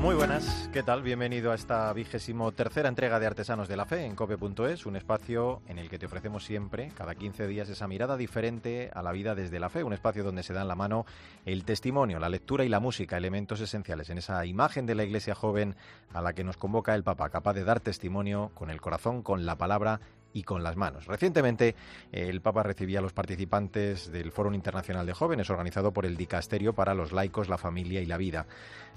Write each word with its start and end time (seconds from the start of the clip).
Muy 0.00 0.14
buenas, 0.14 0.70
¿qué 0.72 0.82
tal? 0.82 1.02
Bienvenido 1.02 1.52
a 1.52 1.54
esta 1.54 1.92
vigésimo 1.92 2.52
tercera 2.52 2.88
entrega 2.88 3.20
de 3.20 3.26
Artesanos 3.26 3.68
de 3.68 3.76
la 3.76 3.84
Fe 3.84 4.06
en 4.06 4.14
cope.es, 4.14 4.86
un 4.86 4.96
espacio 4.96 5.60
en 5.68 5.78
el 5.78 5.90
que 5.90 5.98
te 5.98 6.06
ofrecemos 6.06 6.42
siempre, 6.42 6.90
cada 6.96 7.14
15 7.14 7.46
días, 7.46 7.68
esa 7.68 7.86
mirada 7.86 8.16
diferente 8.16 8.90
a 8.94 9.02
la 9.02 9.12
vida 9.12 9.34
desde 9.34 9.60
la 9.60 9.68
fe, 9.68 9.84
un 9.84 9.92
espacio 9.92 10.24
donde 10.24 10.42
se 10.42 10.54
da 10.54 10.62
en 10.62 10.68
la 10.68 10.74
mano 10.74 11.04
el 11.44 11.64
testimonio, 11.64 12.18
la 12.18 12.30
lectura 12.30 12.64
y 12.64 12.70
la 12.70 12.80
música, 12.80 13.18
elementos 13.18 13.60
esenciales 13.60 14.08
en 14.08 14.16
esa 14.16 14.46
imagen 14.46 14.86
de 14.86 14.94
la 14.94 15.04
iglesia 15.04 15.34
joven 15.34 15.76
a 16.14 16.22
la 16.22 16.32
que 16.32 16.44
nos 16.44 16.56
convoca 16.56 16.94
el 16.94 17.04
Papa, 17.04 17.28
capaz 17.28 17.52
de 17.52 17.64
dar 17.64 17.80
testimonio 17.80 18.52
con 18.54 18.70
el 18.70 18.80
corazón, 18.80 19.22
con 19.22 19.44
la 19.44 19.56
palabra 19.56 20.00
y 20.32 20.42
con 20.42 20.62
las 20.62 20.76
manos. 20.76 21.06
Recientemente, 21.06 21.74
el 22.12 22.40
Papa 22.40 22.62
recibía 22.62 23.00
a 23.00 23.02
los 23.02 23.12
participantes 23.12 24.10
del 24.12 24.32
Foro 24.32 24.52
Internacional 24.54 25.06
de 25.06 25.12
Jóvenes 25.12 25.50
organizado 25.50 25.92
por 25.92 26.06
el 26.06 26.16
Dicasterio 26.16 26.74
para 26.74 26.94
los 26.94 27.12
laicos, 27.12 27.48
la 27.48 27.58
familia 27.58 28.00
y 28.00 28.06
la 28.06 28.16
vida. 28.16 28.46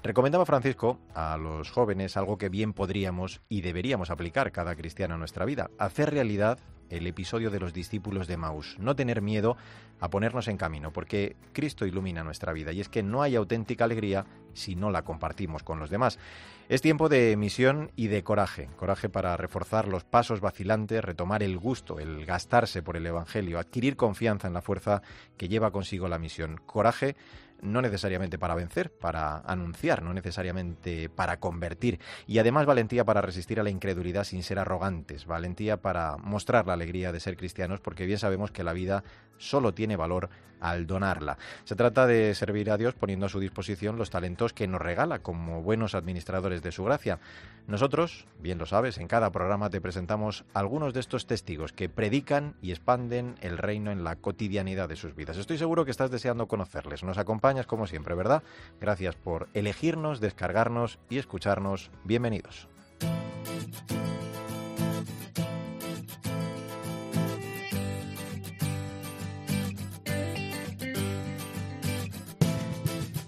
Recomendaba 0.02 0.44
Francisco 0.44 0.98
a 1.14 1.36
los 1.36 1.70
jóvenes 1.70 2.16
algo 2.16 2.38
que 2.38 2.48
bien 2.48 2.72
podríamos 2.72 3.40
y 3.48 3.62
deberíamos 3.62 4.10
aplicar 4.10 4.52
cada 4.52 4.76
cristiano 4.76 5.14
en 5.14 5.20
nuestra 5.20 5.44
vida, 5.44 5.70
hacer 5.78 6.10
realidad 6.10 6.58
el 6.90 7.06
episodio 7.06 7.50
de 7.50 7.58
los 7.58 7.72
discípulos 7.72 8.26
de 8.26 8.36
Maús, 8.36 8.76
no 8.78 8.94
tener 8.94 9.22
miedo 9.22 9.56
a 10.00 10.10
ponernos 10.10 10.48
en 10.48 10.58
camino, 10.58 10.92
porque 10.92 11.36
Cristo 11.52 11.86
ilumina 11.86 12.22
nuestra 12.22 12.52
vida 12.52 12.72
y 12.72 12.80
es 12.80 12.88
que 12.88 13.02
no 13.02 13.22
hay 13.22 13.36
auténtica 13.36 13.84
alegría 13.84 14.26
si 14.52 14.76
no 14.76 14.90
la 14.90 15.02
compartimos 15.02 15.62
con 15.62 15.78
los 15.78 15.90
demás. 15.90 16.18
Es 16.66 16.80
tiempo 16.80 17.10
de 17.10 17.36
misión 17.36 17.90
y 17.94 18.06
de 18.06 18.24
coraje, 18.24 18.70
coraje 18.78 19.10
para 19.10 19.36
reforzar 19.36 19.86
los 19.86 20.02
pasos 20.02 20.40
vacilantes, 20.40 21.04
retomar 21.04 21.42
el 21.42 21.58
gusto, 21.58 21.98
el 21.98 22.24
gastarse 22.24 22.82
por 22.82 22.96
el 22.96 23.06
Evangelio, 23.06 23.58
adquirir 23.58 23.96
confianza 23.96 24.48
en 24.48 24.54
la 24.54 24.62
fuerza 24.62 25.02
que 25.36 25.48
lleva 25.48 25.70
consigo 25.70 26.08
la 26.08 26.18
misión, 26.18 26.58
coraje 26.64 27.16
no 27.60 27.82
necesariamente 27.82 28.38
para 28.38 28.54
vencer, 28.54 28.90
para 28.90 29.38
anunciar, 29.38 30.02
no 30.02 30.12
necesariamente 30.12 31.08
para 31.08 31.38
convertir. 31.38 31.98
Y 32.26 32.38
además 32.38 32.66
valentía 32.66 33.04
para 33.04 33.22
resistir 33.22 33.60
a 33.60 33.62
la 33.62 33.70
incredulidad 33.70 34.24
sin 34.24 34.42
ser 34.42 34.58
arrogantes, 34.58 35.26
valentía 35.26 35.78
para 35.78 36.16
mostrar 36.18 36.66
la 36.66 36.74
alegría 36.74 37.12
de 37.12 37.20
ser 37.20 37.36
cristianos, 37.36 37.80
porque 37.80 38.06
bien 38.06 38.18
sabemos 38.18 38.50
que 38.50 38.64
la 38.64 38.72
vida 38.72 39.04
solo 39.38 39.74
tiene 39.74 39.96
valor 39.96 40.30
al 40.64 40.86
donarla. 40.86 41.36
Se 41.64 41.76
trata 41.76 42.06
de 42.06 42.34
servir 42.34 42.70
a 42.70 42.78
Dios 42.78 42.94
poniendo 42.94 43.26
a 43.26 43.28
su 43.28 43.38
disposición 43.38 43.98
los 43.98 44.10
talentos 44.10 44.54
que 44.54 44.66
nos 44.66 44.80
regala 44.80 45.18
como 45.18 45.62
buenos 45.62 45.94
administradores 45.94 46.62
de 46.62 46.72
su 46.72 46.84
gracia. 46.84 47.18
Nosotros, 47.66 48.26
bien 48.40 48.58
lo 48.58 48.66
sabes, 48.66 48.98
en 48.98 49.08
cada 49.08 49.30
programa 49.30 49.68
te 49.68 49.80
presentamos 49.80 50.44
algunos 50.54 50.94
de 50.94 51.00
estos 51.00 51.26
testigos 51.26 51.72
que 51.72 51.88
predican 51.88 52.54
y 52.62 52.72
expanden 52.72 53.34
el 53.42 53.58
reino 53.58 53.90
en 53.90 54.04
la 54.04 54.16
cotidianidad 54.16 54.88
de 54.88 54.96
sus 54.96 55.14
vidas. 55.14 55.36
Estoy 55.36 55.58
seguro 55.58 55.84
que 55.84 55.90
estás 55.90 56.10
deseando 56.10 56.48
conocerles. 56.48 57.04
Nos 57.04 57.18
como 57.66 57.86
siempre, 57.86 58.14
¿verdad? 58.14 58.42
Gracias 58.80 59.16
por 59.16 59.48
elegirnos, 59.52 60.18
descargarnos 60.18 60.98
y 61.10 61.18
escucharnos. 61.18 61.90
Bienvenidos. 62.02 62.68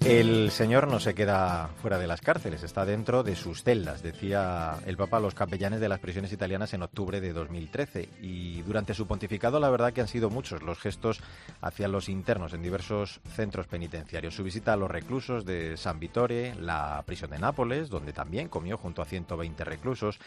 El 0.07 0.53
Señor 0.53 0.87
no 0.87 1.01
se 1.01 1.17
queda 1.17 1.69
fuera 1.83 1.99
de 1.99 2.07
las 2.07 2.21
cárceles, 2.21 2.63
está 2.63 2.85
dentro 2.85 3.25
de 3.25 3.35
sus 3.35 3.65
celdas, 3.65 4.05
decía 4.05 4.77
el 4.87 4.97
Papa 4.97 5.17
a 5.17 5.21
los 5.21 5.35
capellanes 5.35 5.81
de 5.81 5.89
las 5.89 5.99
prisiones 5.99 6.33
italianas 6.33 6.73
en 6.75 6.83
octubre 6.83 7.21
de 7.21 7.33
2013. 7.33 8.09
Y 8.23 8.63
durante 8.63 8.95
su 8.95 9.09
pontificado, 9.09 9.59
la 9.59 9.69
verdad 9.69 9.93
que 9.93 10.01
han 10.01 10.07
sido 10.07 10.31
muchos 10.31 10.63
los 10.63 10.79
gestos 10.79 11.19
hacia 11.61 11.89
los 11.89 12.09
internos 12.09 12.53
en 12.53 12.63
diversos 12.63 13.21
centros 13.35 13.67
penitenciarios. 13.67 14.37
Su 14.37 14.45
visita 14.45 14.75
a 14.75 14.77
los 14.77 14.89
reclusos 14.89 15.45
de 15.45 15.77
San 15.77 15.99
Vittore, 15.99 16.55
la 16.55 17.03
prisión 17.05 17.33
de 17.33 17.41
Nápoles, 17.41 17.91
donde 17.91 18.13
también 18.13 18.49
comió 18.49 18.79
junto 18.79 19.03
a 19.03 19.07
120 19.07 19.65
reclusos, 19.65 20.21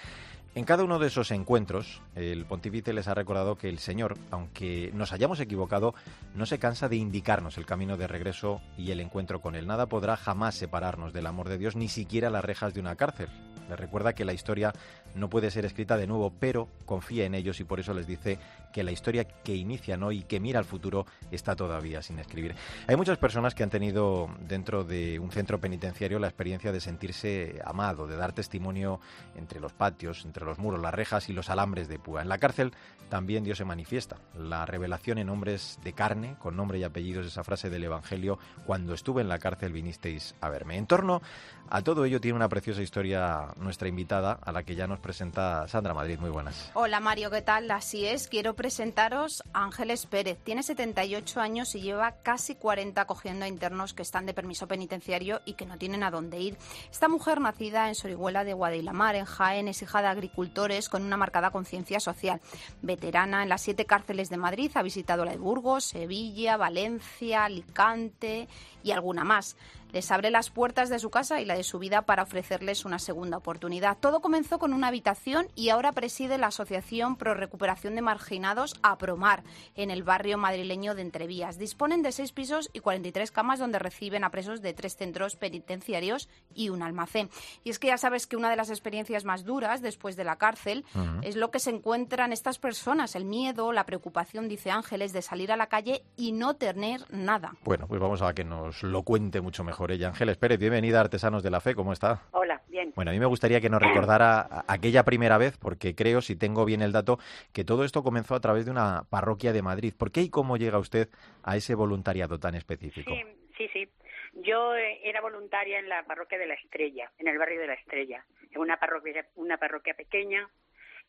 en 0.55 0.65
cada 0.65 0.83
uno 0.83 0.99
de 0.99 1.07
esos 1.07 1.31
encuentros, 1.31 2.01
el 2.15 2.45
pontífice 2.45 2.91
les 2.91 3.07
ha 3.07 3.13
recordado 3.13 3.55
que 3.55 3.69
el 3.69 3.79
Señor, 3.79 4.17
aunque 4.31 4.91
nos 4.93 5.13
hayamos 5.13 5.39
equivocado, 5.39 5.93
no 6.35 6.45
se 6.45 6.59
cansa 6.59 6.89
de 6.89 6.95
indicarnos 6.95 7.57
el 7.57 7.65
camino 7.65 7.97
de 7.97 8.07
regreso 8.07 8.61
y 8.77 8.91
el 8.91 8.99
encuentro 8.99 9.41
con 9.41 9.55
Él. 9.55 9.67
Nada 9.67 9.85
podrá 9.87 10.17
jamás 10.17 10.55
separarnos 10.55 11.13
del 11.13 11.27
amor 11.27 11.49
de 11.49 11.57
Dios, 11.57 11.75
ni 11.75 11.87
siquiera 11.87 12.29
las 12.29 12.43
rejas 12.43 12.73
de 12.73 12.79
una 12.79 12.95
cárcel. 12.95 13.29
Les 13.69 13.79
recuerda 13.79 14.13
que 14.13 14.25
la 14.25 14.33
historia 14.33 14.73
no 15.16 15.30
puede 15.30 15.52
ser 15.52 15.66
escrita 15.66 15.97
de 15.97 16.08
nuevo, 16.08 16.34
pero 16.40 16.70
confía 16.86 17.25
en 17.25 17.36
ellos 17.36 17.59
y 17.59 17.64
por 17.64 17.80
eso 17.80 17.94
les 17.94 18.08
dice 18.08 18.40
que 18.74 18.84
la 18.84 18.92
historia 18.92 19.25
que 19.25 19.56
inician 19.56 20.03
hoy 20.03 20.20
y 20.20 20.24
que 20.24 20.40
mira 20.40 20.59
al 20.59 20.66
futuro 20.66 21.06
está 21.31 21.56
todavía 21.56 22.02
sin 22.02 22.20
escribir. 22.20 22.56
Hay 22.88 22.96
muchas 22.96 23.18
personas 23.18 23.56
que 23.56 23.64
han 23.64 23.70
tenido 23.70 24.30
dentro 24.47 24.84
de 24.84 25.20
un 25.20 25.31
centro 25.31 25.59
penitenciario 25.59 26.20
la 26.20 26.28
experiencia 26.28 26.72
de 26.72 26.80
sentirse 26.80 27.59
amado, 27.66 28.08
de 28.08 28.16
dar 28.16 28.34
testimonio 28.34 29.00
entre 29.36 29.59
los 29.59 29.74
patios, 29.74 30.25
entre 30.25 30.46
los 30.46 30.59
muros, 30.59 30.81
las 30.81 30.94
rejas 30.94 31.30
y 31.30 31.34
los 31.34 31.50
alambres 31.50 31.88
de 31.88 32.00
púa. 32.00 32.22
En 32.22 32.30
la 32.30 32.38
cárcel 32.38 32.74
también 33.09 33.44
Dios 33.44 33.58
se 33.58 33.66
manifiesta. 33.66 34.18
La 34.38 34.66
revelación 34.66 35.18
en 35.18 35.30
hombres 35.30 35.80
de 35.84 35.94
carne, 35.94 36.36
con 36.40 36.56
nombre 36.56 36.78
y 36.78 36.84
apellidos, 36.84 37.26
esa 37.26 37.44
frase 37.44 37.70
del 37.70 37.84
Evangelio, 37.84 38.38
cuando 38.66 38.94
estuve 38.94 39.22
en 39.22 39.30
la 39.30 39.40
cárcel 39.40 39.74
vinisteis 39.74 40.36
a 40.41 40.50
verme. 40.50 40.78
En 40.78 40.86
torno 40.86 41.22
a 41.70 41.81
todo 41.81 42.06
ello 42.06 42.22
tiene 42.22 42.36
una 42.36 42.50
preciosa 42.50 42.81
historia 42.81 43.47
nuestra 43.58 43.88
invitada, 43.88 44.34
a 44.34 44.52
la 44.52 44.64
que 44.64 44.76
ya 44.76 44.88
nos 44.88 44.98
presenta 44.99 45.67
Sandra 45.67 45.93
Madrid. 45.93 46.19
Muy 46.19 46.29
buenas. 46.29 46.71
Hola 46.73 46.99
Mario, 46.99 47.31
¿qué 47.31 47.41
tal? 47.41 47.69
Así 47.71 48.05
es, 48.05 48.27
quiero 48.27 48.55
presentaros 48.55 49.43
a 49.53 49.63
Ángeles 49.63 50.05
Pérez. 50.05 50.37
Tiene 50.43 50.63
78 50.63 51.39
años 51.39 51.75
y 51.75 51.81
lleva 51.81 52.11
casi 52.23 52.55
40 52.55 53.01
acogiendo 53.01 53.45
a 53.45 53.47
internos 53.47 53.93
que 53.93 54.01
están 54.01 54.25
de 54.25 54.33
permiso 54.33 54.67
penitenciario 54.67 55.41
y 55.45 55.53
que 55.53 55.65
no 55.65 55.77
tienen 55.77 56.03
a 56.03 56.11
dónde 56.11 56.39
ir. 56.39 56.57
Esta 56.91 57.07
mujer, 57.07 57.41
nacida 57.41 57.87
en 57.87 57.95
Sorihuela 57.95 58.43
de 58.43 58.53
Guadilamar, 58.53 59.15
en 59.15 59.25
Jaén, 59.25 59.67
es 59.67 59.81
hija 59.81 60.01
de 60.01 60.07
agricultores 60.07 60.89
con 60.89 61.03
una 61.03 61.17
marcada 61.17 61.51
conciencia 61.51 61.99
social. 61.99 62.41
Veterana 62.81 63.43
en 63.43 63.49
las 63.49 63.61
siete 63.61 63.85
cárceles 63.85 64.29
de 64.29 64.37
Madrid, 64.37 64.71
ha 64.75 64.83
visitado 64.83 65.25
la 65.25 65.31
de 65.31 65.37
Burgos, 65.37 65.85
Sevilla, 65.85 66.57
Valencia, 66.57 67.45
Alicante 67.45 68.47
y 68.83 68.91
alguna 68.91 69.23
más 69.23 69.55
les 69.91 70.11
abre 70.11 70.29
las 70.29 70.50
puertas 70.50 70.89
de 70.89 71.00
su 71.00 71.09
casa 71.09 71.41
y 71.41 71.45
la 71.45 71.55
de 71.55 71.63
su 71.63 71.79
vida 71.79 72.03
para 72.03 72.23
ofrecerles 72.23 72.85
una 72.85 73.00
segunda 73.00 73.38
oportunidad. 73.38 73.97
Todo 74.00 74.22
comenzó 74.22 74.59
con 74.59 74.73
una 74.73 74.88
habitación 74.88 75.47
y 75.55 75.69
ahora 75.69 75.91
preside 75.91 76.38
la 76.38 76.47
Asociación 76.47 77.16
Pro 77.16 77.33
Recuperación 77.33 77.95
de 77.95 78.01
Marginados 78.01 78.75
APROMAR 78.83 79.44
en 79.75 79.91
el 79.91 80.03
barrio 80.03 80.38
madrileño 80.38 80.95
de 80.95 81.01
Entrevías. 81.01 81.57
Disponen 81.57 82.01
de 82.01 82.11
seis 82.11 82.31
pisos 82.31 82.69
y 82.73 82.79
43 82.79 83.31
camas 83.31 83.59
donde 83.59 83.79
reciben 83.79 84.23
a 84.23 84.29
presos 84.29 84.61
de 84.61 84.73
tres 84.73 84.95
centros 84.95 85.35
penitenciarios 85.35 86.29
y 86.53 86.69
un 86.69 86.83
almacén. 86.83 87.29
Y 87.63 87.69
es 87.69 87.79
que 87.79 87.88
ya 87.88 87.97
sabes 87.97 88.28
que 88.28 88.38
una 88.38 88.49
de 88.49 88.55
las 88.55 88.69
experiencias 88.69 89.25
más 89.25 89.44
duras 89.44 89.81
después 89.81 90.16
de 90.16 90.23
la 90.23 90.38
cárcel 90.38 90.85
es 91.22 91.35
lo 91.35 91.51
que 91.51 91.59
se 91.59 91.69
encuentran 91.69 92.33
estas 92.33 92.59
personas, 92.59 93.16
el 93.16 93.25
miedo, 93.25 93.72
la 93.72 93.85
preocupación, 93.85 94.47
dice 94.47 94.72
Ángeles, 94.72 95.13
de 95.13 95.22
salir 95.22 95.51
a 95.51 95.57
la 95.57 95.67
calle 95.67 96.03
y 96.17 96.31
no 96.31 96.55
tener 96.55 97.05
nada. 97.11 97.55
Bueno, 97.63 97.88
pues 97.88 97.99
vamos 97.99 98.22
a 98.22 98.33
que 98.33 98.44
nos 98.44 98.83
lo 98.83 99.03
cuente 99.03 99.41
mucho 99.41 99.63
mejor 99.63 99.78
ella. 99.88 100.09
Ángeles 100.09 100.38
Pérez, 100.38 100.59
bienvenida 100.59 100.97
a 100.97 101.01
Artesanos 101.01 101.41
de 101.41 101.50
la 101.50 101.62
Fe, 101.62 101.73
¿cómo 101.73 101.94
está? 101.94 102.22
Hola, 102.31 102.62
bien. 102.67 102.91
Bueno, 102.95 103.12
a 103.12 103.13
mí 103.13 103.19
me 103.19 103.25
gustaría 103.25 103.62
que 103.62 103.69
nos 103.69 103.81
recordara 103.81 104.66
aquella 104.67 105.03
primera 105.03 105.38
vez, 105.38 105.57
porque 105.57 105.95
creo, 105.95 106.22
si 106.22 106.35
tengo 106.35 106.66
bien 106.66 106.81
el 106.81 106.91
dato, 106.91 107.17
que 107.53 107.63
todo 107.63 107.85
esto 107.85 108.03
comenzó 108.03 108.35
a 108.35 108.41
través 108.41 108.66
de 108.66 108.72
una 108.72 109.03
parroquia 109.09 109.53
de 109.53 109.62
Madrid. 109.62 109.94
¿Por 109.97 110.12
qué 110.12 110.22
y 110.22 110.29
cómo 110.29 110.57
llega 110.57 110.78
usted 110.78 111.07
a 111.44 111.56
ese 111.56 111.75
voluntariado 111.75 112.40
tan 112.40 112.56
específico? 112.56 113.12
Sí, 113.12 113.23
sí, 113.57 113.69
sí. 113.73 113.90
Yo 114.34 114.75
eh, 114.75 115.00
era 115.03 115.22
voluntaria 115.22 115.79
en 115.79 115.90
la 115.90 116.03
parroquia 116.03 116.38
de 116.38 116.47
la 116.47 116.53
Estrella, 116.56 117.11
en 117.17 117.28
el 117.28 117.38
barrio 117.38 117.61
de 117.61 117.67
la 117.67 117.73
Estrella, 117.73 118.25
en 118.51 118.59
una 118.59 118.78
parroquia, 118.78 119.25
una 119.35 119.57
parroquia 119.57 119.94
pequeña, 119.94 120.47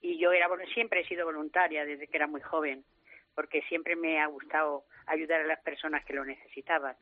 y 0.00 0.18
yo 0.18 0.32
era 0.32 0.48
siempre 0.72 1.00
he 1.00 1.04
sido 1.06 1.26
voluntaria 1.26 1.84
desde 1.84 2.06
que 2.06 2.16
era 2.16 2.26
muy 2.26 2.40
joven, 2.40 2.84
porque 3.34 3.62
siempre 3.68 3.96
me 3.96 4.20
ha 4.20 4.26
gustado 4.26 4.84
ayudar 5.06 5.42
a 5.42 5.46
las 5.46 5.60
personas 5.60 6.04
que 6.04 6.14
lo 6.14 6.24
necesitaban. 6.24 6.96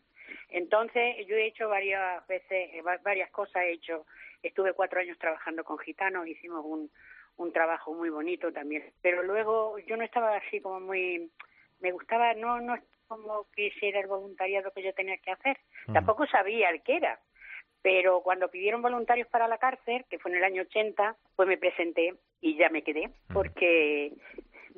Entonces, 0.48 1.26
yo 1.26 1.36
he 1.36 1.46
hecho 1.46 1.68
varias 1.68 2.26
veces, 2.26 2.70
eh, 2.74 2.82
varias 3.02 3.30
cosas. 3.30 3.62
He 3.62 3.72
hecho, 3.72 4.06
estuve 4.42 4.72
cuatro 4.72 5.00
años 5.00 5.18
trabajando 5.18 5.64
con 5.64 5.78
gitanos, 5.78 6.26
hicimos 6.26 6.64
un, 6.64 6.90
un 7.36 7.52
trabajo 7.52 7.94
muy 7.94 8.10
bonito 8.10 8.52
también. 8.52 8.84
Pero 9.02 9.22
luego 9.22 9.78
yo 9.80 9.96
no 9.96 10.04
estaba 10.04 10.36
así 10.36 10.60
como 10.60 10.80
muy, 10.80 11.30
me 11.80 11.92
gustaba, 11.92 12.34
no, 12.34 12.60
no 12.60 12.76
como 13.08 13.46
que 13.56 13.72
era 13.80 14.00
el 14.00 14.06
voluntariado 14.06 14.70
que 14.72 14.82
yo 14.82 14.92
tenía 14.92 15.16
que 15.18 15.32
hacer. 15.32 15.58
Tampoco 15.92 16.26
sabía 16.26 16.68
el 16.68 16.82
que 16.82 16.96
era. 16.96 17.18
Pero 17.80 18.20
cuando 18.22 18.50
pidieron 18.50 18.82
voluntarios 18.82 19.28
para 19.28 19.48
la 19.48 19.58
cárcel, 19.58 20.04
que 20.10 20.18
fue 20.18 20.30
en 20.30 20.38
el 20.38 20.44
año 20.44 20.62
80, 20.62 21.16
pues 21.34 21.48
me 21.48 21.56
presenté 21.56 22.14
y 22.40 22.56
ya 22.56 22.68
me 22.68 22.82
quedé, 22.82 23.10
porque 23.32 24.12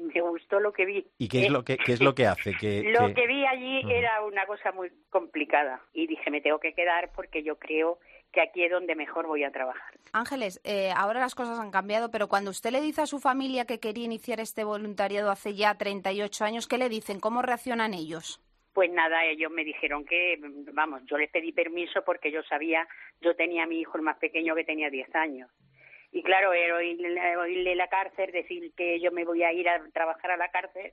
me 0.00 0.20
gustó 0.20 0.60
lo 0.60 0.72
que 0.72 0.84
vi. 0.84 1.06
¿Y 1.18 1.28
qué 1.28 1.44
es 1.44 1.50
lo 1.50 1.62
que, 1.64 1.76
qué 1.76 1.92
es 1.92 2.00
lo 2.00 2.14
que 2.14 2.26
hace? 2.26 2.54
Que, 2.54 2.82
lo 2.98 3.12
que... 3.14 3.26
vi 3.26 3.44
allí 3.46 3.82
era 3.90 4.22
una 4.24 4.46
cosa 4.46 4.72
muy 4.72 4.90
complicada 5.10 5.80
y 5.92 6.06
dije, 6.06 6.30
me 6.30 6.40
tengo 6.40 6.58
que 6.58 6.72
quedar 6.72 7.10
porque 7.14 7.42
yo 7.42 7.58
creo 7.58 7.98
que 8.32 8.40
aquí 8.40 8.62
es 8.62 8.70
donde 8.70 8.94
mejor 8.94 9.26
voy 9.26 9.44
a 9.44 9.50
trabajar. 9.50 9.94
Ángeles, 10.12 10.60
eh, 10.64 10.92
ahora 10.96 11.20
las 11.20 11.34
cosas 11.34 11.58
han 11.58 11.70
cambiado, 11.70 12.10
pero 12.10 12.28
cuando 12.28 12.50
usted 12.50 12.70
le 12.70 12.80
dice 12.80 13.02
a 13.02 13.06
su 13.06 13.18
familia 13.18 13.64
que 13.64 13.80
quería 13.80 14.04
iniciar 14.04 14.40
este 14.40 14.64
voluntariado 14.64 15.30
hace 15.30 15.54
ya 15.54 15.74
38 15.74 16.44
años, 16.44 16.68
¿qué 16.68 16.78
le 16.78 16.88
dicen? 16.88 17.20
¿Cómo 17.20 17.42
reaccionan 17.42 17.94
ellos? 17.94 18.40
Pues 18.72 18.90
nada, 18.92 19.24
ellos 19.24 19.50
me 19.50 19.64
dijeron 19.64 20.04
que, 20.04 20.38
vamos, 20.72 21.02
yo 21.06 21.18
les 21.18 21.30
pedí 21.30 21.50
permiso 21.50 22.02
porque 22.04 22.30
yo 22.30 22.42
sabía, 22.44 22.86
yo 23.20 23.34
tenía 23.34 23.64
a 23.64 23.66
mi 23.66 23.80
hijo 23.80 23.96
el 23.96 24.04
más 24.04 24.16
pequeño 24.18 24.54
que 24.54 24.64
tenía 24.64 24.90
10 24.90 25.14
años. 25.16 25.50
Y 26.12 26.22
claro, 26.22 26.50
oírle, 26.50 27.74
la 27.76 27.88
cárcel, 27.88 28.32
decir 28.32 28.72
que 28.76 29.00
yo 29.00 29.12
me 29.12 29.24
voy 29.24 29.44
a 29.44 29.52
ir 29.52 29.68
a 29.68 29.80
trabajar 29.92 30.32
a 30.32 30.36
la 30.36 30.50
cárcel, 30.50 30.92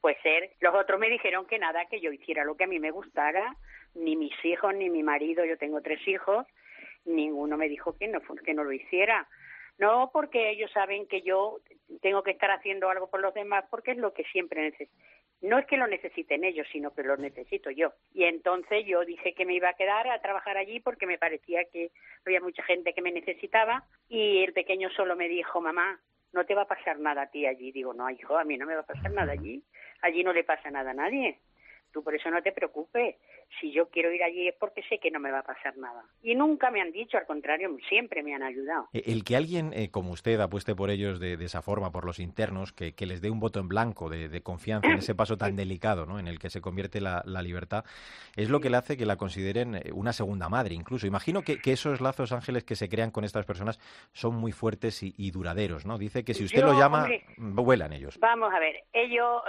pues 0.00 0.16
ser. 0.22 0.50
Los 0.60 0.74
otros 0.74 1.00
me 1.00 1.08
dijeron 1.08 1.46
que 1.46 1.58
nada, 1.58 1.86
que 1.86 2.00
yo 2.00 2.12
hiciera 2.12 2.44
lo 2.44 2.56
que 2.56 2.64
a 2.64 2.68
mí 2.68 2.78
me 2.78 2.90
gustara, 2.90 3.56
ni 3.94 4.14
mis 4.16 4.34
hijos, 4.44 4.74
ni 4.74 4.90
mi 4.90 5.02
marido, 5.02 5.44
yo 5.44 5.56
tengo 5.56 5.80
tres 5.80 6.06
hijos, 6.06 6.46
ninguno 7.06 7.56
me 7.56 7.68
dijo 7.68 7.96
que 7.96 8.08
no, 8.08 8.20
que 8.20 8.54
no 8.54 8.64
lo 8.64 8.72
hiciera. 8.72 9.26
No, 9.78 10.10
porque 10.12 10.50
ellos 10.50 10.70
saben 10.72 11.06
que 11.06 11.22
yo 11.22 11.60
tengo 12.02 12.22
que 12.22 12.32
estar 12.32 12.50
haciendo 12.50 12.90
algo 12.90 13.08
por 13.08 13.20
los 13.20 13.32
demás, 13.32 13.64
porque 13.70 13.92
es 13.92 13.96
lo 13.96 14.12
que 14.12 14.24
siempre 14.24 14.62
necesito. 14.62 14.92
No 15.40 15.58
es 15.58 15.66
que 15.66 15.76
lo 15.76 15.86
necesiten 15.86 16.42
ellos, 16.42 16.66
sino 16.72 16.92
que 16.92 17.04
lo 17.04 17.16
necesito 17.16 17.70
yo. 17.70 17.92
Y 18.12 18.24
entonces 18.24 18.84
yo 18.86 19.04
dije 19.04 19.34
que 19.34 19.46
me 19.46 19.54
iba 19.54 19.68
a 19.68 19.74
quedar 19.74 20.08
a 20.08 20.20
trabajar 20.20 20.56
allí 20.56 20.80
porque 20.80 21.06
me 21.06 21.18
parecía 21.18 21.64
que 21.72 21.92
había 22.26 22.40
mucha 22.40 22.62
gente 22.64 22.92
que 22.92 23.02
me 23.02 23.12
necesitaba 23.12 23.84
y 24.08 24.42
el 24.42 24.52
pequeño 24.52 24.90
solo 24.90 25.14
me 25.14 25.28
dijo, 25.28 25.60
mamá, 25.60 26.00
no 26.32 26.44
te 26.44 26.54
va 26.54 26.62
a 26.62 26.68
pasar 26.68 26.98
nada 26.98 27.22
a 27.22 27.30
ti 27.30 27.46
allí. 27.46 27.70
Digo, 27.72 27.94
no, 27.94 28.10
hijo, 28.10 28.36
a 28.36 28.44
mí 28.44 28.56
no 28.58 28.66
me 28.66 28.74
va 28.74 28.80
a 28.80 28.86
pasar 28.86 29.12
nada 29.12 29.32
allí. 29.32 29.62
Allí 30.02 30.24
no 30.24 30.32
le 30.32 30.44
pasa 30.44 30.70
nada 30.70 30.90
a 30.90 30.94
nadie. 30.94 31.38
Tú 31.98 32.04
por 32.04 32.14
eso 32.14 32.30
no 32.30 32.40
te 32.40 32.52
preocupes 32.52 33.16
si 33.60 33.72
yo 33.72 33.88
quiero 33.88 34.12
ir 34.12 34.22
allí 34.22 34.46
es 34.46 34.54
porque 34.54 34.84
sé 34.88 34.98
que 34.98 35.10
no 35.10 35.18
me 35.18 35.32
va 35.32 35.40
a 35.40 35.42
pasar 35.42 35.76
nada. 35.78 36.04
Y 36.22 36.36
nunca 36.36 36.70
me 36.70 36.80
han 36.80 36.92
dicho, 36.92 37.18
al 37.18 37.26
contrario, 37.26 37.76
siempre 37.88 38.22
me 38.22 38.36
han 38.36 38.44
ayudado. 38.44 38.88
Eh, 38.92 39.02
el 39.06 39.24
que 39.24 39.34
alguien 39.34 39.72
eh, 39.72 39.90
como 39.90 40.12
usted 40.12 40.38
apueste 40.38 40.76
por 40.76 40.90
ellos 40.90 41.18
de, 41.18 41.34
esa 41.44 41.60
forma, 41.60 41.90
por 41.90 42.04
los 42.04 42.20
internos, 42.20 42.72
que, 42.72 42.94
les 43.04 43.20
dé 43.20 43.30
un 43.30 43.40
voto 43.40 43.58
en 43.58 43.66
blanco 43.66 44.08
de, 44.08 44.40
confianza 44.42 44.88
en 44.88 44.98
ese 44.98 45.16
paso 45.16 45.36
tan 45.36 45.56
delicado 45.56 46.06
¿no? 46.06 46.20
en 46.20 46.28
el 46.28 46.38
que 46.38 46.50
se 46.50 46.60
convierte 46.60 47.00
la, 47.00 47.22
libertad, 47.42 47.84
es 48.36 48.48
lo 48.48 48.60
que 48.60 48.70
le 48.70 48.76
hace 48.76 48.96
que 48.96 49.06
la 49.06 49.16
consideren 49.16 49.74
eh, 49.74 49.90
una 49.92 50.12
segunda 50.12 50.48
madre 50.48 50.76
incluso. 50.76 51.08
Imagino 51.08 51.42
que, 51.42 51.58
esos 51.64 52.00
lazos 52.00 52.30
ángeles 52.32 52.64
que 52.64 52.76
se 52.76 52.88
crean 52.88 53.10
con 53.10 53.24
estas 53.24 53.44
personas 53.44 53.78
son 54.12 54.36
muy 54.36 54.52
fuertes 54.52 55.02
y, 55.02 55.30
duraderos. 55.30 55.84
¿no? 55.84 55.98
Dice 55.98 56.24
que 56.24 56.34
si 56.34 56.44
usted 56.44 56.62
lo 56.62 56.78
llama, 56.78 57.08
vuelan 57.36 57.92
ellos. 57.92 58.18
Vamos 58.20 58.52
a 58.54 58.58
ver, 58.58 58.84
ellos, 58.92 59.42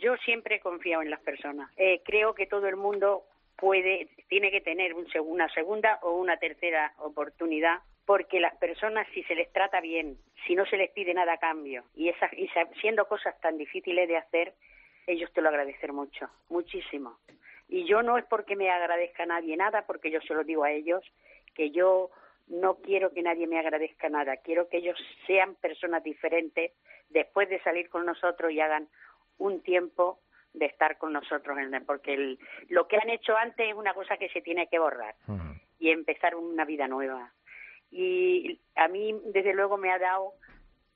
yo 0.00 0.16
siempre 0.24 0.56
he 0.56 0.60
confiado 0.60 1.02
en 1.02 1.10
las 1.10 1.20
personas. 1.20 1.70
Creo 2.02 2.34
que 2.34 2.46
todo 2.46 2.66
el 2.68 2.76
mundo 2.76 3.24
puede, 3.56 4.08
tiene 4.28 4.50
que 4.50 4.60
tener 4.60 4.94
una 4.94 5.48
segunda 5.52 5.98
o 6.02 6.12
una 6.12 6.36
tercera 6.38 6.92
oportunidad 6.98 7.80
porque 8.06 8.38
las 8.38 8.54
personas 8.56 9.06
si 9.12 9.22
se 9.24 9.34
les 9.34 9.52
trata 9.52 9.80
bien, 9.80 10.16
si 10.46 10.54
no 10.54 10.64
se 10.66 10.76
les 10.76 10.90
pide 10.90 11.12
nada 11.12 11.34
a 11.34 11.38
cambio 11.38 11.84
y, 11.94 12.08
esas, 12.08 12.32
y 12.34 12.48
siendo 12.80 13.06
cosas 13.06 13.38
tan 13.40 13.58
difíciles 13.58 14.08
de 14.08 14.16
hacer, 14.16 14.54
ellos 15.06 15.32
te 15.32 15.42
lo 15.42 15.48
agradecen 15.48 15.94
mucho, 15.94 16.30
muchísimo. 16.48 17.18
Y 17.68 17.84
yo 17.84 18.02
no 18.02 18.16
es 18.16 18.24
porque 18.26 18.54
me 18.54 18.70
agradezca 18.70 19.24
a 19.24 19.26
nadie 19.26 19.56
nada, 19.56 19.82
porque 19.86 20.10
yo 20.10 20.20
se 20.20 20.34
lo 20.34 20.44
digo 20.44 20.62
a 20.62 20.70
ellos, 20.70 21.02
que 21.54 21.70
yo 21.72 22.10
no 22.46 22.76
quiero 22.76 23.12
que 23.12 23.22
nadie 23.22 23.48
me 23.48 23.58
agradezca 23.58 24.08
nada, 24.08 24.36
quiero 24.36 24.68
que 24.68 24.78
ellos 24.78 24.96
sean 25.26 25.56
personas 25.56 26.04
diferentes 26.04 26.72
después 27.10 27.48
de 27.48 27.60
salir 27.62 27.88
con 27.88 28.06
nosotros 28.06 28.52
y 28.52 28.60
hagan 28.60 28.88
un 29.38 29.60
tiempo 29.62 30.20
de 30.56 30.66
estar 30.66 30.96
con 30.98 31.12
nosotros, 31.12 31.56
porque 31.86 32.38
lo 32.68 32.88
que 32.88 32.96
han 32.96 33.10
hecho 33.10 33.36
antes 33.36 33.68
es 33.68 33.74
una 33.74 33.94
cosa 33.94 34.16
que 34.16 34.28
se 34.30 34.40
tiene 34.40 34.68
que 34.68 34.78
borrar 34.78 35.14
y 35.78 35.90
empezar 35.90 36.34
una 36.34 36.64
vida 36.64 36.88
nueva. 36.88 37.30
Y 37.90 38.58
a 38.74 38.88
mí, 38.88 39.14
desde 39.26 39.54
luego, 39.54 39.76
me 39.76 39.92
ha 39.92 39.98
dado, 39.98 40.32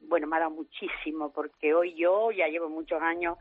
bueno, 0.01 0.27
me 0.27 0.37
ha 0.37 0.41
dado 0.41 0.51
muchísimo, 0.51 1.33
porque 1.33 1.75
hoy 1.75 1.95
yo 1.95 2.33
ya 2.33 2.49
llevo 2.49 2.69
muchos 2.69 3.01
años 3.03 3.39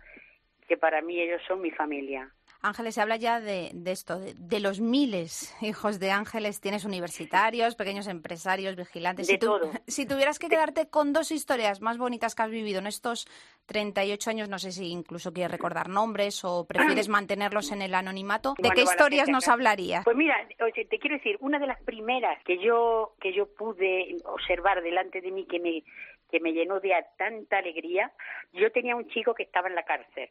que 0.67 0.77
para 0.77 1.01
mí 1.01 1.19
ellos 1.19 1.41
son 1.47 1.61
mi 1.61 1.71
familia. 1.71 2.29
Ángeles, 2.61 2.95
se 2.95 3.01
habla 3.01 3.15
ya 3.15 3.39
de, 3.39 3.71
esto, 3.85 4.19
de, 4.19 4.59
los 4.59 4.81
miles 4.81 5.55
hijos 5.61 5.99
de 5.99 6.11
Ángeles. 6.11 6.59
Tienes 6.59 6.83
universitarios, 6.85 7.75
pequeños 7.75 8.07
empresarios, 8.07 8.75
vigilantes. 8.75 9.27
De 9.27 9.33
si, 9.33 9.39
todo. 9.39 9.71
si 9.87 10.05
tuvieras 10.05 10.39
que 10.39 10.49
quedarte 10.49 10.89
con 10.89 11.13
dos 11.13 11.31
historias 11.31 11.81
más 11.81 11.97
bonitas 11.97 12.35
que 12.35 12.43
has 12.43 12.49
vivido 12.49 12.79
en 12.79 12.87
estos 12.87 13.27
38 13.67 14.29
años, 14.29 14.49
no 14.49 14.59
sé 14.59 14.71
si 14.71 14.87
incluso 14.87 15.31
quieres 15.31 15.51
recordar 15.51 15.87
nombres 15.87 16.43
o 16.43 16.65
prefieres 16.65 17.07
mantenerlos 17.09 17.71
en 17.71 17.81
el 17.81 17.93
anonimato, 17.95 18.55
¿de 18.57 18.71
qué 18.71 18.81
historias 18.81 19.29
nos 19.29 19.47
hablarías? 19.47 20.03
Pues 20.03 20.17
mira, 20.17 20.35
te 20.57 20.99
quiero 20.99 21.15
decir, 21.15 21.37
una 21.39 21.59
de 21.59 21.67
las 21.67 21.81
primeras 21.83 22.43
que 22.43 22.57
yo, 22.57 23.13
que 23.21 23.33
yo 23.33 23.47
pude 23.47 24.17
observar 24.25 24.81
delante 24.81 25.21
de 25.21 25.31
mí 25.31 25.45
que 25.45 25.59
me, 25.59 25.83
que 26.29 26.39
me 26.39 26.53
llenó 26.53 26.79
de 26.79 26.93
tanta 27.17 27.57
alegría, 27.57 28.11
yo 28.53 28.71
tenía 28.71 28.95
un 28.95 29.07
chico 29.09 29.33
que 29.33 29.43
estaba 29.43 29.67
en 29.67 29.75
la 29.75 29.83
cárcel 29.83 30.29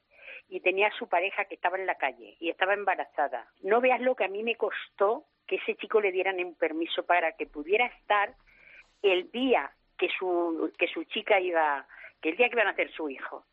y 0.48 0.60
tenía 0.60 0.88
a 0.88 0.98
su 0.98 1.08
pareja 1.08 1.44
que 1.44 1.54
estaba 1.54 1.76
en 1.76 1.86
la 1.86 1.96
calle 1.96 2.36
y 2.40 2.50
estaba 2.50 2.74
embarazada. 2.74 3.46
No 3.62 3.80
veas 3.80 4.00
lo 4.00 4.14
que 4.14 4.24
a 4.24 4.28
mí 4.28 4.42
me 4.42 4.56
costó 4.56 5.24
que 5.46 5.56
ese 5.56 5.76
chico 5.76 6.00
le 6.00 6.12
dieran 6.12 6.42
un 6.44 6.54
permiso 6.54 7.04
para 7.04 7.32
que 7.32 7.46
pudiera 7.46 7.86
estar 7.86 8.34
el 9.02 9.30
día 9.30 9.70
que 9.98 10.08
su, 10.18 10.72
que 10.78 10.88
su 10.88 11.04
chica 11.04 11.40
iba, 11.40 11.86
que 12.20 12.30
el 12.30 12.36
día 12.36 12.48
que 12.48 12.54
iban 12.54 12.68
a 12.68 12.70
hacer 12.70 12.90
su 12.92 13.08
hijo. 13.08 13.44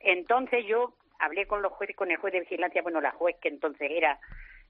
Entonces 0.00 0.64
yo 0.66 0.94
hablé 1.18 1.46
con 1.46 1.62
los 1.62 1.72
jueces, 1.72 1.96
con 1.96 2.10
el 2.10 2.16
juez 2.18 2.32
de 2.32 2.40
vigilancia, 2.40 2.82
bueno, 2.82 3.00
la 3.00 3.10
juez 3.12 3.36
que 3.40 3.48
entonces 3.48 3.90
era 3.90 4.18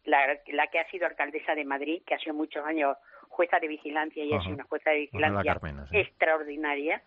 la, 0.09 0.39
la 0.47 0.67
que 0.69 0.79
ha 0.81 0.91
sido 0.91 1.07
alcaldesa 1.07 1.55
de 1.55 1.65
Madrid, 1.65 2.03
que 2.07 2.15
ha 2.15 2.19
sido 2.19 2.35
muchos 2.35 2.65
años 2.65 2.97
jueza 3.29 3.59
de 3.61 3.69
vigilancia 3.69 4.25
y 4.25 4.33
ha 4.33 4.41
sido 4.41 4.55
una 4.55 4.65
jueza 4.65 4.91
de 4.91 5.01
vigilancia 5.01 5.59
extraordinaria 5.93 7.03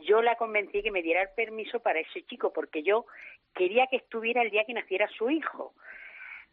yo 0.00 0.22
la 0.22 0.36
convencí 0.36 0.82
que 0.82 0.90
me 0.90 1.02
diera 1.02 1.22
el 1.22 1.30
permiso 1.30 1.80
para 1.80 2.00
ese 2.00 2.22
chico, 2.24 2.52
porque 2.52 2.82
yo 2.82 3.06
quería 3.54 3.86
que 3.86 3.96
estuviera 3.96 4.42
el 4.42 4.50
día 4.50 4.64
que 4.64 4.74
naciera 4.74 5.08
su 5.08 5.30
hijo. 5.30 5.74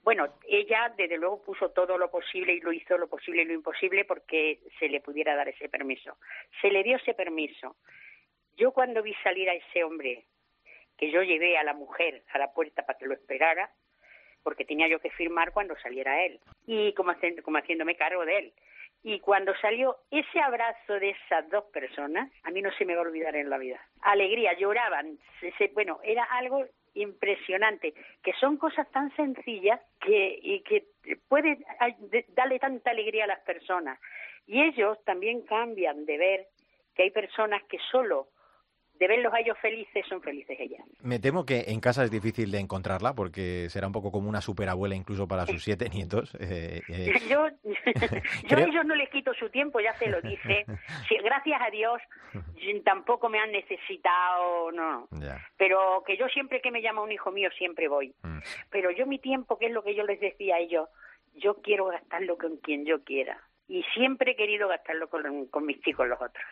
Bueno, 0.03 0.27
ella 0.47 0.93
desde 0.95 1.17
luego 1.17 1.43
puso 1.43 1.71
todo 1.71 1.97
lo 1.97 2.09
posible 2.09 2.53
y 2.53 2.61
lo 2.61 2.71
hizo 2.71 2.97
lo 2.97 3.07
posible 3.07 3.41
y 3.41 3.45
lo 3.45 3.53
imposible 3.53 4.05
porque 4.05 4.59
se 4.79 4.87
le 4.87 5.01
pudiera 5.01 5.35
dar 5.35 5.49
ese 5.49 5.69
permiso. 5.69 6.17
Se 6.61 6.69
le 6.69 6.83
dio 6.83 6.97
ese 6.97 7.13
permiso. 7.13 7.75
Yo 8.55 8.71
cuando 8.71 9.03
vi 9.03 9.13
salir 9.23 9.49
a 9.49 9.53
ese 9.53 9.83
hombre, 9.83 10.25
que 10.97 11.11
yo 11.11 11.21
llevé 11.21 11.57
a 11.57 11.63
la 11.63 11.73
mujer 11.73 12.23
a 12.29 12.39
la 12.39 12.53
puerta 12.53 12.85
para 12.85 12.97
que 12.97 13.05
lo 13.05 13.13
esperara, 13.13 13.69
porque 14.47 14.63
tenía 14.63 14.87
yo 14.87 14.99
que 14.99 15.09
firmar 15.09 15.51
cuando 15.51 15.75
saliera 15.75 16.23
él, 16.23 16.39
y 16.65 16.93
como, 16.93 17.11
como 17.43 17.57
haciéndome 17.57 17.97
cargo 17.97 18.23
de 18.23 18.37
él. 18.37 18.53
Y 19.03 19.19
cuando 19.19 19.53
salió 19.57 19.97
ese 20.09 20.39
abrazo 20.39 20.93
de 21.01 21.09
esas 21.09 21.49
dos 21.49 21.65
personas, 21.65 22.31
a 22.43 22.51
mí 22.51 22.61
no 22.61 22.71
se 22.77 22.85
me 22.85 22.95
va 22.95 23.01
a 23.01 23.07
olvidar 23.09 23.35
en 23.35 23.49
la 23.49 23.57
vida. 23.57 23.77
Alegría, 24.03 24.53
lloraban. 24.57 25.19
bueno, 25.73 25.99
era 26.01 26.23
algo 26.23 26.65
impresionante, 26.93 27.93
que 28.23 28.31
son 28.39 28.55
cosas 28.55 28.89
tan 28.91 29.13
sencillas 29.17 29.81
que, 29.99 30.39
y 30.41 30.61
que 30.61 30.85
puede 31.27 31.57
darle 32.29 32.57
tanta 32.59 32.91
alegría 32.91 33.25
a 33.25 33.27
las 33.27 33.41
personas. 33.41 33.99
Y 34.45 34.63
ellos 34.63 34.97
también 35.03 35.41
cambian 35.41 36.05
de 36.05 36.17
ver 36.17 36.47
que 36.95 37.03
hay 37.03 37.11
personas 37.11 37.61
que 37.63 37.79
solo 37.91 38.29
de 38.99 39.07
verlos 39.07 39.33
a 39.33 39.39
ellos 39.39 39.57
felices, 39.61 40.05
son 40.07 40.21
felices 40.21 40.57
ellas. 40.59 40.81
Me 41.01 41.19
temo 41.19 41.45
que 41.45 41.65
en 41.67 41.79
casa 41.79 42.03
es 42.03 42.11
difícil 42.11 42.51
de 42.51 42.59
encontrarla 42.59 43.13
porque 43.13 43.67
será 43.69 43.87
un 43.87 43.93
poco 43.93 44.11
como 44.11 44.29
una 44.29 44.41
superabuela 44.41 44.95
incluso 44.95 45.27
para 45.27 45.45
sus 45.45 45.63
siete 45.63 45.89
nietos. 45.93 46.35
Eh, 46.39 46.81
eh. 46.89 47.13
Yo, 47.29 48.57
a 48.57 48.61
ellos 48.61 48.85
no 48.85 48.95
les 48.95 49.09
quito 49.09 49.33
su 49.33 49.49
tiempo, 49.49 49.79
ya 49.79 49.93
se 49.93 50.07
lo 50.07 50.21
dije. 50.21 50.65
gracias 51.23 51.61
a 51.61 51.69
Dios 51.69 52.01
tampoco 52.83 53.29
me 53.29 53.39
han 53.39 53.51
necesitado, 53.51 54.71
no. 54.71 55.07
Pero 55.57 56.03
que 56.05 56.17
yo 56.17 56.27
siempre 56.27 56.61
que 56.61 56.71
me 56.71 56.81
llama 56.81 57.01
un 57.01 57.11
hijo 57.11 57.31
mío 57.31 57.49
siempre 57.57 57.87
voy. 57.87 58.13
Mm. 58.23 58.39
Pero 58.69 58.91
yo 58.91 59.05
mi 59.05 59.19
tiempo, 59.19 59.57
que 59.57 59.67
es 59.67 59.71
lo 59.71 59.83
que 59.83 59.95
yo 59.95 60.03
les 60.03 60.19
decía 60.19 60.55
a 60.55 60.59
ellos, 60.59 60.89
yo 61.35 61.55
quiero 61.61 61.85
gastarlo 61.85 62.37
con 62.37 62.57
quien 62.57 62.85
yo 62.85 63.03
quiera. 63.03 63.41
Y 63.67 63.83
siempre 63.93 64.31
he 64.31 64.35
querido 64.35 64.67
gastarlo 64.67 65.09
con, 65.09 65.65
mis 65.65 65.81
chicos 65.81 66.07
los 66.07 66.21
otros. 66.21 66.45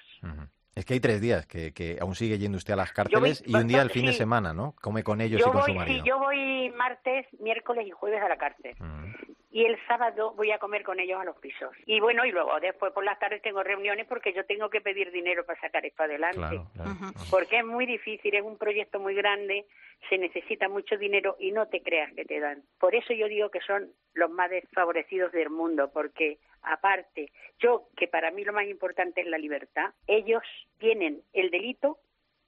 Es 0.76 0.84
que 0.84 0.94
hay 0.94 1.00
tres 1.00 1.22
días 1.22 1.48
que, 1.48 1.72
que 1.74 1.98
aún 2.02 2.16
sigue 2.16 2.38
yendo 2.38 2.58
usted 2.58 2.74
a 2.74 2.76
las 2.76 2.92
cárceles 2.92 3.42
y 3.46 3.56
un 3.56 3.66
día 3.66 3.82
al 3.82 3.90
fin 3.90 4.06
de 4.06 4.14
semana, 4.14 4.54
¿no? 4.54 4.76
Come 4.82 5.04
con 5.04 5.22
ellos 5.22 5.40
y 5.40 5.44
con 5.50 5.64
su 5.64 5.74
marido. 5.74 6.04
Sí, 6.04 6.10
yo 6.10 6.20
voy 6.20 6.70
martes, 6.72 7.26
miércoles 7.40 7.88
y 7.88 7.92
jueves 7.92 8.22
a 8.22 8.28
la 8.28 8.38
cárcel. 8.38 8.76
Mm. 8.80 9.35
Y 9.56 9.64
el 9.64 9.78
sábado 9.88 10.34
voy 10.36 10.52
a 10.52 10.60
comer 10.60 10.84
con 10.84 11.00
ellos 11.00 11.18
a 11.18 11.24
los 11.24 11.38
pisos. 11.38 11.74
Y 11.86 12.02
bueno, 12.02 12.26
y 12.26 12.32
luego 12.32 12.60
después 12.60 12.92
por 12.92 13.06
las 13.06 13.18
tardes 13.20 13.42
tengo 13.42 13.64
reuniones 13.64 14.06
porque 14.06 14.34
yo 14.34 14.46
tengo 14.46 14.70
que 14.70 14.82
pedir 14.82 15.14
dinero 15.14 15.46
para 15.46 15.62
sacar 15.62 15.86
esto 15.86 16.04
adelante. 16.04 16.60
Porque 17.32 17.60
es 17.60 17.66
muy 17.66 17.86
difícil, 17.86 18.36
es 18.36 18.44
un 18.44 18.58
proyecto 18.58 19.00
muy 19.00 19.16
grande, 19.16 19.66
se 20.10 20.18
necesita 20.18 20.68
mucho 20.68 20.98
dinero 20.98 21.38
y 21.40 21.54
no 21.54 21.70
te 21.70 21.82
creas 21.82 22.12
que 22.16 22.26
te 22.26 22.42
dan. 22.42 22.64
Por 22.78 22.96
eso 22.96 23.14
yo 23.14 23.30
digo 23.30 23.50
que 23.50 23.62
son 23.62 23.94
los 24.14 24.30
más 24.30 24.50
desfavorecidos 24.50 25.32
del 25.32 25.50
mundo, 25.50 25.90
porque 25.90 26.38
aparte, 26.62 27.32
yo, 27.60 27.88
que 27.96 28.10
para 28.10 28.32
mí 28.32 28.44
lo 28.44 28.52
más 28.52 28.68
importante 28.68 29.22
es 29.22 29.28
la 29.28 29.38
libertad, 29.38 29.94
ellos 30.06 30.44
tienen 30.80 31.22
el 31.32 31.50
delito 31.50 31.98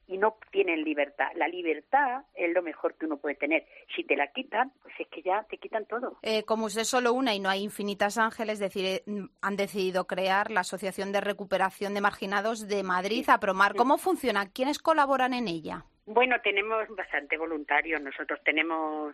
y 0.08 0.18
no 0.18 0.38
tienen 0.52 0.84
libertad. 0.84 1.28
La 1.36 1.48
libertad 1.48 2.24
es 2.34 2.54
lo 2.54 2.62
mejor 2.62 2.96
que 2.96 3.06
uno 3.06 3.18
puede 3.18 3.36
tener. 3.36 3.66
Si 3.96 4.04
te 4.04 4.16
la 4.16 4.28
quitan, 4.32 4.72
pues 4.82 4.94
es 5.00 5.08
que 5.08 5.22
ya 5.22 5.44
te 5.50 5.58
quitan 5.58 5.86
todo. 5.86 6.18
Eh, 6.22 6.44
como 6.44 6.66
usted 6.66 6.82
es 6.82 6.88
solo 6.88 7.14
una 7.14 7.36
y 7.36 7.40
no 7.40 7.50
hay 7.50 7.64
infinitas 7.64 8.18
ángeles, 8.18 8.60
decir, 8.60 8.86
eh, 8.86 9.04
han 9.42 9.58
decidido 9.58 10.08
crear 10.08 10.50
la 10.50 10.62
Asociación 10.62 11.12
de 11.12 11.22
Recuperación 11.22 11.94
de 11.94 12.02
Marginados 12.02 12.68
de 12.68 12.84
Madrid, 12.84 13.26
a 13.28 13.40
Promar. 13.40 13.76
¿Cómo 13.76 13.98
funciona? 13.98 14.50
¿Quiénes 14.50 14.80
colaboran 14.80 15.34
en 15.34 15.48
ella? 15.48 15.86
Bueno, 16.06 16.38
tenemos 16.42 16.88
bastante 16.96 17.38
voluntarios. 17.38 18.02
Nosotros 18.02 18.40
tenemos 18.46 19.14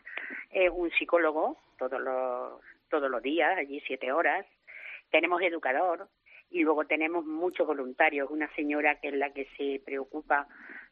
eh, 0.52 0.70
un 0.70 0.92
psicólogo 0.92 1.58
todos 1.80 2.00
los, 2.00 2.62
todos 2.90 3.10
los 3.10 3.22
días, 3.24 3.58
allí 3.58 3.82
siete 3.88 4.12
horas. 4.12 4.46
Tenemos 5.10 5.42
educador 5.42 6.08
y 6.52 6.62
luego 6.62 6.86
tenemos 6.86 7.26
muchos 7.26 7.66
voluntarios. 7.66 8.30
Una 8.30 8.48
señora 8.56 9.00
que 9.00 9.08
es 9.08 9.16
la 9.16 9.32
que 9.32 9.48
se 9.58 9.82
preocupa 9.84 10.48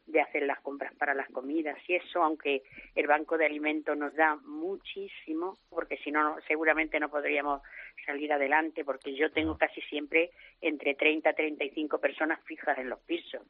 de 0.06 0.20
hacer 0.20 0.42
las 0.42 0.60
compras 0.60 0.92
para 0.94 1.14
las 1.14 1.28
comidas 1.30 1.78
y 1.86 1.94
eso, 1.94 2.22
aunque 2.22 2.62
el 2.94 3.06
Banco 3.06 3.38
de 3.38 3.46
Alimentos 3.46 3.96
nos 3.96 4.14
da 4.14 4.36
muchísimo, 4.36 5.58
porque 5.70 5.96
si 5.98 6.10
no, 6.10 6.36
seguramente 6.48 6.98
no 6.98 7.08
podríamos 7.08 7.62
salir 8.04 8.32
adelante, 8.32 8.84
porque 8.84 9.14
yo 9.14 9.30
tengo 9.32 9.56
casi 9.56 9.80
siempre 9.82 10.30
entre 10.60 10.94
30 10.94 11.30
y 11.30 11.34
35 11.34 11.98
personas 11.98 12.40
fijas 12.44 12.78
en 12.78 12.88
los 12.88 13.00
pisos. 13.00 13.42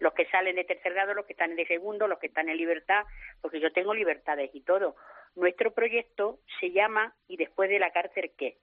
Los 0.00 0.12
que 0.14 0.26
salen 0.26 0.56
de 0.56 0.64
tercer 0.64 0.92
grado, 0.92 1.14
los 1.14 1.24
que 1.24 1.32
están 1.32 1.54
de 1.54 1.66
segundo, 1.66 2.08
los 2.08 2.18
que 2.18 2.26
están 2.26 2.48
en 2.48 2.56
libertad, 2.56 3.04
porque 3.40 3.60
yo 3.60 3.72
tengo 3.72 3.94
libertades 3.94 4.50
y 4.52 4.60
todo. 4.62 4.96
Nuestro 5.36 5.72
proyecto 5.72 6.40
se 6.60 6.70
llama 6.70 7.14
¿Y 7.28 7.36
después 7.36 7.70
de 7.70 7.78
la 7.78 7.90
cárcel 7.90 8.32
qué? 8.36 8.56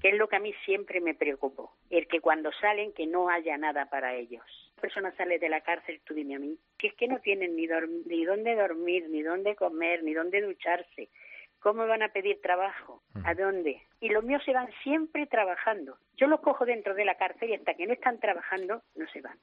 Que 0.00 0.10
es 0.10 0.16
lo 0.16 0.28
que 0.28 0.36
a 0.36 0.40
mí 0.40 0.54
siempre 0.64 1.00
me 1.00 1.14
preocupó, 1.14 1.72
el 1.90 2.06
que 2.06 2.20
cuando 2.20 2.52
salen 2.52 2.92
que 2.92 3.06
no 3.06 3.28
haya 3.28 3.56
nada 3.56 3.86
para 3.86 4.14
ellos. 4.14 4.44
La 4.76 4.82
persona 4.82 5.12
sale 5.16 5.38
de 5.38 5.48
la 5.48 5.60
cárcel, 5.60 6.00
tú 6.04 6.14
dime 6.14 6.36
a 6.36 6.38
mí, 6.38 6.56
que 6.78 6.88
es 6.88 6.94
que 6.94 7.08
no 7.08 7.18
tienen 7.20 7.56
ni, 7.56 7.66
ni 8.06 8.24
dónde 8.24 8.54
dormir, 8.54 9.08
ni 9.10 9.22
dónde 9.22 9.56
comer, 9.56 10.02
ni 10.02 10.14
dónde 10.14 10.40
ducharse. 10.40 11.08
¿Cómo 11.60 11.86
van 11.86 12.02
a 12.02 12.08
pedir 12.10 12.40
trabajo? 12.40 13.02
¿A 13.24 13.34
dónde? 13.34 13.82
Y 14.00 14.10
los 14.10 14.22
míos 14.22 14.42
se 14.44 14.52
van 14.52 14.70
siempre 14.84 15.26
trabajando. 15.26 15.98
Yo 16.16 16.28
los 16.28 16.40
cojo 16.40 16.64
dentro 16.64 16.94
de 16.94 17.04
la 17.04 17.16
cárcel 17.16 17.50
y 17.50 17.54
hasta 17.54 17.74
que 17.74 17.86
no 17.86 17.92
están 17.92 18.20
trabajando 18.20 18.82
no 18.94 19.08
se 19.08 19.20
van. 19.20 19.38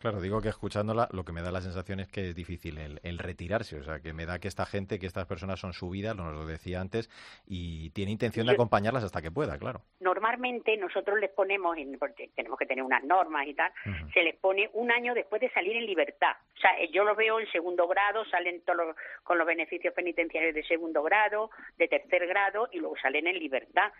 Claro, 0.00 0.22
digo 0.22 0.40
que 0.40 0.48
escuchándola 0.48 1.10
lo 1.12 1.26
que 1.26 1.32
me 1.32 1.42
da 1.42 1.52
la 1.52 1.60
sensación 1.60 2.00
es 2.00 2.08
que 2.08 2.30
es 2.30 2.34
difícil 2.34 2.78
el, 3.02 3.18
retirarse, 3.18 3.76
o 3.76 3.82
sea, 3.82 4.00
que 4.00 4.14
me 4.14 4.24
da 4.24 4.38
que 4.38 4.48
esta 4.48 4.64
gente, 4.64 4.98
que 4.98 5.04
estas 5.04 5.26
personas 5.26 5.60
son 5.60 5.74
su 5.74 5.90
vida, 5.90 6.14
nos 6.14 6.32
lo 6.32 6.46
decía 6.46 6.80
antes, 6.80 7.10
y 7.46 7.90
tiene 7.90 8.10
intención 8.10 8.46
de 8.46 8.54
acompañarlas 8.54 9.04
hasta 9.04 9.20
que 9.20 9.30
pueda, 9.30 9.58
claro. 9.58 9.82
Normalmente 10.00 10.74
nosotros 10.78 11.20
les 11.20 11.28
ponemos, 11.28 11.76
en, 11.76 11.98
porque 11.98 12.30
tenemos 12.34 12.58
que 12.58 12.64
tener 12.64 12.82
unas 12.82 13.04
normas 13.04 13.46
y 13.46 13.52
tal, 13.52 13.70
se 14.14 14.22
les 14.22 14.36
pone 14.36 14.70
un 14.72 14.90
año 14.90 15.12
después 15.12 15.38
de 15.42 15.50
salir 15.50 15.76
en 15.76 15.84
libertad. 15.84 16.32
O 16.56 16.60
sea, 16.60 16.70
yo 16.90 17.04
los 17.04 17.14
veo 17.14 17.38
en 17.38 17.50
segundo 17.52 17.86
grado, 17.86 18.24
salen 18.30 18.62
todos 18.62 18.96
con 19.22 19.36
los 19.36 19.46
beneficios 19.46 19.92
penitenciarios 19.92 20.54
de 20.54 20.62
segundo 20.62 21.02
grado, 21.02 21.50
de 21.76 21.88
tercer 21.88 22.26
grado, 22.26 22.70
y 22.72 22.78
luego 22.78 22.96
salen 23.02 23.26
en 23.26 23.38
libertad. 23.38 23.92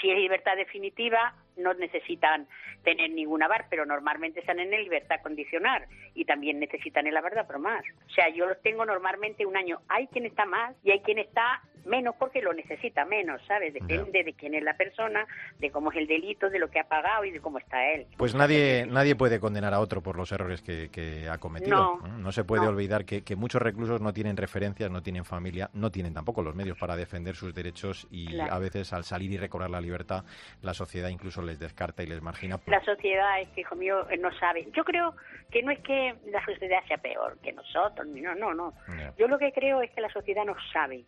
Si 0.00 0.08
es 0.08 0.18
libertad 0.18 0.54
definitiva, 0.54 1.34
no 1.58 1.74
necesitan 1.74 2.46
tener 2.84 3.10
ninguna 3.10 3.48
bar, 3.48 3.66
pero 3.68 3.84
normalmente 3.84 4.44
salen 4.44 4.72
en 4.72 4.82
libertad 4.82 5.20
condicional 5.22 5.84
y 6.14 6.24
también 6.24 6.58
necesitan 6.58 7.06
el 7.06 7.16
avar 7.16 7.34
de 7.34 7.58
más. 7.58 7.84
O 8.06 8.10
sea, 8.10 8.28
yo 8.28 8.46
los 8.46 8.60
tengo 8.62 8.84
normalmente 8.84 9.46
un 9.46 9.56
año. 9.56 9.80
Hay 9.88 10.06
quien 10.08 10.26
está 10.26 10.44
más 10.44 10.74
y 10.84 10.90
hay 10.90 11.00
quien 11.00 11.18
está 11.18 11.62
menos 11.88 12.14
porque 12.18 12.40
lo 12.42 12.52
necesita 12.52 13.04
menos, 13.04 13.40
¿sabes? 13.46 13.74
Depende 13.74 14.22
de 14.22 14.34
quién 14.34 14.54
es 14.54 14.62
la 14.62 14.76
persona, 14.76 15.26
de 15.58 15.70
cómo 15.70 15.90
es 15.90 15.96
el 15.96 16.06
delito, 16.06 16.50
de 16.50 16.58
lo 16.58 16.70
que 16.70 16.78
ha 16.78 16.84
pagado 16.84 17.24
y 17.24 17.30
de 17.30 17.40
cómo 17.40 17.58
está 17.58 17.92
él. 17.92 18.06
Pues 18.16 18.34
nadie 18.34 18.86
nadie 18.86 19.16
puede 19.16 19.40
condenar 19.40 19.74
a 19.74 19.80
otro 19.80 20.02
por 20.02 20.16
los 20.16 20.30
errores 20.32 20.62
que, 20.62 21.28
ha 21.30 21.38
cometido. 21.38 21.98
No, 22.18 22.32
se 22.32 22.44
puede 22.44 22.66
olvidar 22.66 23.04
que, 23.04 23.36
muchos 23.36 23.62
reclusos 23.62 24.00
no 24.00 24.12
tienen 24.12 24.36
referencias, 24.36 24.90
no 24.90 25.02
tienen 25.02 25.24
familia, 25.24 25.70
no 25.72 25.90
tienen 25.90 26.12
tampoco 26.12 26.42
los 26.42 26.54
medios 26.54 26.76
para 26.76 26.96
defender 26.96 27.34
sus 27.34 27.54
derechos 27.54 28.06
y 28.10 28.38
a 28.38 28.58
veces 28.58 28.92
al 28.92 29.04
salir 29.04 29.32
y 29.32 29.36
recobrar 29.38 29.70
la 29.70 29.80
libertad, 29.80 30.24
la 30.62 30.74
sociedad 30.74 31.08
incluso 31.08 31.40
les 31.48 31.58
descarta 31.58 32.02
y 32.02 32.06
les 32.06 32.22
margina. 32.22 32.60
La 32.66 32.84
sociedad 32.84 33.40
es 33.40 33.48
que, 33.50 33.62
hijo 33.62 33.74
mío, 33.74 34.06
no 34.20 34.32
sabe. 34.38 34.68
Yo 34.72 34.84
creo 34.84 35.14
que 35.50 35.62
no 35.62 35.72
es 35.72 35.80
que 35.80 36.14
la 36.26 36.44
sociedad 36.44 36.78
sea 36.86 36.98
peor 36.98 37.38
que 37.42 37.52
nosotros, 37.52 38.06
no, 38.06 38.34
no, 38.34 38.54
no. 38.54 38.72
Yo 39.18 39.26
lo 39.26 39.38
que 39.38 39.52
creo 39.52 39.82
es 39.82 39.90
que 39.90 40.00
la 40.00 40.10
sociedad 40.10 40.44
no 40.44 40.54
sabe 40.72 41.04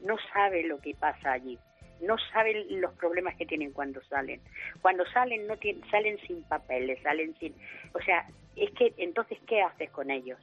no 0.00 0.16
sabe 0.32 0.64
lo 0.64 0.78
que 0.80 0.94
pasa 0.94 1.32
allí, 1.32 1.58
no 2.00 2.16
sabe 2.32 2.66
los 2.70 2.92
problemas 2.94 3.36
que 3.36 3.46
tienen 3.46 3.72
cuando 3.72 4.02
salen. 4.04 4.40
Cuando 4.82 5.04
salen 5.06 5.46
no 5.46 5.56
tienen, 5.56 5.88
salen 5.90 6.18
sin 6.26 6.42
papeles, 6.44 7.00
salen 7.02 7.34
sin, 7.38 7.54
o 7.94 8.00
sea, 8.00 8.26
es 8.54 8.70
que 8.72 8.94
entonces 8.98 9.38
qué 9.46 9.62
haces 9.62 9.90
con 9.90 10.10
ellos 10.10 10.38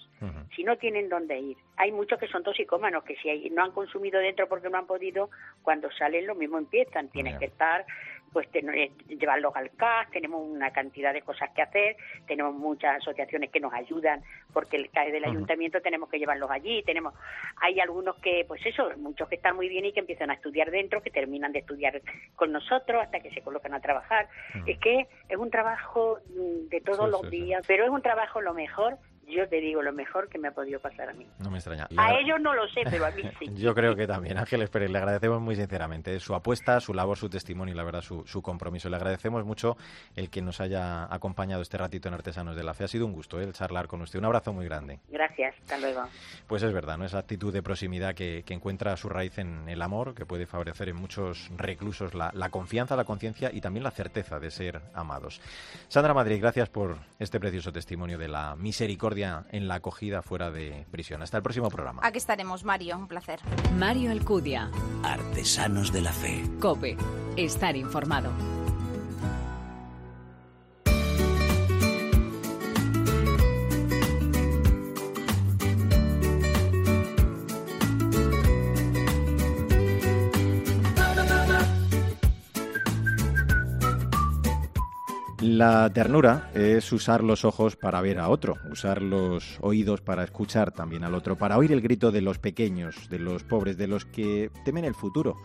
si 0.55 0.63
no 0.63 0.77
tienen 0.77 1.09
dónde 1.09 1.39
ir. 1.39 1.57
Hay 1.77 1.91
muchos 1.91 2.19
que 2.19 2.27
son 2.27 2.43
toxicómanos 2.43 3.03
que 3.03 3.15
si 3.15 3.49
no 3.49 3.63
han 3.63 3.71
consumido 3.71 4.19
dentro 4.19 4.47
porque 4.47 4.69
no 4.69 4.77
han 4.77 4.85
podido, 4.85 5.31
cuando 5.63 5.91
salen 5.91 6.27
lo 6.27 6.35
mismo 6.35 6.59
empiezan, 6.59 7.09
tienes 7.09 7.39
que 7.39 7.45
estar 7.45 7.85
pues 8.33 8.47
eh, 8.53 8.91
llevarlos 9.07 9.55
al 9.55 9.71
CAS, 9.71 10.09
tenemos 10.11 10.41
una 10.43 10.71
cantidad 10.71 11.13
de 11.13 11.21
cosas 11.21 11.51
que 11.51 11.61
hacer, 11.61 11.95
tenemos 12.27 12.53
muchas 12.55 12.97
asociaciones 12.97 13.51
que 13.51 13.59
nos 13.59 13.73
ayudan 13.73 14.23
porque 14.51 14.77
el 14.77 14.89
CAS 14.89 15.11
del 15.11 15.23
ayuntamiento 15.23 15.81
tenemos 15.81 16.09
que 16.09 16.19
llevarlos 16.19 16.49
allí, 16.49 16.83
tenemos 16.83 17.13
hay 17.61 17.79
algunos 17.79 18.15
que 18.17 18.45
pues 18.47 18.65
eso, 18.65 18.89
muchos 18.97 19.29
que 19.29 19.35
están 19.35 19.55
muy 19.55 19.69
bien 19.69 19.85
y 19.85 19.93
que 19.93 19.99
empiezan 19.99 20.31
a 20.31 20.33
estudiar 20.33 20.71
dentro, 20.71 21.01
que 21.01 21.11
terminan 21.11 21.51
de 21.51 21.59
estudiar 21.59 22.01
con 22.35 22.51
nosotros 22.51 23.03
hasta 23.03 23.19
que 23.19 23.31
se 23.31 23.41
colocan 23.41 23.73
a 23.73 23.79
trabajar. 23.79 24.27
Es 24.65 24.79
que 24.79 25.07
es 25.29 25.37
un 25.37 25.49
trabajo 25.49 26.19
mm, 26.29 26.69
de 26.69 26.81
todos 26.81 27.09
los 27.09 27.29
días, 27.29 27.63
pero 27.67 27.83
es 27.83 27.89
un 27.89 28.01
trabajo 28.01 28.41
lo 28.41 28.53
mejor 28.53 28.97
yo 29.27 29.47
te 29.47 29.59
digo 29.61 29.81
lo 29.81 29.93
mejor 29.93 30.29
que 30.29 30.37
me 30.37 30.47
ha 30.47 30.51
podido 30.51 30.79
pasar 30.79 31.09
a 31.09 31.13
mí. 31.13 31.25
No 31.39 31.49
me 31.49 31.57
extraña. 31.57 31.87
A 31.97 32.13
ellos 32.15 32.39
no 32.41 32.53
lo 32.53 32.67
sé, 32.69 32.81
pero 32.89 33.05
a 33.05 33.11
mí 33.11 33.23
sí. 33.39 33.45
yo 33.55 33.73
creo 33.73 33.95
que 33.95 34.07
también. 34.07 34.37
Ángeles 34.37 34.69
Pérez, 34.69 34.91
le 34.91 34.97
agradecemos 34.97 35.41
muy 35.41 35.55
sinceramente 35.55 36.19
su 36.19 36.35
apuesta, 36.35 36.79
su 36.79 36.93
labor, 36.93 37.17
su 37.17 37.29
testimonio 37.29 37.73
y 37.73 37.77
la 37.77 37.83
verdad 37.83 38.01
su, 38.01 38.25
su 38.25 38.41
compromiso. 38.41 38.89
Le 38.89 38.95
agradecemos 38.95 39.45
mucho 39.45 39.77
el 40.15 40.29
que 40.29 40.41
nos 40.41 40.59
haya 40.61 41.13
acompañado 41.13 41.61
este 41.61 41.77
ratito 41.77 42.07
en 42.07 42.15
Artesanos 42.15 42.55
de 42.55 42.63
la 42.63 42.73
Fe. 42.73 42.83
Ha 42.83 42.87
sido 42.87 43.05
un 43.05 43.13
gusto 43.13 43.39
¿eh? 43.39 43.43
el 43.43 43.53
charlar 43.53 43.87
con 43.87 44.01
usted. 44.01 44.19
Un 44.19 44.25
abrazo 44.25 44.53
muy 44.53 44.65
grande. 44.65 44.99
Gracias, 45.09 45.55
hasta 45.61 45.77
luego. 45.77 46.03
Pues 46.47 46.63
es 46.63 46.73
verdad, 46.73 46.97
¿no? 46.97 47.05
esa 47.05 47.19
actitud 47.19 47.53
de 47.53 47.63
proximidad 47.63 48.13
que, 48.15 48.43
que 48.45 48.53
encuentra 48.53 48.95
su 48.97 49.09
raíz 49.09 49.37
en 49.37 49.67
el 49.69 49.81
amor, 49.81 50.13
que 50.13 50.25
puede 50.25 50.45
favorecer 50.45 50.89
en 50.89 50.95
muchos 50.95 51.49
reclusos 51.57 52.13
la, 52.13 52.31
la 52.33 52.49
confianza, 52.49 52.95
la 52.95 53.05
conciencia 53.05 53.49
y 53.53 53.61
también 53.61 53.83
la 53.83 53.91
certeza 53.91 54.39
de 54.39 54.51
ser 54.51 54.81
amados. 54.93 55.41
Sandra 55.87 56.13
Madrid, 56.13 56.39
gracias 56.39 56.69
por 56.69 56.97
este 57.19 57.39
precioso 57.39 57.71
testimonio 57.71 58.17
de 58.17 58.27
la 58.27 58.55
misericordia 58.55 59.12
en 59.13 59.67
la 59.67 59.75
acogida 59.75 60.21
fuera 60.21 60.51
de 60.51 60.85
prisión. 60.91 61.21
Hasta 61.21 61.37
el 61.37 61.43
próximo 61.43 61.69
programa. 61.69 62.01
Aquí 62.03 62.17
estaremos, 62.17 62.63
Mario. 62.63 62.97
Un 62.97 63.07
placer. 63.07 63.39
Mario 63.77 64.11
Alcudia. 64.11 64.69
Artesanos 65.03 65.91
de 65.91 66.01
la 66.01 66.11
Fe. 66.11 66.43
Cope. 66.59 66.97
Estar 67.37 67.75
informado. 67.75 68.31
La 85.65 85.89
ternura 85.89 86.51
es 86.53 86.91
usar 86.91 87.23
los 87.23 87.45
ojos 87.45 87.77
para 87.77 88.01
ver 88.01 88.19
a 88.19 88.27
otro, 88.27 88.57
usar 88.69 89.01
los 89.01 89.59
oídos 89.61 90.01
para 90.01 90.25
escuchar 90.25 90.73
también 90.73 91.05
al 91.05 91.15
otro, 91.15 91.37
para 91.37 91.57
oír 91.57 91.71
el 91.71 91.79
grito 91.79 92.11
de 92.11 92.19
los 92.19 92.37
pequeños, 92.37 93.07
de 93.09 93.17
los 93.17 93.45
pobres, 93.45 93.77
de 93.77 93.87
los 93.87 94.03
que 94.03 94.51
temen 94.65 94.83
el 94.83 94.93
futuro. 94.93 95.37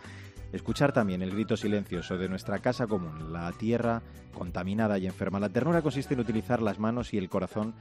Escuchar 0.53 0.93
también 0.93 1.23
el 1.23 1.31
grito 1.31 1.57
silencioso 1.57 2.19
de 2.19 2.29
nuestra 2.29 2.59
casa 2.59 2.89
común, 2.89 3.33
la 3.33 3.53
tierra 3.53 4.03
contaminada 4.35 4.99
y 4.99 5.07
enferma. 5.07 5.39
La 5.39 5.51
ternura 5.51 5.83
consiste 5.83 6.15
en 6.15 6.21
utilizar 6.21 6.63
las 6.63 6.81
manos 6.81 7.15
y 7.15 7.19
el 7.19 7.29
corazón 7.29 7.75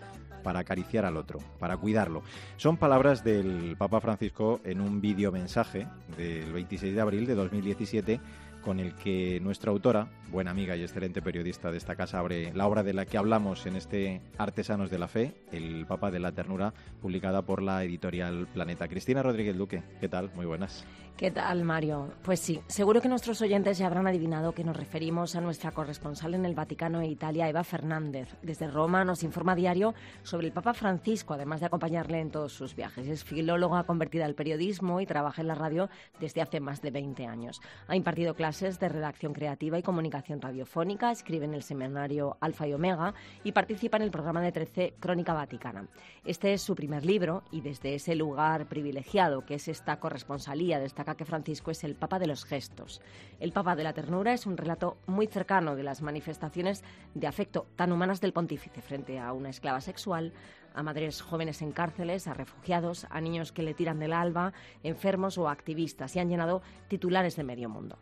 para 0.44 0.60
acariciar 0.60 1.06
al 1.06 1.18
otro, 1.18 1.40
para 1.58 1.78
cuidarlo. 1.78 2.22
Son 2.58 2.78
palabras 2.78 3.24
del 3.24 3.76
Papa 3.80 4.00
Francisco 4.00 4.60
en 4.64 4.80
un 4.80 5.02
vídeo 5.02 5.32
mensaje 5.32 5.88
del 6.16 6.54
26 6.54 6.94
de 6.94 7.02
abril 7.02 7.26
de 7.26 7.34
2017 7.34 8.20
con 8.62 8.80
el 8.80 8.96
que 8.96 9.40
nuestra 9.40 9.72
autora, 9.72 10.10
buena 10.32 10.52
amiga 10.52 10.76
y 10.76 10.82
excelente 10.82 11.22
periodista 11.22 11.72
de 11.72 11.78
esta 11.78 11.96
casa, 11.96 12.20
abre 12.20 12.54
la 12.54 12.68
obra 12.68 12.84
de 12.84 12.94
la 12.94 13.06
que 13.06 13.18
hablamos 13.18 13.66
en 13.66 13.76
este 13.76 14.22
Artesanos 14.38 14.90
de 14.90 15.00
la 15.00 15.08
Fe, 15.08 15.36
El 15.52 15.86
Papa 15.86 16.12
de 16.12 16.20
la 16.20 16.32
Ternura, 16.32 16.74
publicada 17.02 17.42
por 17.44 17.62
la 17.62 17.84
editorial 17.84 18.48
Planeta. 18.54 18.88
Cristina 18.88 19.24
Rodríguez 19.24 19.58
Duque, 19.58 19.84
¿qué 20.00 20.10
tal? 20.10 20.32
Muy 20.36 20.46
buenas. 20.46 20.86
¿Qué 21.18 21.32
tal, 21.32 21.64
Mario? 21.64 22.14
Pues 22.22 22.40
sí, 22.40 22.62
seguro 22.68 23.02
que 23.02 23.10
nuestros 23.10 23.42
oyentes 23.42 23.80
ya 23.80 23.88
habrán 23.88 24.06
adivinado 24.06 24.52
que 24.52 24.64
nos 24.64 24.78
referimos 24.78 25.36
a 25.36 25.42
nuestra 25.42 25.72
corresponsal 25.72 26.36
en 26.36 26.46
el 26.46 26.54
Vaticano 26.54 27.02
e 27.02 27.08
Italia, 27.08 27.50
Eva 27.50 27.64
Fernández. 27.64 28.36
Desde 28.44 28.68
Roma 28.68 29.04
nos 29.04 29.24
informa 29.24 29.54
a 29.54 29.56
diario 29.56 29.96
sobre 30.22 30.46
el 30.46 30.54
Papa 30.54 30.76
Francisco, 30.76 31.34
además 31.34 31.60
de 31.60 31.66
acompañarle 31.66 32.20
en 32.20 32.30
todos 32.30 32.54
sus 32.54 32.76
viajes. 32.76 33.08
Es 33.08 33.24
filóloga 33.24 33.86
convertida 33.86 34.26
al 34.26 34.36
periodismo 34.36 35.02
y 35.02 35.08
trabaja 35.08 35.42
en 35.42 35.48
la 35.48 35.56
radio 35.56 35.90
desde 36.20 36.44
hace 36.44 36.60
más 36.60 36.84
de 36.84 36.92
20 36.92 37.26
años. 37.26 37.62
Ha 37.88 37.96
impartido 37.96 38.36
clases 38.36 38.80
de 38.80 38.88
redacción 38.88 39.34
creativa 39.34 39.80
y 39.80 39.82
comunicación 39.82 40.40
radiofónica, 40.40 41.10
escribe 41.10 41.46
en 41.46 41.56
el 41.56 41.64
seminario 41.64 42.38
Alfa 42.42 42.68
y 42.68 42.74
Omega 42.74 43.16
y 43.44 43.54
participa 43.54 43.98
en 43.98 44.04
el 44.04 44.12
programa 44.12 44.42
de 44.42 44.52
13 44.52 44.94
Crónica 45.00 45.34
Vaticana. 45.34 45.88
Este 46.26 46.54
es 46.54 46.62
su 46.62 46.76
primer 46.76 47.08
libro 47.08 47.42
y 47.50 47.62
desde 47.62 47.96
ese 47.96 48.14
lugar 48.14 48.68
privilegiado 48.68 49.48
que 49.48 49.56
es 49.56 49.68
esta 49.68 50.00
corresponsalía 50.00 50.78
que 51.16 51.26
Francisco 51.26 51.72
es 51.72 51.84
el 51.84 51.96
Papa 51.96 52.20
de 52.20 52.28
los 52.28 52.46
gestos. 52.46 53.02
El 53.40 53.52
Papa 53.52 53.76
de 53.76 53.84
la 53.84 53.94
ternura 53.94 54.34
es 54.34 54.46
un 54.46 54.58
relato 54.58 54.98
muy 55.06 55.28
cercano 55.28 55.76
de 55.76 55.84
las 55.84 56.02
manifestaciones 56.02 56.84
de 57.14 57.28
afecto 57.28 57.68
tan 57.76 57.92
humanas 57.92 58.22
del 58.22 58.34
pontífice 58.34 58.82
frente 58.82 59.20
a 59.20 59.34
una 59.34 59.50
esclava 59.50 59.82
sexual, 59.82 60.34
a 60.74 60.84
madres 60.84 61.22
jóvenes 61.22 61.62
en 61.62 61.72
cárceles, 61.72 62.28
a 62.28 62.34
refugiados, 62.34 63.08
a 63.10 63.22
niños 63.22 63.52
que 63.52 63.64
le 63.64 63.74
tiran 63.74 64.00
del 64.00 64.14
alba, 64.14 64.54
enfermos 64.84 65.38
o 65.38 65.50
activistas 65.50 66.16
y 66.16 66.20
han 66.20 66.30
llenado 66.30 66.62
titulares 66.88 67.36
de 67.36 67.44
medio 67.44 67.70
mundo. 67.70 67.98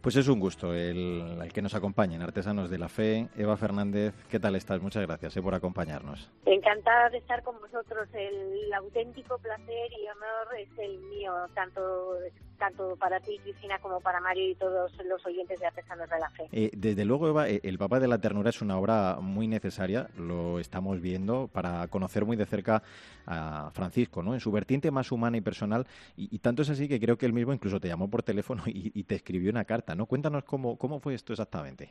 Pues 0.00 0.16
es 0.16 0.28
un 0.28 0.40
gusto 0.40 0.74
el, 0.74 1.50
que 1.52 1.62
nos 1.62 1.74
acompañen, 1.74 2.22
Artesanos 2.22 2.70
de 2.70 2.78
la 2.78 2.88
Fe. 2.88 3.28
Eva 3.36 3.56
Fernández, 3.56 4.14
¿qué 4.30 4.40
tal 4.40 4.56
estás? 4.56 4.80
Muchas 4.80 5.06
gracias 5.06 5.36
eh, 5.36 5.42
por 5.42 5.54
acompañarnos. 5.54 6.30
Encantada 6.46 7.10
de 7.10 7.18
estar 7.18 7.42
con 7.42 7.58
vosotros. 7.60 8.08
El 8.12 8.72
auténtico 8.72 9.38
placer 9.38 9.92
y 9.92 10.08
honor 10.08 10.58
es 10.58 10.78
el 10.78 10.98
mío, 11.00 11.32
tanto 11.54 12.14
tanto 12.58 12.96
para 12.96 13.20
ti, 13.20 13.38
Cristina, 13.42 13.78
como 13.80 14.00
para 14.00 14.20
Mario 14.20 14.50
y 14.50 14.54
todos 14.54 14.92
los 15.04 15.24
oyentes 15.26 15.58
de 15.60 15.66
Artesanos 15.66 16.08
de 16.08 16.18
la 16.18 16.30
Fe. 16.30 16.48
Eh, 16.52 16.70
desde 16.74 17.04
luego, 17.04 17.28
Eva, 17.28 17.48
eh, 17.48 17.60
El 17.62 17.78
Papa 17.78 18.00
de 18.00 18.08
la 18.08 18.18
Ternura 18.18 18.50
es 18.50 18.62
una 18.62 18.78
obra 18.78 19.18
muy 19.20 19.46
necesaria, 19.46 20.08
lo 20.16 20.58
estamos 20.58 21.00
viendo, 21.00 21.48
para 21.48 21.86
conocer 21.88 22.24
muy 22.24 22.36
de 22.36 22.46
cerca 22.46 22.82
a 23.26 23.70
Francisco, 23.72 24.22
¿no? 24.22 24.34
En 24.34 24.40
su 24.40 24.52
vertiente 24.52 24.90
más 24.90 25.12
humana 25.12 25.36
y 25.36 25.40
personal, 25.40 25.86
y, 26.16 26.38
tanto 26.38 26.62
es 26.62 26.70
así 26.70 26.88
que 26.88 27.00
creo 27.00 27.16
que 27.16 27.26
él 27.26 27.32
mismo 27.32 27.52
incluso 27.52 27.80
te 27.80 27.88
llamó 27.88 28.08
por 28.08 28.22
teléfono 28.22 28.62
y, 28.66 29.04
te 29.04 29.16
escribió 29.16 29.50
una 29.50 29.64
carta, 29.64 29.94
¿no? 29.94 30.06
Cuéntanos 30.06 30.44
cómo, 30.44 30.78
cómo 30.78 30.98
fue 30.98 31.14
esto 31.14 31.32
exactamente. 31.32 31.90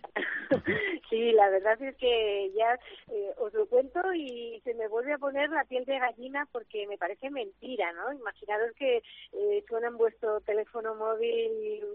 Sí, 1.13 1.31
la 1.31 1.47
verdad 1.51 1.79
es 1.79 1.95
que 1.97 2.51
ya 2.57 2.73
eh, 3.11 3.35
os 3.37 3.53
lo 3.53 3.67
cuento 3.67 4.01
y 4.15 4.59
se 4.63 4.73
me 4.73 4.87
vuelve 4.87 5.13
a 5.13 5.19
poner 5.19 5.47
la 5.51 5.63
piel 5.63 5.85
de 5.85 5.99
gallina 5.99 6.47
porque 6.51 6.87
me 6.87 6.97
parece 6.97 7.29
mentira, 7.29 7.93
¿no? 7.93 8.11
Imaginaros 8.13 8.73
que 8.73 9.03
eh, 9.31 9.63
suena 9.69 9.89
en 9.89 9.97
vuestro 9.97 10.41
teléfono 10.41 10.95
móvil, 10.95 11.85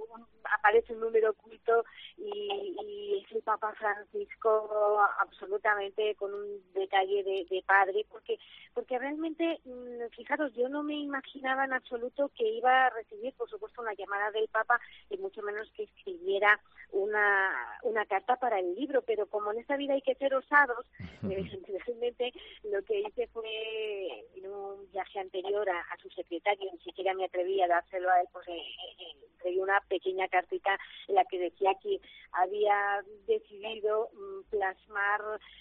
aparece 0.44 0.92
un 0.92 1.00
número 1.00 1.30
oculto 1.30 1.84
y, 2.16 2.76
y, 2.80 3.24
es 3.26 3.32
el 3.32 3.42
Papa 3.42 3.74
Francisco 3.74 5.00
absolutamente 5.18 6.14
con 6.14 6.32
un 6.32 6.62
detalle 6.72 7.24
de, 7.24 7.44
de 7.50 7.64
padre, 7.66 8.06
porque 8.08 8.38
porque 8.78 8.96
realmente, 8.96 9.60
mm, 9.64 10.14
fijaros, 10.14 10.54
yo 10.54 10.68
no 10.68 10.84
me 10.84 10.94
imaginaba 10.94 11.64
en 11.64 11.72
absoluto 11.72 12.30
que 12.36 12.48
iba 12.48 12.86
a 12.86 12.90
recibir, 12.90 13.34
por 13.34 13.50
supuesto, 13.50 13.82
una 13.82 13.94
llamada 13.94 14.30
del 14.30 14.46
Papa 14.46 14.80
y 15.10 15.16
mucho 15.18 15.42
menos 15.42 15.68
que 15.72 15.82
escribiera 15.82 16.60
una, 16.92 17.80
una 17.82 18.06
carta 18.06 18.36
para 18.36 18.60
el 18.60 18.76
libro, 18.76 19.02
pero 19.08 19.26
como 19.26 19.50
en 19.52 19.60
esta 19.60 19.76
vida 19.78 19.94
hay 19.94 20.02
que 20.02 20.14
ser 20.16 20.34
osados, 20.34 20.84
evidentemente 21.22 22.30
lo 22.62 22.82
que 22.82 23.00
hice 23.00 23.26
fue 23.28 23.48
en 24.36 24.46
un 24.46 24.86
viaje 24.92 25.18
anterior 25.18 25.68
a, 25.68 25.96
su 26.00 26.10
secretario, 26.10 26.70
ni 26.70 26.78
siquiera 26.80 27.14
me 27.14 27.24
atreví 27.24 27.60
a 27.62 27.68
dárselo 27.68 28.10
a 28.10 28.20
él, 28.20 28.28
pues 28.30 28.46
eh, 28.48 28.52
eh 28.54 29.28
una 29.58 29.80
pequeña 29.88 30.28
cartita 30.28 30.78
en 31.08 31.14
la 31.14 31.24
que 31.24 31.38
decía 31.38 31.74
que 31.82 32.00
había 32.32 33.02
decidido 33.26 34.10
mm, 34.12 34.50
plasmar 34.50 35.20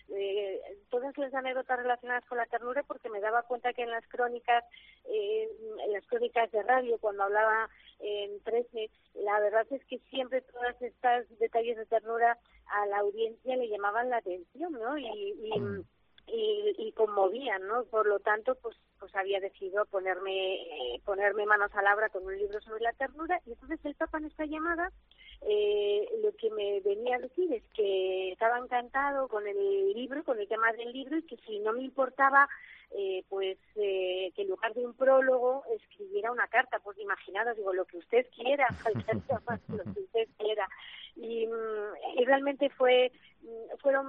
eh, 0.09 0.61
todas 0.89 1.17
las 1.17 1.33
anécdotas 1.33 1.79
relacionadas 1.79 2.25
con 2.25 2.37
la 2.37 2.45
ternura 2.47 2.83
porque 2.83 3.09
me 3.09 3.21
daba 3.21 3.43
cuenta 3.43 3.73
que 3.73 3.83
en 3.83 3.91
las 3.91 4.05
crónicas, 4.07 4.65
eh, 5.05 5.47
en 5.85 5.93
las 5.93 6.05
crónicas 6.07 6.51
de 6.51 6.63
radio, 6.63 6.97
cuando 6.99 7.23
hablaba 7.23 7.69
en 7.99 8.39
13, 8.43 8.89
la 9.15 9.39
verdad 9.39 9.65
es 9.71 9.83
que 9.85 9.99
siempre 10.09 10.41
todas 10.41 10.79
estas 10.81 11.25
detalles 11.39 11.77
de 11.77 11.85
ternura 11.85 12.37
a 12.69 12.85
la 12.87 12.99
audiencia 12.99 13.55
le 13.55 13.69
llamaban 13.69 14.09
la 14.09 14.17
atención, 14.17 14.73
¿no? 14.73 14.97
Y, 14.97 15.33
mm. 15.59 15.81
y, 16.27 16.75
y, 16.77 16.91
conmovían, 16.93 17.67
¿no? 17.67 17.85
Por 17.85 18.07
lo 18.07 18.19
tanto, 18.19 18.55
pues 18.55 18.75
pues 18.99 19.13
había 19.15 19.39
decidido 19.39 19.85
ponerme 19.85 20.55
eh, 20.55 21.01
ponerme 21.05 21.45
manos 21.45 21.71
a 21.75 21.81
la 21.81 21.93
obra 21.93 22.09
con 22.09 22.25
un 22.25 22.37
libro 22.37 22.59
sobre 22.61 22.81
la 22.81 22.93
ternura 22.93 23.39
y 23.45 23.51
entonces 23.51 23.79
el 23.83 23.95
Papa 23.95 24.17
en 24.17 24.25
esta 24.25 24.45
llamada 24.45 24.91
eh, 25.41 26.07
lo 26.23 26.35
que 26.35 26.49
me 26.49 26.79
venía 26.81 27.15
a 27.15 27.19
decir 27.19 27.53
es 27.53 27.63
que 27.73 28.31
estaba 28.31 28.57
encantado 28.57 29.27
con 29.27 29.47
el 29.47 29.93
libro, 29.93 30.23
con 30.23 30.39
el 30.39 30.47
tema 30.47 30.71
del 30.73 30.91
libro 30.91 31.17
y 31.17 31.23
que 31.23 31.37
si 31.45 31.59
no 31.59 31.73
me 31.73 31.83
importaba 31.83 32.47
eh, 32.91 33.23
pues 33.27 33.57
eh, 33.75 34.31
que 34.35 34.43
en 34.43 34.49
lugar 34.49 34.73
de 34.73 34.85
un 34.85 34.93
prólogo 34.93 35.63
escribiera 35.75 36.31
una 36.31 36.47
carta, 36.47 36.79
pues 36.79 36.97
imaginados, 36.99 37.57
digo, 37.57 37.73
lo 37.73 37.85
que 37.85 37.97
usted 37.97 38.25
quiera, 38.33 38.67
lo 39.67 39.83
que 39.93 39.99
usted 39.99 40.27
quiera. 40.37 40.67
Y, 41.15 41.47
mm, 41.47 42.19
y 42.19 42.25
realmente 42.25 42.69
fue 42.69 43.11
mm, 43.41 43.77
fueron 43.79 44.07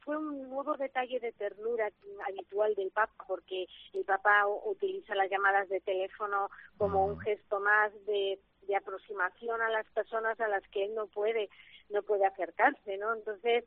fue 0.00 0.16
un 0.16 0.48
nuevo 0.48 0.76
detalle 0.76 1.18
de 1.18 1.32
ternura 1.32 1.90
habitual 2.28 2.74
del 2.76 2.92
Papa 2.92 3.24
porque 3.26 3.66
el 3.92 4.04
Papa 4.04 4.46
utiliza 4.64 5.16
las 5.16 5.28
llamadas 5.28 5.68
de 5.68 5.80
teléfono 5.80 6.48
como 6.78 7.06
un 7.06 7.18
gesto 7.18 7.58
más 7.58 7.92
de, 8.06 8.38
de 8.66 8.76
aproximación 8.76 9.60
a 9.60 9.70
las 9.70 9.86
personas 9.90 10.40
a 10.40 10.48
las 10.48 10.66
que 10.68 10.84
él 10.84 10.94
no 10.94 11.06
puede 11.06 11.48
no 11.90 12.02
puede 12.02 12.26
acercarse 12.26 12.96
no 12.98 13.14
entonces 13.14 13.64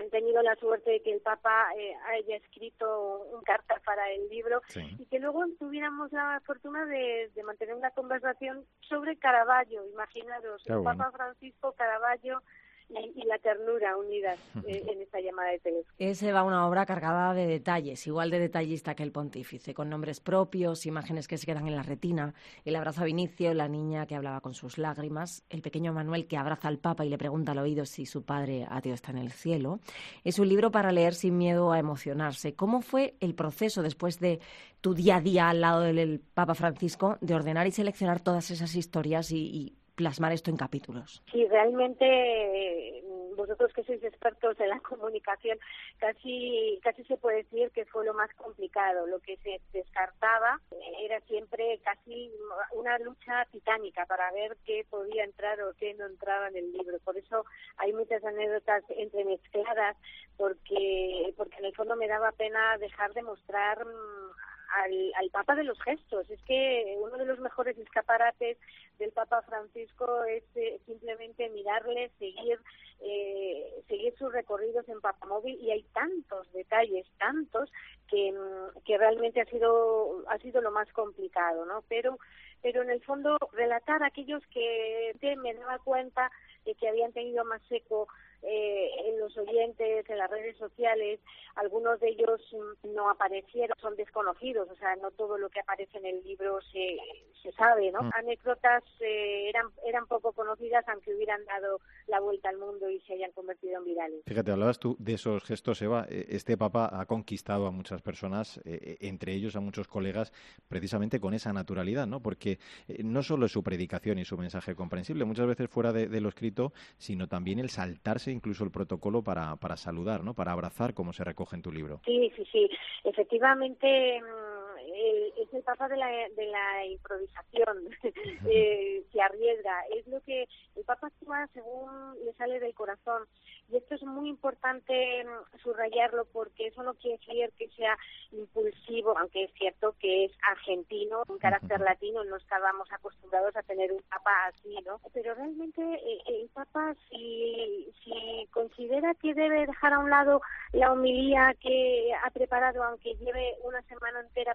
he 0.00 0.08
tenido 0.08 0.42
la 0.42 0.56
suerte 0.56 0.90
de 0.90 1.02
que 1.02 1.12
el 1.12 1.20
Papa 1.20 1.68
eh, 1.76 1.94
haya 2.08 2.36
escrito 2.36 3.26
un 3.32 3.42
carta 3.42 3.80
para 3.84 4.10
el 4.10 4.28
libro 4.28 4.62
y 4.98 5.04
que 5.06 5.18
luego 5.18 5.44
tuviéramos 5.58 6.10
la 6.12 6.40
fortuna 6.46 6.86
de, 6.86 7.30
mantener 7.44 7.74
una 7.74 7.90
conversación 7.90 8.64
sobre 8.88 9.16
Caravaggio, 9.16 9.86
imaginaros, 9.92 10.62
el 10.66 10.82
Papa 10.82 11.10
Francisco 11.10 11.72
Caravaggio 11.72 12.42
y, 12.90 13.22
la 13.24 13.38
ternura 13.38 13.96
unidas 13.96 14.38
eh, 14.66 14.84
en 14.90 15.00
esta 15.00 15.20
llamada 15.20 15.50
de 15.50 15.58
teléfono. 15.60 15.94
Ese 15.98 16.32
va 16.32 16.42
una 16.42 16.66
obra 16.66 16.86
cargada 16.86 17.34
de 17.34 17.46
detalles, 17.46 18.06
igual 18.06 18.30
de 18.30 18.38
detallista 18.38 18.94
que 18.94 19.02
el 19.02 19.12
pontífice, 19.12 19.74
con 19.74 19.88
nombres 19.88 20.20
propios, 20.20 20.86
imágenes 20.86 21.28
que 21.28 21.38
se 21.38 21.46
quedan 21.46 21.68
en 21.68 21.76
la 21.76 21.82
retina, 21.82 22.34
el 22.64 22.76
abrazo 22.76 23.02
a 23.02 23.04
Vinicio, 23.04 23.54
la 23.54 23.68
niña 23.68 24.06
que 24.06 24.16
hablaba 24.16 24.40
con 24.40 24.54
sus 24.54 24.78
lágrimas, 24.78 25.44
el 25.48 25.62
pequeño 25.62 25.92
Manuel 25.92 26.26
que 26.26 26.36
abraza 26.36 26.68
al 26.68 26.78
Papa 26.78 27.04
y 27.04 27.08
le 27.08 27.18
pregunta 27.18 27.52
al 27.52 27.58
oído 27.58 27.84
si 27.84 28.06
su 28.06 28.24
padre 28.24 28.66
ateo 28.68 28.94
está 28.94 29.12
en 29.12 29.18
el 29.18 29.30
cielo. 29.30 29.80
Es 30.24 30.38
un 30.38 30.48
libro 30.48 30.70
para 30.70 30.92
leer 30.92 31.14
sin 31.14 31.36
miedo 31.36 31.72
a 31.72 31.78
emocionarse. 31.78 32.54
¿Cómo 32.54 32.80
fue 32.80 33.14
el 33.20 33.34
proceso 33.34 33.82
después 33.82 34.18
de 34.18 34.40
tu 34.80 34.94
día 34.94 35.16
a 35.16 35.20
día 35.20 35.48
al 35.50 35.60
lado 35.60 35.80
del 35.80 36.20
Papa 36.20 36.54
Francisco 36.54 37.18
de 37.20 37.34
ordenar 37.34 37.66
y 37.66 37.72
seleccionar 37.72 38.20
todas 38.20 38.50
esas 38.50 38.74
historias 38.74 39.30
y 39.30 39.76
plasmar 40.00 40.32
esto 40.32 40.50
en 40.50 40.56
capítulos. 40.56 41.22
Sí, 41.30 41.46
realmente 41.46 43.04
vosotros 43.36 43.70
que 43.74 43.84
sois 43.84 44.02
expertos 44.02 44.58
en 44.58 44.70
la 44.70 44.80
comunicación, 44.90 45.58
casi 45.98 46.78
casi 46.82 47.04
se 47.04 47.18
puede 47.18 47.44
decir 47.44 47.70
que 47.72 47.84
fue 47.84 48.06
lo 48.06 48.14
más 48.14 48.32
complicado. 48.34 49.06
Lo 49.06 49.20
que 49.20 49.36
se 49.38 49.60
descartaba 49.74 50.58
era 51.02 51.20
siempre 51.22 51.78
casi 51.84 52.30
una 52.72 52.98
lucha 52.98 53.46
titánica 53.52 54.06
para 54.06 54.32
ver 54.32 54.56
qué 54.64 54.86
podía 54.88 55.24
entrar 55.24 55.60
o 55.60 55.74
qué 55.74 55.92
no 55.94 56.06
entraba 56.06 56.48
en 56.48 56.56
el 56.56 56.72
libro. 56.72 56.98
Por 57.04 57.18
eso 57.18 57.44
hay 57.76 57.92
muchas 57.92 58.24
anécdotas 58.24 58.82
entremezcladas, 58.96 59.96
porque 60.38 61.34
porque 61.36 61.58
en 61.58 61.66
el 61.66 61.74
fondo 61.74 61.94
me 61.96 62.08
daba 62.08 62.32
pena 62.32 62.78
dejar 62.78 63.12
de 63.12 63.22
mostrar 63.22 63.84
mm, 63.84 64.49
al, 64.72 65.12
al 65.14 65.30
Papa 65.30 65.54
de 65.54 65.64
los 65.64 65.80
gestos. 65.82 66.28
Es 66.30 66.40
que 66.42 66.96
uno 67.00 67.16
de 67.16 67.26
los 67.26 67.38
mejores 67.40 67.76
escaparates 67.78 68.58
del 68.98 69.12
Papa 69.12 69.42
Francisco 69.42 70.24
es 70.24 70.44
eh, 70.54 70.80
simplemente 70.86 71.48
mirarle, 71.50 72.10
seguir, 72.18 72.58
eh, 73.00 73.82
seguir 73.88 74.14
sus 74.16 74.32
recorridos 74.32 74.88
en 74.88 75.00
Papamóvil 75.00 75.58
y 75.60 75.70
hay 75.70 75.82
tantos 75.94 76.50
detalles, 76.52 77.06
tantos 77.18 77.70
que, 78.08 78.32
mm, 78.32 78.80
que 78.84 78.98
realmente 78.98 79.40
ha 79.40 79.46
sido 79.46 80.24
ha 80.28 80.38
sido 80.38 80.60
lo 80.60 80.70
más 80.70 80.90
complicado, 80.92 81.64
¿no? 81.64 81.82
Pero 81.88 82.18
pero 82.62 82.82
en 82.82 82.90
el 82.90 83.02
fondo 83.02 83.38
relatar 83.52 84.02
aquellos 84.02 84.46
que 84.48 85.16
me 85.38 85.54
daba 85.54 85.78
cuenta 85.78 86.30
de 86.64 86.74
que 86.74 86.88
habían 86.88 87.12
tenido 87.12 87.44
más 87.44 87.62
seco 87.68 88.06
eh, 88.42 88.90
en 89.04 89.20
los 89.20 89.36
oyentes, 89.36 90.08
en 90.08 90.18
las 90.18 90.30
redes 90.30 90.56
sociales, 90.56 91.20
algunos 91.56 92.00
de 92.00 92.08
ellos 92.08 92.40
no 92.84 93.10
aparecieron, 93.10 93.76
son 93.80 93.94
desconocidos, 93.96 94.68
o 94.70 94.76
sea, 94.76 94.96
no 94.96 95.10
todo 95.10 95.36
lo 95.36 95.50
que 95.50 95.60
aparece 95.60 95.98
en 95.98 96.06
el 96.06 96.22
libro 96.24 96.58
se, 96.72 96.96
se 97.42 97.52
sabe, 97.52 97.92
¿no? 97.92 98.02
Mm. 98.02 98.10
Anécdotas 98.14 98.82
eh, 99.00 99.48
eran, 99.50 99.66
eran 99.86 100.06
poco 100.06 100.32
conocidas, 100.32 100.88
aunque 100.88 101.14
hubieran 101.14 101.44
dado 101.44 101.80
la 102.06 102.20
vuelta 102.20 102.48
al 102.48 102.56
mundo 102.56 102.88
y 102.88 103.00
se 103.00 103.12
hayan 103.12 103.32
convertido 103.32 103.78
en 103.78 103.84
virales. 103.84 104.22
Fíjate, 104.26 104.52
hablabas 104.52 104.78
tú 104.78 104.96
de 104.98 105.14
esos 105.14 105.44
gestos, 105.44 105.82
Eva. 105.82 106.06
Eh, 106.08 106.26
este 106.30 106.56
Papa 106.56 106.88
ha 106.92 107.04
conquistado 107.04 107.66
a 107.66 107.70
muchas 107.70 108.00
personas, 108.00 108.60
entre 108.64 109.34
ellos 109.34 109.56
a 109.56 109.60
muchos 109.60 109.86
colegas, 109.86 110.32
precisamente 110.68 111.20
con 111.20 111.34
esa 111.34 111.52
naturalidad, 111.52 112.06
¿no? 112.06 112.20
Porque 112.20 112.58
no 113.02 113.22
solo 113.22 113.46
es 113.46 113.52
su 113.52 113.62
predicación 113.62 114.18
y 114.18 114.24
su 114.24 114.36
mensaje 114.38 114.74
comprensible, 114.74 115.24
muchas 115.24 115.46
veces 115.46 115.68
fuera 115.68 115.92
de 115.92 116.20
lo 116.20 116.28
escrito, 116.28 116.72
sino 116.96 117.28
también 117.28 117.58
el 117.58 117.70
saltarse 117.70 118.29
incluso 118.32 118.64
el 118.64 118.70
protocolo 118.70 119.22
para, 119.22 119.56
para 119.56 119.76
saludar, 119.76 120.24
¿no? 120.24 120.34
Para 120.34 120.52
abrazar, 120.52 120.94
como 120.94 121.12
se 121.12 121.24
recoge 121.24 121.56
en 121.56 121.62
tu 121.62 121.72
libro. 121.72 122.00
Sí, 122.04 122.32
sí, 122.36 122.44
sí. 122.50 122.70
Efectivamente, 123.04 124.20
mm, 124.20 124.69
el, 124.94 125.32
es 125.36 125.52
el 125.52 125.62
Papa 125.62 125.88
de 125.88 125.96
la, 125.96 126.08
de 126.08 126.46
la 126.46 126.86
improvisación, 126.86 127.88
eh, 128.50 129.04
se 129.12 129.20
arriesga, 129.20 129.84
es 129.96 130.06
lo 130.06 130.20
que 130.20 130.48
el 130.76 130.84
Papa 130.84 131.08
actúa 131.08 131.46
según 131.52 132.16
le 132.24 132.32
sale 132.34 132.60
del 132.60 132.74
corazón. 132.74 133.24
Y 133.70 133.76
esto 133.76 133.94
es 133.94 134.02
muy 134.02 134.28
importante 134.28 135.24
mm, 135.24 135.58
subrayarlo 135.62 136.24
porque 136.32 136.66
eso 136.66 136.82
no 136.82 136.94
quiere 136.94 137.18
decir 137.18 137.52
que 137.56 137.68
sea 137.76 137.96
impulsivo, 138.32 139.16
aunque 139.16 139.44
es 139.44 139.52
cierto 139.54 139.94
que 140.00 140.24
es 140.24 140.32
argentino, 140.50 141.22
un 141.28 141.38
carácter 141.38 141.80
latino, 141.80 142.24
no 142.24 142.36
estábamos 142.36 142.90
acostumbrados 142.92 143.54
a 143.56 143.62
tener 143.62 143.92
un 143.92 144.02
papa 144.02 144.30
así, 144.48 144.76
¿no? 144.84 145.00
Pero 145.12 145.34
realmente 145.34 145.82
eh, 145.82 146.18
el 146.26 146.48
papa, 146.48 146.94
si, 147.08 147.92
si 148.02 148.46
considera 148.52 149.14
que 149.14 149.34
debe 149.34 149.66
dejar 149.66 149.92
a 149.92 149.98
un 149.98 150.10
lado 150.10 150.40
la 150.72 150.92
homilía 150.92 151.54
que 151.60 152.12
ha 152.24 152.30
preparado, 152.30 152.82
aunque 152.82 153.14
lleve 153.16 153.56
una 153.62 153.82
semana 153.82 154.20
entera 154.20 154.54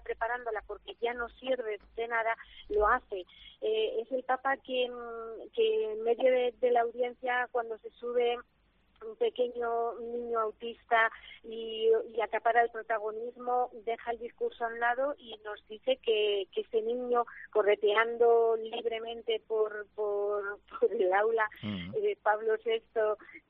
porque 0.66 0.96
ya 1.00 1.14
no 1.14 1.28
sirve 1.30 1.78
de 1.96 2.08
nada, 2.08 2.36
lo 2.68 2.86
hace. 2.86 3.24
Eh, 3.60 4.00
es 4.02 4.12
el 4.12 4.22
papa 4.24 4.56
que, 4.58 4.90
que 5.54 5.92
en 5.92 6.02
medio 6.02 6.52
de 6.60 6.70
la 6.70 6.82
audiencia, 6.82 7.48
cuando 7.52 7.78
se 7.78 7.90
sube 7.90 8.36
un 9.06 9.16
pequeño 9.16 9.94
niño 10.00 10.40
autista 10.40 11.10
y, 11.44 11.88
y, 12.14 12.20
acapara 12.20 12.62
el 12.62 12.70
protagonismo, 12.70 13.70
deja 13.84 14.10
el 14.10 14.18
discurso 14.18 14.64
a 14.64 14.68
un 14.68 14.80
lado 14.80 15.14
y 15.18 15.36
nos 15.44 15.66
dice 15.68 15.98
que, 16.02 16.48
que 16.52 16.62
este 16.62 16.82
niño 16.82 17.24
correteando 17.50 18.56
libremente 18.56 19.40
por, 19.46 19.86
por, 19.94 20.58
el 20.90 21.12
aula 21.12 21.48
de 21.62 22.18
Pablo 22.22 22.54
VI 22.64 22.82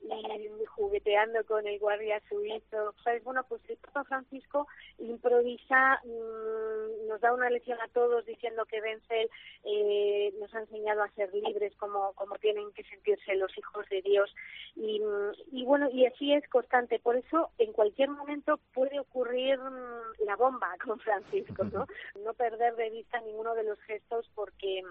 y 0.01 0.65
jugueteando 0.65 1.43
con 1.45 1.67
el 1.67 1.79
guardia 1.79 2.21
suizo, 2.29 2.93
¿sabes? 3.03 3.23
Bueno, 3.23 3.43
pues 3.47 3.61
el 3.69 3.77
Papa 3.77 4.03
Francisco 4.05 4.67
improvisa, 4.99 5.99
mmm, 6.03 7.07
nos 7.07 7.21
da 7.21 7.33
una 7.33 7.49
lección 7.49 7.79
a 7.81 7.87
todos 7.89 8.25
diciendo 8.25 8.65
que 8.65 8.81
Wenzel 8.81 9.29
eh, 9.63 10.33
nos 10.39 10.53
ha 10.53 10.59
enseñado 10.59 11.03
a 11.03 11.09
ser 11.11 11.33
libres 11.33 11.75
como, 11.77 12.13
como 12.13 12.35
tienen 12.35 12.71
que 12.73 12.83
sentirse 12.83 13.35
los 13.35 13.55
hijos 13.57 13.87
de 13.89 14.01
Dios 14.01 14.33
y, 14.75 15.01
y 15.51 15.65
bueno, 15.65 15.89
y 15.91 16.05
así 16.05 16.33
es 16.33 16.47
constante. 16.49 16.99
Por 16.99 17.15
eso, 17.15 17.51
en 17.57 17.73
cualquier 17.73 18.09
momento 18.09 18.59
puede 18.73 18.99
ocurrir 18.99 19.57
mm, 19.59 20.25
la 20.25 20.35
bomba 20.35 20.67
con 20.85 20.99
Francisco, 20.99 21.63
¿no? 21.65 21.85
No 22.23 22.33
perder 22.33 22.75
de 22.75 22.89
vista 22.89 23.19
ninguno 23.21 23.55
de 23.55 23.63
los 23.63 23.79
gestos 23.81 24.29
porque 24.35 24.83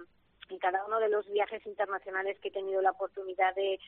en 0.48 0.58
cada 0.58 0.84
uno 0.86 0.98
de 1.00 1.08
los 1.08 1.28
viajes 1.30 1.64
internacionales 1.66 2.38
que 2.40 2.48
he 2.48 2.52
tenido 2.52 2.80
la 2.82 2.90
oportunidad 2.90 3.54
de, 3.54 3.78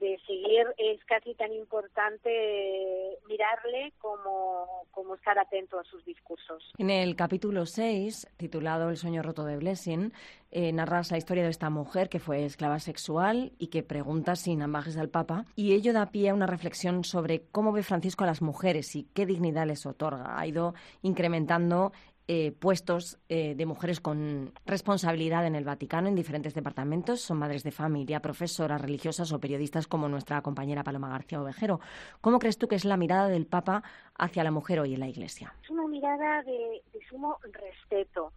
de 0.00 0.18
seguir 0.26 0.66
es 0.78 1.02
casi 1.04 1.34
tan 1.34 1.52
importante 1.52 3.18
mirarle 3.28 3.92
como, 3.98 4.86
como, 4.90 5.14
estar 5.14 5.38
atento 5.38 5.78
a 5.78 5.84
sus 5.84 6.04
discursos. 6.04 6.72
En 6.78 6.90
el 6.90 7.16
capítulo 7.16 7.66
6, 7.66 8.28
titulado 8.36 8.90
El 8.90 8.96
sueño 8.96 9.22
roto 9.22 9.44
de 9.44 9.56
Blessing, 9.56 10.12
eh, 10.50 10.72
narras 10.72 11.10
la 11.10 11.18
historia 11.18 11.44
de 11.44 11.50
esta 11.50 11.70
mujer 11.70 12.08
que 12.08 12.18
fue 12.18 12.44
esclava 12.44 12.78
sexual 12.78 13.52
y 13.58 13.68
que 13.68 13.82
pregunta 13.82 14.36
sin 14.36 14.62
ambajes 14.62 14.96
al 14.98 15.08
Papa, 15.08 15.46
y 15.56 15.72
ello 15.72 15.92
da 15.92 16.10
pie 16.10 16.30
a 16.30 16.34
una 16.34 16.46
reflexión 16.46 17.04
sobre 17.04 17.46
cómo 17.50 17.72
ve 17.72 17.82
Francisco 17.82 18.24
a 18.24 18.26
las 18.26 18.42
mujeres 18.42 18.94
y 18.96 19.04
qué 19.14 19.24
dignidad 19.24 19.66
les 19.66 19.86
otorga. 19.86 20.38
Ha 20.38 20.46
ido 20.46 20.74
incrementando 21.02 21.92
eh, 22.28 22.52
puestos 22.52 23.18
eh, 23.28 23.54
de 23.56 23.66
mujeres 23.66 24.00
con 24.00 24.52
responsabilidad 24.64 25.44
en 25.44 25.56
el 25.56 25.64
Vaticano 25.64 26.08
en 26.08 26.14
diferentes 26.14 26.54
departamentos. 26.54 27.20
Son 27.20 27.36
madres 27.36 27.64
de 27.64 27.72
familia, 27.72 28.20
profesoras, 28.20 28.80
religiosas 28.80 29.32
o 29.32 29.40
periodistas 29.40 29.88
como 29.88 30.08
nuestra 30.08 30.40
compañera 30.40 30.84
Paloma 30.84 31.08
García 31.10 31.42
Ovejero. 31.42 31.80
¿Cómo 32.20 32.38
crees 32.38 32.58
tú 32.58 32.68
que 32.68 32.76
es 32.76 32.84
la 32.84 32.96
mirada 32.96 33.28
del 33.28 33.46
Papa 33.46 33.82
hacia 34.16 34.44
la 34.44 34.52
mujer 34.52 34.78
hoy 34.78 34.94
en 34.94 35.00
la 35.00 35.08
Iglesia? 35.08 35.52
Es 35.64 35.70
una 35.70 35.86
mirada 35.88 36.42
de, 36.44 36.82
sumo 37.10 37.38
respeto 37.42 38.32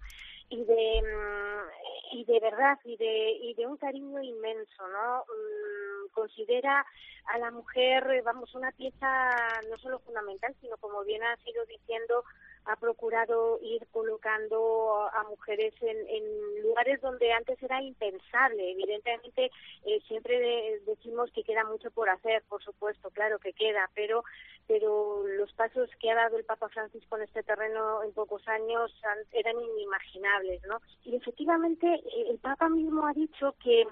y 0.49 0.63
de 0.63 1.01
mm, 1.01 2.17
y 2.17 2.25
de 2.25 2.39
verdad 2.39 2.79
y 2.83 2.97
de 2.97 3.31
y 3.41 3.53
de 3.53 3.67
un 3.67 3.77
cariño 3.77 4.21
inmenso 4.21 4.87
no 4.87 5.19
mm, 5.19 5.94
considera 6.11 6.85
a 7.25 7.37
la 7.37 7.51
mujer 7.51 8.21
vamos 8.23 8.53
una 8.55 8.71
pieza 8.71 9.31
no 9.69 9.77
solo 9.77 9.99
fundamental 9.99 10.55
sino 10.61 10.77
como 10.77 11.03
bien 11.03 11.23
ha 11.23 11.35
sido 11.37 11.65
diciendo 11.65 12.23
ha 12.65 12.75
procurado 12.77 13.59
ir 13.61 13.85
colocando 13.91 15.07
a 15.13 15.23
mujeres 15.29 15.73
en, 15.81 16.63
lugares 16.63 16.99
donde 16.99 17.31
antes 17.31 17.61
era 17.61 17.81
impensable. 17.81 18.71
Evidentemente, 18.71 19.51
eh, 19.85 19.99
siempre 20.07 20.81
decimos 20.85 21.31
que 21.31 21.43
queda 21.43 21.63
mucho 21.63 21.91
por 21.91 22.09
hacer, 22.09 22.43
por 22.49 22.63
supuesto, 22.63 23.09
claro 23.11 23.37
que 23.39 23.53
queda, 23.53 23.89
pero, 23.93 24.23
pero 24.67 25.25
los 25.27 25.53
pasos 25.53 25.89
que 25.99 26.09
ha 26.09 26.15
dado 26.15 26.37
el 26.37 26.43
Papa 26.43 26.67
Francisco 26.69 27.17
en 27.17 27.23
este 27.23 27.43
terreno 27.43 28.03
en 28.03 28.13
pocos 28.13 28.45
años 28.47 28.91
eran 29.31 29.55
inimaginables, 29.61 30.61
¿no? 30.65 30.81
Y 31.03 31.15
efectivamente, 31.15 31.87
eh, 31.87 32.25
el 32.29 32.39
Papa 32.39 32.67
mismo 32.67 33.05
ha 33.05 33.13
dicho 33.13 33.55
que 33.63 33.85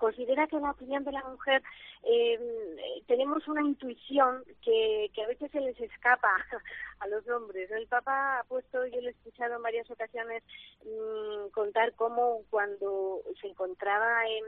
considera 0.00 0.46
que 0.46 0.58
la 0.58 0.70
opinión 0.70 1.04
de 1.04 1.12
la 1.12 1.22
mujer 1.24 1.62
em, 2.02 2.40
tenemos 3.06 3.46
una 3.46 3.60
intuición 3.60 4.42
que, 4.62 5.10
que 5.14 5.22
a 5.22 5.28
veces 5.28 5.50
se 5.52 5.60
les 5.60 5.78
escapa 5.78 6.28
a 7.00 7.06
los 7.06 7.28
hombres. 7.28 7.70
El 7.70 7.86
Papa 7.86 8.40
ha 8.40 8.44
puesto, 8.44 8.86
yo 8.86 9.00
lo 9.02 9.08
he 9.08 9.10
escuchado 9.10 9.56
en 9.56 9.62
varias 9.62 9.88
ocasiones, 9.90 10.42
mm, 10.84 11.50
contar 11.50 11.92
cómo 11.94 12.40
cuando 12.48 13.20
se 13.40 13.48
encontraba 13.48 14.26
en, 14.26 14.44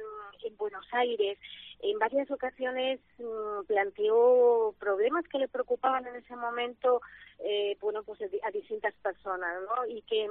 en 0.50 0.56
Buenos 0.56 0.86
Aires, 0.92 1.38
en 1.80 1.98
varias 1.98 2.30
ocasiones 2.30 3.00
mm, 3.18 3.66
planteó 3.66 4.74
problemas 4.80 5.28
que 5.28 5.38
le 5.38 5.48
preocupaban 5.48 6.06
en 6.06 6.16
ese 6.16 6.34
momento, 6.34 7.02
eh, 7.40 7.76
bueno, 7.80 8.02
pues 8.04 8.20
a 8.22 8.50
distintas 8.50 8.94
personas, 9.02 9.60
¿no? 9.68 9.84
Y 9.86 10.00
que 10.02 10.30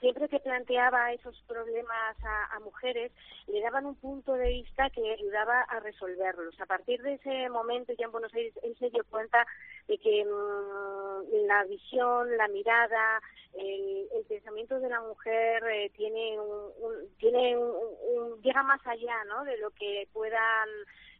siempre 0.00 0.28
que 0.28 0.40
planteaba 0.40 1.12
esos 1.12 1.40
problemas 1.46 2.16
a, 2.22 2.58
mujeres, 2.60 3.12
le 3.46 3.60
daban 3.60 3.86
un 3.86 3.94
punto 3.94 4.34
de 4.34 4.48
vista 4.48 4.90
que 4.90 5.12
ayudaba 5.12 5.62
a 5.62 5.80
resolverlos. 5.80 6.60
A 6.60 6.66
partir 6.66 7.02
de 7.02 7.14
ese 7.14 7.48
momento, 7.48 7.92
ya 7.98 8.06
en 8.06 8.12
Buenos 8.12 8.34
Aires, 8.34 8.54
él 8.62 8.76
se 8.78 8.90
dio 8.90 9.04
cuenta 9.04 9.46
de 9.86 9.98
que 9.98 10.24
mm, 10.24 11.46
la 11.46 11.64
visión, 11.64 12.36
la 12.36 12.48
mirada, 12.48 13.20
el, 13.54 14.08
pensamiento 14.28 14.78
de 14.78 14.90
la 14.90 15.00
mujer 15.00 15.64
eh, 15.72 15.90
tiene 15.96 16.38
un, 16.38 17.08
tiene 17.18 17.56
un, 17.56 18.40
llega 18.42 18.62
más 18.62 18.86
allá, 18.86 19.24
¿no? 19.24 19.44
De 19.44 19.56
lo 19.58 19.70
que 19.70 20.06
puedan 20.12 20.68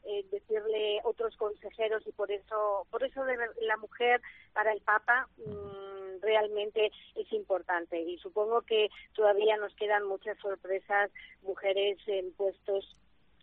eh, 0.05 0.25
decirle 0.31 1.01
otros 1.05 1.37
consejeros 1.37 2.07
y 2.07 2.13
por 2.13 2.31
eso, 2.31 2.87
por 2.91 3.03
eso 3.03 3.25
la 3.63 3.77
mujer 3.79 4.21
para 4.53 4.73
el 4.73 4.81
Papa. 4.83 5.29
Mm, 5.39 5.98
realmente 6.21 6.91
es 7.15 7.33
importante. 7.33 8.01
Y 8.01 8.19
supongo 8.19 8.63
que 8.63 8.89
todavía 9.15 9.57
nos 9.57 9.75
quedan 9.75 10.05
muchas 10.07 10.39
sorpresas, 10.39 11.11
mujeres 11.43 11.99
en 12.07 12.33
puestos 12.33 12.97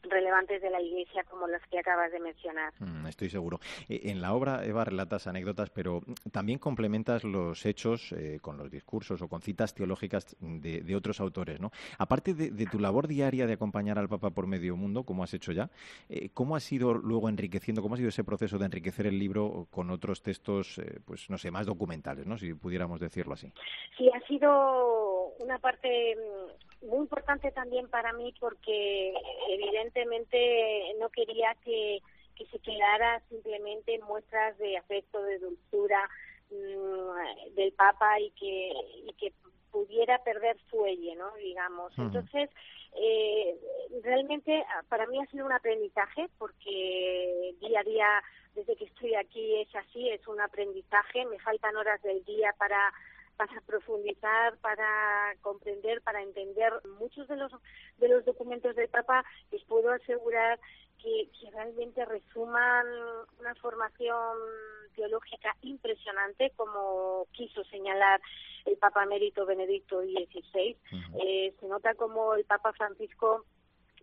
relevantes 0.09 0.61
de 0.61 0.69
la 0.69 0.81
Iglesia 0.81 1.23
como 1.29 1.47
las 1.47 1.61
que 1.67 1.79
acabas 1.79 2.11
de 2.11 2.19
mencionar. 2.19 2.73
Mm, 2.79 3.07
estoy 3.07 3.29
seguro. 3.29 3.59
Eh, 3.89 4.01
en 4.05 4.21
la 4.21 4.33
obra, 4.33 4.65
Eva, 4.65 4.83
relatas 4.83 5.27
anécdotas, 5.27 5.69
pero 5.69 6.01
también 6.31 6.59
complementas 6.59 7.23
los 7.23 7.65
hechos 7.65 8.11
eh, 8.13 8.39
con 8.41 8.57
los 8.57 8.71
discursos 8.71 9.21
o 9.21 9.27
con 9.27 9.41
citas 9.41 9.73
teológicas 9.73 10.35
de, 10.39 10.95
otros 10.95 11.19
autores. 11.19 11.59
¿no? 11.59 11.71
Aparte 11.97 12.33
de, 12.33 12.65
tu 12.65 12.79
labor 12.79 13.07
diaria 13.07 13.47
de 13.47 13.53
acompañar 13.53 13.99
al 13.99 14.07
Papa 14.07 14.29
por 14.29 14.47
medio 14.47 14.75
mundo, 14.75 15.03
como 15.03 15.23
has 15.23 15.33
hecho 15.33 15.51
ya, 15.51 15.69
eh, 16.09 16.29
¿cómo 16.33 16.55
ha 16.55 16.59
sido 16.59 16.93
luego 16.93 17.29
enriqueciendo, 17.29 17.81
cómo 17.81 17.95
ha 17.95 17.97
sido 17.97 18.09
ese 18.09 18.23
proceso 18.23 18.57
de 18.57 18.65
enriquecer 18.65 19.07
el 19.07 19.19
libro 19.19 19.67
con 19.71 19.89
otros 19.91 20.21
textos, 20.21 20.81
pues 21.05 21.29
no 21.29 21.37
sé, 21.37 21.51
más 21.51 21.65
documentales, 21.65 22.25
¿no? 22.25 22.37
si 22.37 22.53
pudiéramos 22.53 22.99
decirlo 22.99 23.33
así? 23.33 23.51
Sí, 23.97 24.09
ha 24.09 24.25
sido 24.27 25.33
una 25.39 25.59
parte 25.59 26.15
mm, 26.15 26.74
muy 26.81 26.99
importante 26.99 27.51
también 27.51 27.89
para 27.89 28.13
mí 28.13 28.33
porque 28.39 29.13
evidentemente 29.49 30.93
no 30.99 31.09
quería 31.09 31.55
que, 31.63 32.01
que 32.35 32.45
se 32.47 32.59
quedara 32.59 33.21
simplemente 33.29 33.99
muestras 33.99 34.57
de 34.57 34.77
afecto, 34.77 35.21
de 35.23 35.39
dulzura 35.39 36.09
mm, 36.51 37.55
del 37.55 37.71
Papa 37.73 38.19
y 38.19 38.31
que, 38.31 38.73
y 39.07 39.13
que 39.13 39.33
pudiera 39.71 40.23
perder 40.23 40.57
fuelle, 40.69 41.15
¿no? 41.15 41.35
Digamos. 41.35 41.91
Entonces, 41.97 42.49
eh, 42.97 43.59
realmente 44.03 44.65
para 44.87 45.05
mí 45.07 45.19
ha 45.19 45.25
sido 45.25 45.45
un 45.45 45.51
aprendizaje 45.51 46.29
porque 46.37 47.55
día 47.59 47.81
a 47.81 47.83
día, 47.83 48.23
desde 48.53 48.75
que 48.77 48.85
estoy 48.85 49.15
aquí, 49.15 49.55
es 49.59 49.75
así, 49.75 50.09
es 50.09 50.25
un 50.27 50.39
aprendizaje. 50.39 51.25
Me 51.25 51.39
faltan 51.39 51.75
horas 51.75 52.01
del 52.03 52.23
día 52.23 52.55
para 52.57 52.93
para 53.37 53.61
profundizar, 53.61 54.57
para 54.57 55.35
comprender, 55.41 56.01
para 56.01 56.21
entender 56.21 56.71
muchos 56.99 57.27
de 57.27 57.37
los 57.37 57.51
de 57.97 58.09
los 58.09 58.25
documentos 58.25 58.75
del 58.75 58.89
Papa, 58.89 59.23
les 59.51 59.63
puedo 59.63 59.91
asegurar 59.91 60.59
que, 61.01 61.29
que 61.39 61.51
realmente 61.51 62.03
resuman 62.05 62.85
una 63.39 63.55
formación 63.55 64.37
teológica 64.95 65.55
impresionante, 65.61 66.51
como 66.55 67.27
quiso 67.31 67.63
señalar 67.65 68.21
el 68.65 68.77
Papa 68.77 69.03
Emérito 69.03 69.45
Benedicto 69.45 70.01
XVI. 70.01 70.77
Eh, 71.21 71.53
se 71.59 71.67
nota 71.67 71.93
como 71.95 72.33
el 72.35 72.45
Papa 72.45 72.73
Francisco 72.73 73.45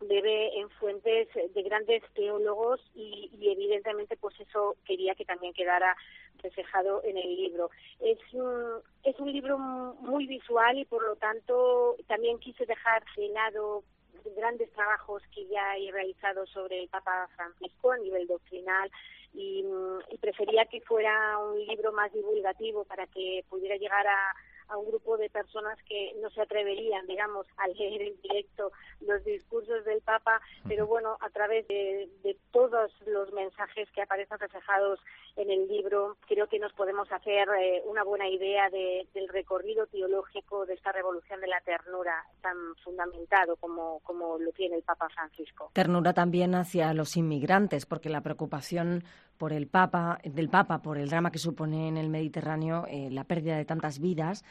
bebe 0.08 0.58
en 0.58 0.70
fuentes 0.70 1.28
de 1.34 1.62
grandes 1.62 2.02
teólogos 2.14 2.80
y, 2.94 3.30
evidentemente 3.40 4.16
pues 4.16 4.38
eso 4.40 4.76
quería 4.84 5.14
que 5.14 5.24
también 5.24 5.52
quedara 5.52 5.96
reflejado 6.42 7.02
en 7.04 7.16
el 7.16 7.36
libro. 7.36 7.70
Es 8.00 8.18
un, 8.32 8.80
es 9.04 9.18
un 9.18 9.32
libro 9.32 9.58
muy 9.58 10.26
visual 10.26 10.78
y 10.78 10.84
por 10.84 11.02
lo 11.02 11.16
tanto 11.16 11.96
también 12.06 12.38
quise 12.38 12.66
dejar 12.66 13.02
de 13.16 14.30
grandes 14.34 14.70
trabajos 14.72 15.22
que 15.34 15.46
ya 15.46 15.76
he 15.76 15.90
realizado 15.90 16.46
sobre 16.46 16.80
el 16.80 16.88
Papa 16.88 17.28
Francisco 17.34 17.92
a 17.92 17.98
nivel 17.98 18.26
doctrinal 18.26 18.90
y, 19.34 19.64
y 20.10 20.18
prefería 20.18 20.66
que 20.66 20.80
fuera 20.82 21.38
un 21.38 21.58
libro 21.66 21.92
más 21.92 22.12
divulgativo 22.12 22.84
para 22.84 23.06
que 23.06 23.44
pudiera 23.48 23.76
llegar 23.76 24.06
a 24.06 24.34
a 24.68 24.76
un 24.76 24.86
grupo 24.88 25.16
de 25.16 25.30
personas 25.30 25.78
que 25.88 26.14
no 26.20 26.30
se 26.30 26.42
atreverían, 26.42 27.06
digamos, 27.06 27.46
a 27.56 27.68
leer 27.68 28.02
en 28.02 28.20
directo 28.22 28.72
los 29.00 29.24
discursos 29.24 29.84
del 29.84 30.00
Papa, 30.00 30.40
pero 30.66 30.86
bueno, 30.86 31.16
a 31.20 31.30
través 31.30 31.66
de, 31.68 32.08
todos 32.50 32.92
los 33.06 33.32
mensajes 33.32 33.90
que 33.92 34.02
aparecen 34.02 34.38
reflejados 34.38 35.00
en 35.36 35.50
el 35.50 35.66
libro, 35.68 36.16
creo 36.28 36.46
que 36.46 36.58
nos 36.58 36.72
podemos 36.74 37.10
hacer 37.10 37.48
eh, 37.58 37.82
una 37.86 38.04
buena 38.04 38.28
idea 38.28 38.68
del 38.70 39.28
recorrido 39.28 39.86
teológico 39.86 40.66
de 40.66 40.74
esta 40.74 40.92
revolución 40.92 41.40
de 41.40 41.46
la 41.46 41.60
ternura 41.60 42.24
tan 42.42 42.56
fundamentado 42.84 43.56
como, 43.56 44.00
como 44.00 44.38
lo 44.38 44.52
tiene 44.52 44.76
el 44.76 44.82
Papa 44.82 45.08
Francisco. 45.08 45.70
Ternura 45.72 46.12
también 46.12 46.54
hacia 46.54 46.92
los 46.92 47.16
inmigrantes, 47.16 47.86
porque 47.86 48.10
la 48.10 48.20
preocupación 48.20 49.04
por 49.42 49.52
el 49.52 49.66
Papa, 49.66 50.20
del 50.22 50.48
Papa 50.48 50.82
por 50.82 50.98
el 50.98 51.08
drama 51.08 51.32
que 51.32 51.40
supone 51.40 51.88
en 51.88 51.96
el 51.96 52.08
Mediterráneo 52.08 52.86
eh, 52.88 53.08
la 53.10 53.24
pérdida 53.24 53.56
de 53.56 53.64
tantas 53.64 53.98
vidas, 53.98 54.44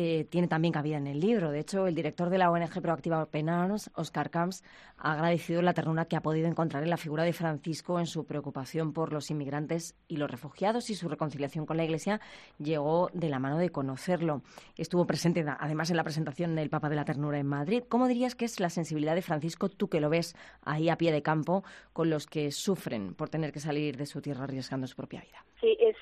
eh, 0.00 0.28
tiene 0.30 0.46
también 0.46 0.70
cabida 0.70 0.96
en 0.96 1.08
el 1.08 1.18
libro. 1.18 1.50
De 1.50 1.58
hecho, 1.58 1.88
el 1.88 1.96
director 1.96 2.30
de 2.30 2.38
la 2.38 2.52
ONG 2.52 2.80
Proactiva 2.80 3.20
Open 3.20 3.48
Arms, 3.48 3.90
Oscar 3.96 4.30
Camps, 4.30 4.62
ha 4.96 5.14
agradecido 5.14 5.60
la 5.60 5.74
ternura 5.74 6.04
que 6.04 6.14
ha 6.14 6.22
podido 6.22 6.46
encontrar 6.46 6.84
en 6.84 6.90
la 6.90 6.96
figura 6.96 7.24
de 7.24 7.32
Francisco 7.32 7.98
en 7.98 8.06
su 8.06 8.24
preocupación 8.24 8.92
por 8.92 9.12
los 9.12 9.28
inmigrantes 9.32 9.96
y 10.06 10.18
los 10.18 10.30
refugiados 10.30 10.88
y 10.90 10.94
su 10.94 11.08
reconciliación 11.08 11.66
con 11.66 11.76
la 11.76 11.84
Iglesia 11.84 12.20
llegó 12.58 13.10
de 13.12 13.28
la 13.28 13.40
mano 13.40 13.58
de 13.58 13.70
conocerlo. 13.70 14.42
Estuvo 14.76 15.04
presente 15.04 15.44
además 15.58 15.90
en 15.90 15.96
la 15.96 16.04
presentación 16.04 16.54
del 16.54 16.70
Papa 16.70 16.88
de 16.88 16.94
la 16.94 17.04
Ternura 17.04 17.40
en 17.40 17.48
Madrid. 17.48 17.82
¿Cómo 17.88 18.06
dirías 18.06 18.36
que 18.36 18.44
es 18.44 18.60
la 18.60 18.70
sensibilidad 18.70 19.16
de 19.16 19.22
Francisco, 19.22 19.68
tú 19.68 19.88
que 19.88 19.98
lo 19.98 20.10
ves 20.10 20.36
ahí 20.62 20.90
a 20.90 20.96
pie 20.96 21.10
de 21.10 21.22
campo, 21.22 21.64
con 21.92 22.08
los 22.08 22.28
que 22.28 22.52
sufren 22.52 23.14
por 23.14 23.30
tener 23.30 23.50
que 23.50 23.58
salir 23.58 23.96
de 23.96 24.06
su 24.06 24.20
tierra 24.20 24.44
arriesgando 24.44 24.86
su 24.86 24.94
propia 24.94 25.22
vida? 25.22 25.47
Sí, 25.60 25.76
es, 25.80 25.96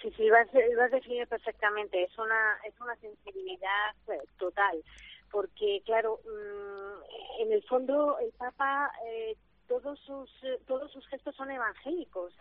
sí, 0.00 0.12
sí, 0.16 0.26
lo 0.26 0.36
has, 0.36 0.90
definido 0.90 1.26
perfectamente. 1.26 2.02
Es 2.02 2.16
una, 2.18 2.58
es 2.64 2.80
una 2.80 2.94
sensibilidad 2.96 3.94
eh, 4.08 4.20
total, 4.38 4.82
porque 5.32 5.82
claro, 5.84 6.20
mm, 6.24 7.42
en 7.42 7.52
el 7.52 7.62
fondo 7.64 8.18
el 8.20 8.30
Papa 8.32 8.92
eh, 9.06 9.36
todos 9.70 10.00
sus 10.00 10.28
todos 10.66 10.90
sus 10.90 11.06
gestos 11.06 11.36
son 11.36 11.48
evangélicos 11.48 12.34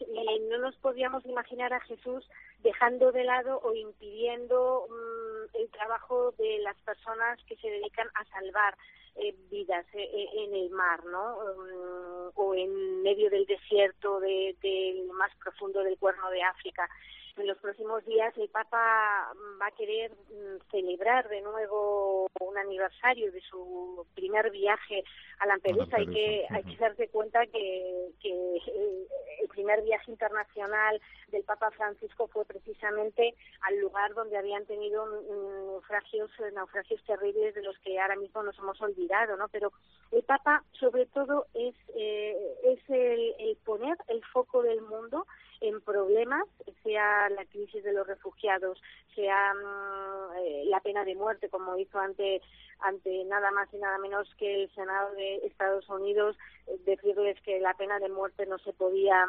y 0.00 0.38
no 0.48 0.58
nos 0.58 0.76
podíamos 0.76 1.26
imaginar 1.26 1.72
a 1.72 1.80
Jesús 1.80 2.24
dejando 2.62 3.10
de 3.10 3.24
lado 3.24 3.60
o 3.64 3.74
impidiendo 3.74 4.86
mm, 4.88 5.56
el 5.56 5.68
trabajo 5.70 6.30
de 6.38 6.60
las 6.60 6.76
personas 6.82 7.40
que 7.48 7.56
se 7.56 7.68
dedican 7.68 8.08
a 8.14 8.24
salvar 8.26 8.78
eh, 9.16 9.34
vidas 9.50 9.84
eh, 9.94 10.10
eh, 10.12 10.28
en 10.44 10.54
el 10.54 10.70
mar, 10.70 11.04
¿no? 11.06 11.38
Mm, 11.38 12.30
o 12.36 12.54
en 12.54 13.02
medio 13.02 13.30
del 13.30 13.46
desierto 13.46 14.20
del 14.20 15.08
más 15.12 15.34
profundo 15.42 15.82
del 15.82 15.98
cuerno 15.98 16.30
de 16.30 16.42
África 16.42 16.88
en 17.36 17.46
los 17.46 17.58
próximos 17.58 18.04
días 18.04 18.36
el 18.36 18.48
Papa 18.48 19.32
va 19.60 19.66
a 19.66 19.70
querer 19.72 20.12
mm, 20.12 20.70
celebrar 20.70 21.28
de 21.28 21.40
nuevo 21.42 22.28
un 22.40 22.58
aniversario 22.58 23.30
de 23.30 23.40
su 23.42 24.06
primer 24.14 24.50
viaje 24.50 25.04
a 25.40 25.46
Lampedusa. 25.46 25.96
Hay 25.96 26.06
que, 26.06 26.46
hay 26.50 26.62
que 26.64 26.76
darse 26.76 27.08
cuenta 27.08 27.46
que, 27.46 28.10
que 28.20 28.56
el 29.42 29.48
primer 29.48 29.82
viaje 29.82 30.10
internacional 30.10 31.00
del 31.28 31.42
Papa 31.44 31.70
Francisco 31.72 32.28
fue 32.28 32.44
precisamente 32.44 33.34
al 33.62 33.78
lugar 33.80 34.14
donde 34.14 34.38
habían 34.38 34.64
tenido 34.66 35.06
naufragios, 35.06 36.30
naufragios 36.54 37.02
terribles 37.04 37.54
de 37.54 37.62
los 37.62 37.78
que 37.80 37.98
ahora 38.00 38.16
mismo 38.16 38.42
nos 38.42 38.58
hemos 38.58 38.80
olvidado, 38.80 39.36
¿no? 39.36 39.48
Pero 39.48 39.72
el 40.12 40.22
Papa, 40.22 40.64
sobre 40.72 41.06
todo, 41.06 41.46
es, 41.54 41.74
eh, 41.94 42.36
es 42.64 42.80
el, 42.88 43.34
el 43.38 43.56
poner 43.64 43.96
el 44.08 44.24
foco 44.24 44.62
del 44.62 44.80
mundo 44.82 45.26
en 45.60 45.80
problemas, 45.80 46.44
sea 46.82 47.28
la 47.30 47.44
crisis 47.46 47.82
de 47.82 47.92
los 47.92 48.06
refugiados, 48.06 48.80
sea 49.14 49.54
mm, 49.54 50.36
eh, 50.38 50.64
la 50.66 50.80
pena 50.80 51.04
de 51.04 51.14
muerte, 51.14 51.48
como 51.48 51.76
hizo 51.76 51.98
ante, 51.98 52.40
ante 52.80 53.24
nada 53.24 53.50
más 53.50 53.72
y 53.72 53.78
nada 53.78 53.98
menos 53.98 54.32
que 54.36 54.64
el 54.64 54.74
Senado 54.74 55.12
de 55.14 55.36
Estados 55.46 55.88
Unidos, 55.88 56.36
eh, 56.66 56.78
decirles 56.84 57.40
que 57.42 57.60
la 57.60 57.74
pena 57.74 57.98
de 57.98 58.08
muerte 58.08 58.46
no 58.46 58.58
se 58.58 58.72
podía 58.72 59.26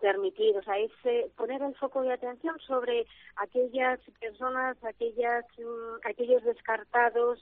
permitir, 0.00 0.56
o 0.56 0.62
sea, 0.62 0.78
es 0.78 0.92
eh, 1.04 1.30
poner 1.36 1.62
el 1.62 1.74
foco 1.76 2.02
de 2.02 2.12
atención 2.12 2.58
sobre 2.60 3.06
aquellas 3.36 3.98
personas, 4.20 4.76
aquellas, 4.84 5.44
mm, 5.58 6.06
aquellos 6.08 6.44
descartados, 6.44 7.40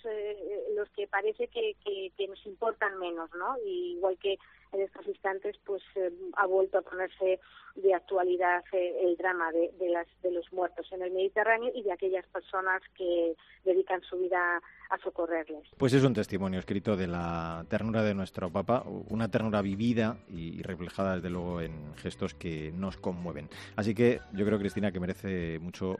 los 0.77 0.89
que 0.91 1.07
parece 1.09 1.49
que, 1.49 1.75
que, 1.85 2.13
que, 2.17 2.29
nos 2.29 2.45
importan 2.47 2.99
menos, 2.99 3.29
¿no? 3.35 3.57
igual 3.65 4.17
que 4.19 4.39
en 4.75 4.83
estos 4.83 5.07
instantes 5.07 5.57
pues 5.65 5.83
eh, 5.95 6.11
ha 6.37 6.47
vuelto 6.47 6.79
a 6.79 6.83
ponerse 6.83 7.41
de 7.77 7.95
actualidad 7.95 8.63
eh, 8.73 8.95
el 9.03 9.17
drama 9.17 9.51
de, 9.53 9.89
las, 9.89 10.07
de 10.23 10.31
los 10.31 10.53
muertos 10.53 10.87
en 10.93 11.03
el 11.03 11.13
Mediterráneo 11.13 11.71
y 11.75 11.83
de 11.83 11.93
aquellas 11.93 12.27
personas 12.27 12.83
que 12.97 13.35
dedican 13.65 14.03
su 14.03 14.19
vida 14.19 14.61
a 14.91 14.99
socorrerles. 14.99 15.69
Pues 15.77 15.93
es 15.93 16.05
un 16.05 16.15
testimonio 16.15 16.59
escrito 16.61 16.97
de 16.97 17.07
la 17.07 17.65
ternura 17.69 18.03
de 18.03 18.15
nuestro 18.15 18.51
Papa, 18.51 18.85
una 19.09 19.31
ternura 19.31 19.63
vivida 19.63 20.19
y 20.29 20.63
reflejada 20.63 21.17
desde 21.17 21.31
luego 21.31 21.61
en 21.61 21.95
gestos 21.97 22.35
que 22.35 22.73
nos 22.73 22.97
conmueven. 22.97 23.49
Así 23.77 23.95
que 23.95 24.21
yo 24.33 24.45
creo, 24.45 24.59
Cristina, 24.59 24.93
que 24.93 25.01
merece 25.01 25.59
mucho 25.59 25.97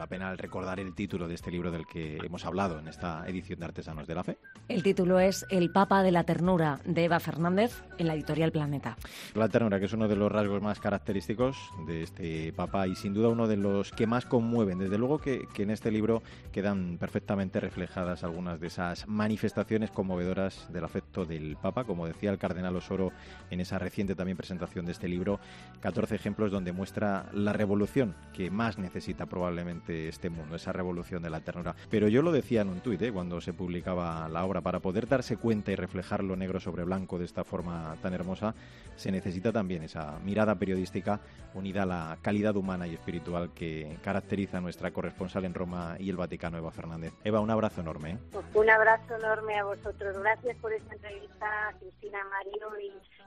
la 0.00 0.06
pena 0.06 0.34
recordar 0.34 0.80
el 0.80 0.94
título 0.94 1.28
de 1.28 1.34
este 1.34 1.50
libro 1.50 1.70
del 1.70 1.86
que 1.86 2.16
hemos 2.24 2.46
hablado 2.46 2.78
en 2.78 2.88
esta 2.88 3.22
edición 3.28 3.60
de 3.60 3.66
Artesanos 3.66 4.06
de 4.06 4.14
la 4.14 4.24
Fe. 4.24 4.38
El 4.66 4.82
título 4.82 5.20
es 5.20 5.44
El 5.50 5.70
Papa 5.72 6.02
de 6.02 6.10
la 6.10 6.24
Ternura 6.24 6.80
de 6.86 7.04
Eva 7.04 7.20
Fernández 7.20 7.82
en 7.98 8.06
la 8.06 8.14
editorial 8.14 8.50
Planeta. 8.50 8.96
La 9.34 9.50
ternura, 9.50 9.78
que 9.78 9.84
es 9.84 9.92
uno 9.92 10.08
de 10.08 10.16
los 10.16 10.32
rasgos 10.32 10.62
más 10.62 10.80
característicos 10.80 11.58
de 11.86 12.02
este 12.02 12.50
Papa 12.54 12.86
y 12.86 12.94
sin 12.94 13.12
duda 13.12 13.28
uno 13.28 13.46
de 13.46 13.58
los 13.58 13.92
que 13.92 14.06
más 14.06 14.24
conmueven. 14.24 14.78
Desde 14.78 14.96
luego 14.96 15.18
que, 15.18 15.46
que 15.52 15.64
en 15.64 15.70
este 15.70 15.90
libro 15.90 16.22
quedan 16.50 16.96
perfectamente 16.96 17.60
reflejadas 17.60 18.24
algunas 18.24 18.58
de 18.58 18.68
esas 18.68 19.06
manifestaciones 19.06 19.90
conmovedoras 19.90 20.72
del 20.72 20.84
afecto 20.84 21.26
del 21.26 21.58
Papa, 21.60 21.84
como 21.84 22.06
decía 22.06 22.30
el 22.30 22.38
cardenal 22.38 22.74
Osoro 22.74 23.12
en 23.50 23.60
esa 23.60 23.78
reciente 23.78 24.14
también 24.14 24.38
presentación 24.38 24.86
de 24.86 24.92
este 24.92 25.08
libro, 25.08 25.40
14 25.80 26.14
ejemplos 26.14 26.50
donde 26.50 26.72
muestra 26.72 27.26
la 27.34 27.52
revolución 27.52 28.14
que 28.32 28.50
más 28.50 28.78
necesita 28.78 29.26
probablemente 29.26 29.89
este 29.90 30.30
mundo, 30.30 30.56
esa 30.56 30.72
revolución 30.72 31.22
de 31.22 31.30
la 31.30 31.40
ternura. 31.40 31.74
Pero 31.90 32.08
yo 32.08 32.22
lo 32.22 32.32
decía 32.32 32.62
en 32.62 32.68
un 32.68 32.80
tuit 32.80 33.02
¿eh? 33.02 33.12
cuando 33.12 33.40
se 33.40 33.52
publicaba 33.52 34.28
la 34.28 34.44
obra, 34.44 34.60
para 34.60 34.80
poder 34.80 35.08
darse 35.08 35.36
cuenta 35.36 35.72
y 35.72 35.76
reflejar 35.76 36.22
lo 36.22 36.36
negro 36.36 36.60
sobre 36.60 36.84
blanco 36.84 37.18
de 37.18 37.24
esta 37.24 37.44
forma 37.44 37.96
tan 38.02 38.14
hermosa, 38.14 38.54
se 38.96 39.10
necesita 39.10 39.52
también 39.52 39.82
esa 39.82 40.18
mirada 40.24 40.54
periodística 40.54 41.20
unida 41.54 41.82
a 41.82 41.86
la 41.86 42.18
calidad 42.22 42.56
humana 42.56 42.86
y 42.86 42.94
espiritual 42.94 43.50
que 43.54 43.98
caracteriza 44.02 44.58
a 44.58 44.60
nuestra 44.60 44.90
corresponsal 44.90 45.44
en 45.44 45.54
Roma 45.54 45.96
y 45.98 46.10
el 46.10 46.16
Vaticano, 46.16 46.58
Eva 46.58 46.70
Fernández. 46.70 47.12
Eva, 47.24 47.40
un 47.40 47.50
abrazo 47.50 47.80
enorme. 47.80 48.10
¿eh? 48.10 48.18
Un 48.54 48.70
abrazo 48.70 49.16
enorme 49.16 49.58
a 49.58 49.64
vosotros. 49.64 50.18
Gracias 50.18 50.56
por 50.58 50.72
esta 50.72 50.94
entrevista, 50.94 51.74
Cristina 51.80 52.18
Mario, 52.30 52.68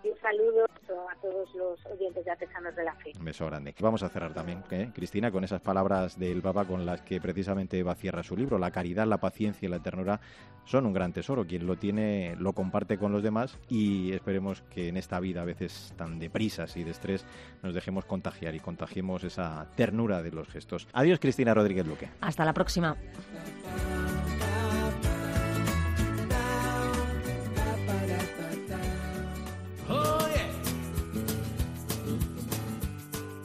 un 0.09 0.17
saludo 0.19 0.65
a 1.09 1.15
todos 1.21 1.53
los 1.55 1.85
oyentes 1.85 2.25
de 2.25 2.31
Artesanos 2.31 2.75
de 2.75 2.83
la 2.83 2.95
Fe. 2.95 3.11
Un 3.17 3.25
beso 3.25 3.45
grande. 3.45 3.73
Vamos 3.79 4.03
a 4.03 4.09
cerrar 4.09 4.33
también, 4.33 4.63
¿eh? 4.71 4.91
Cristina, 4.93 5.31
con 5.31 5.43
esas 5.43 5.61
palabras 5.61 6.17
del 6.19 6.41
Papa 6.41 6.65
con 6.65 6.85
las 6.85 7.01
que 7.01 7.19
precisamente 7.21 7.79
Eva 7.79 7.95
cierra 7.95 8.23
su 8.23 8.35
libro. 8.35 8.57
La 8.57 8.71
caridad, 8.71 9.07
la 9.07 9.17
paciencia 9.17 9.65
y 9.65 9.69
la 9.69 9.79
ternura 9.79 10.19
son 10.65 10.85
un 10.85 10.93
gran 10.93 11.13
tesoro. 11.13 11.45
Quien 11.45 11.65
lo 11.65 11.77
tiene 11.77 12.35
lo 12.37 12.53
comparte 12.53 12.97
con 12.97 13.11
los 13.11 13.23
demás 13.23 13.59
y 13.69 14.13
esperemos 14.13 14.61
que 14.63 14.89
en 14.89 14.97
esta 14.97 15.19
vida 15.19 15.41
a 15.41 15.45
veces 15.45 15.93
tan 15.97 16.19
deprisas 16.19 16.75
y 16.77 16.83
de 16.83 16.91
estrés 16.91 17.25
nos 17.61 17.73
dejemos 17.73 18.05
contagiar 18.05 18.55
y 18.55 18.59
contagiemos 18.59 19.23
esa 19.23 19.67
ternura 19.75 20.21
de 20.21 20.31
los 20.31 20.47
gestos. 20.49 20.87
Adiós 20.93 21.19
Cristina 21.19 21.53
Rodríguez 21.53 21.87
Luque. 21.87 22.09
Hasta 22.21 22.45
la 22.45 22.53
próxima. 22.53 22.95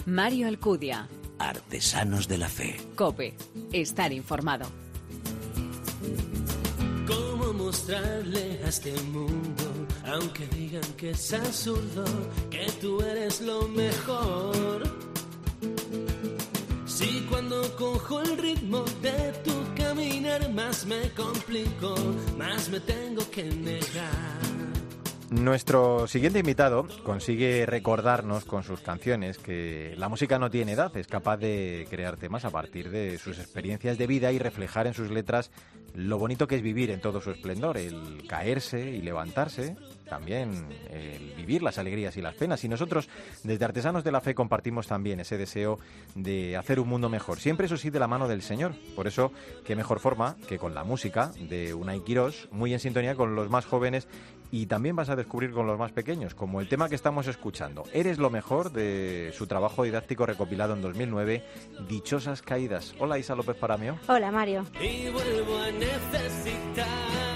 Mario 0.09 0.49
Alcudia. 0.49 1.07
Artesanos 1.38 2.29
de 2.29 2.38
la 2.38 2.49
Fe. 2.49 2.81
Cope. 2.97 3.35
Estar 3.73 4.11
informado. 4.11 4.66
¿Cómo 7.07 7.53
mostrarle 7.53 8.59
a 8.64 8.68
este 8.68 8.92
mundo, 9.03 9.87
aunque 10.07 10.47
digan 10.47 10.94
que 10.97 11.11
es 11.11 11.33
absurdo, 11.35 12.05
que 12.51 12.66
tú 12.81 13.03
eres 13.03 13.42
lo 13.42 13.68
mejor? 13.68 14.90
Si 16.87 17.27
cuando 17.29 17.61
cojo 17.77 18.23
el 18.23 18.38
ritmo 18.38 18.85
de 19.03 19.33
tu 19.44 19.53
caminar 19.77 20.51
más 20.55 20.87
me 20.87 21.11
complico, 21.11 21.94
más 22.38 22.71
me 22.71 22.81
tengo 22.81 23.31
que 23.31 23.44
negar. 23.44 24.48
Nuestro 25.31 26.07
siguiente 26.07 26.38
invitado 26.38 26.87
consigue 27.05 27.67
recordarnos 27.67 28.47
con 28.47 28.64
sus 28.64 28.81
canciones 28.81 29.37
que 29.37 29.95
la 29.99 30.09
música 30.09 30.38
no 30.38 30.51
tiene 30.51 30.73
edad, 30.73 30.97
es 30.97 31.07
capaz 31.07 31.37
de 31.37 31.87
crear 31.91 32.17
temas 32.17 32.47
a 32.47 32.51
partir 32.51 32.88
de 32.88 33.19
sus 33.19 33.38
experiencias 33.38 33.99
de 33.99 34.07
vida 34.07 34.33
y 34.33 34.38
reflejar 34.38 34.87
en 34.87 34.95
sus 34.95 35.11
letras 35.11 35.51
lo 35.95 36.19
bonito 36.19 36.47
que 36.47 36.57
es 36.57 36.62
vivir 36.62 36.91
en 36.91 37.01
todo 37.01 37.21
su 37.21 37.31
esplendor, 37.31 37.77
el 37.77 38.27
caerse 38.27 38.91
y 38.91 39.03
levantarse, 39.03 39.77
también 40.09 40.67
el 40.91 41.35
vivir 41.35 41.62
las 41.62 41.79
alegrías 41.79 42.17
y 42.17 42.23
las 42.23 42.35
penas. 42.35 42.62
Y 42.64 42.69
nosotros, 42.69 43.09
desde 43.43 43.64
Artesanos 43.64 44.05
de 44.05 44.12
la 44.12 44.21
Fe, 44.21 44.35
compartimos 44.35 44.87
también 44.87 45.21
ese 45.21 45.37
deseo 45.37 45.79
de 46.14 46.57
hacer 46.57 46.79
un 46.79 46.88
mundo 46.88 47.09
mejor. 47.09 47.41
Siempre 47.41 47.67
eso 47.67 47.77
sí 47.77 47.91
de 47.91 47.99
la 47.99 48.07
mano 48.07 48.29
del 48.29 48.43
Señor. 48.43 48.75
Por 48.95 49.07
eso, 49.07 49.33
qué 49.64 49.77
mejor 49.77 49.99
forma 49.99 50.37
que 50.49 50.59
con 50.59 50.75
la 50.75 50.85
música 50.85 51.33
de 51.38 51.75
Unai 51.75 52.01
Quirós, 52.05 52.49
muy 52.53 52.73
en 52.73 52.81
sintonía 52.81 53.14
con 53.14 53.35
los 53.35 53.51
más 53.51 53.67
jóvenes 53.67 54.09
y 54.51 54.67
también 54.67 54.97
vas 54.97 55.09
a 55.11 55.17
descubrir 55.17 55.53
con 55.53 55.67
los 55.67 55.79
más 55.79 55.93
pequeños, 55.93 56.35
como 56.35 56.61
el 56.61 56.69
tema 56.69 56.89
que 56.89 56.95
estamos 56.95 57.27
escuchando. 57.27 57.85
Eres 57.93 58.19
lo 58.19 58.31
mejor 58.31 58.73
de 58.73 59.33
su 59.37 59.47
trabajo 59.47 59.85
didáctico 59.85 60.27
recopilado 60.27 60.75
en 60.75 60.83
2009, 60.83 61.45
Dichosas 61.89 62.43
Caídas. 62.43 62.95
Hola 62.99 63.19
Isa 63.19 63.35
López 63.35 63.57
Paramio. 63.57 63.99
Hola 64.09 64.31
Mario. 64.31 64.65
Y 64.81 65.11
vuelvo 65.11 65.59
a 65.59 65.71
necesitar 65.71 67.28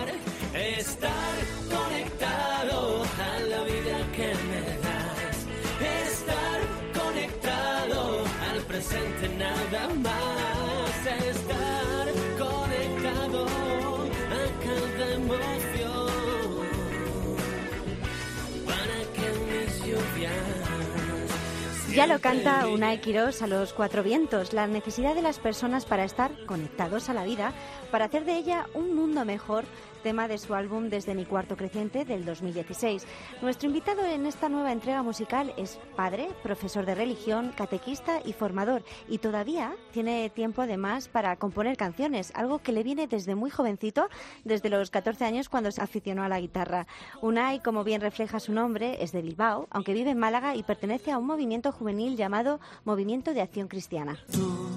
Ya 22.02 22.08
lo 22.08 22.18
canta 22.18 22.66
Unai 22.66 23.00
Quirós 23.00 23.42
a 23.42 23.46
los 23.46 23.72
cuatro 23.72 24.02
vientos, 24.02 24.52
la 24.52 24.66
necesidad 24.66 25.14
de 25.14 25.22
las 25.22 25.38
personas 25.38 25.84
para 25.84 26.02
estar 26.02 26.32
conectados 26.46 27.08
a 27.08 27.14
la 27.14 27.22
vida, 27.22 27.52
para 27.92 28.06
hacer 28.06 28.24
de 28.24 28.36
ella 28.38 28.66
un 28.74 28.96
mundo 28.96 29.24
mejor, 29.24 29.62
tema 30.02 30.28
de 30.28 30.38
su 30.38 30.54
álbum 30.54 30.90
Desde 30.90 31.14
mi 31.14 31.24
cuarto 31.24 31.56
creciente 31.56 32.04
del 32.04 32.24
2016. 32.24 33.06
Nuestro 33.40 33.68
invitado 33.68 34.04
en 34.04 34.26
esta 34.26 34.48
nueva 34.48 34.72
entrega 34.72 35.02
musical 35.02 35.54
es 35.56 35.78
padre, 35.96 36.28
profesor 36.42 36.84
de 36.84 36.94
religión, 36.94 37.52
catequista 37.56 38.20
y 38.24 38.32
formador, 38.32 38.84
y 39.08 39.18
todavía 39.18 39.74
tiene 39.92 40.28
tiempo 40.30 40.62
además 40.62 41.08
para 41.08 41.36
componer 41.36 41.76
canciones, 41.76 42.32
algo 42.34 42.58
que 42.58 42.72
le 42.72 42.82
viene 42.82 43.06
desde 43.06 43.34
muy 43.34 43.50
jovencito, 43.50 44.08
desde 44.44 44.68
los 44.68 44.90
14 44.90 45.24
años 45.24 45.48
cuando 45.48 45.70
se 45.70 45.80
aficionó 45.80 46.22
a 46.22 46.28
la 46.28 46.40
guitarra. 46.40 46.86
Unai, 47.20 47.62
como 47.62 47.84
bien 47.84 48.00
refleja 48.00 48.40
su 48.40 48.52
nombre, 48.52 49.02
es 49.02 49.12
de 49.12 49.22
Bilbao, 49.22 49.68
aunque 49.70 49.94
vive 49.94 50.10
en 50.10 50.18
Málaga 50.18 50.56
y 50.56 50.62
pertenece 50.62 51.12
a 51.12 51.18
un 51.18 51.26
movimiento 51.26 51.72
juvenil 51.72 52.16
llamado 52.16 52.60
Movimiento 52.84 53.34
de 53.34 53.42
Acción 53.42 53.68
Cristiana. 53.68 54.18
Tú 54.32 54.72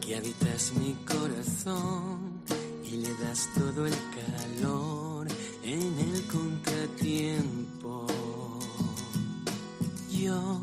que 0.00 0.16
habitas 0.16 0.72
mi 0.74 0.94
corazón 1.04 2.40
y 2.90 2.96
le 2.96 3.14
das 3.22 3.48
todo 3.54 3.86
el 3.86 3.94
calor 4.18 5.28
en 5.62 5.98
el 6.00 6.26
contratiempo. 6.26 8.06
Yo 10.10 10.60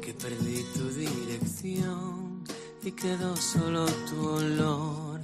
que 0.00 0.14
perdí 0.14 0.62
tu 0.74 0.88
dirección 0.90 2.44
y 2.82 2.92
quedó 2.92 3.36
solo 3.36 3.86
tu 3.86 4.28
olor 4.28 5.20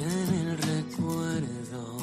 en 0.00 0.34
el 0.48 0.58
recuerdo. 0.58 1.98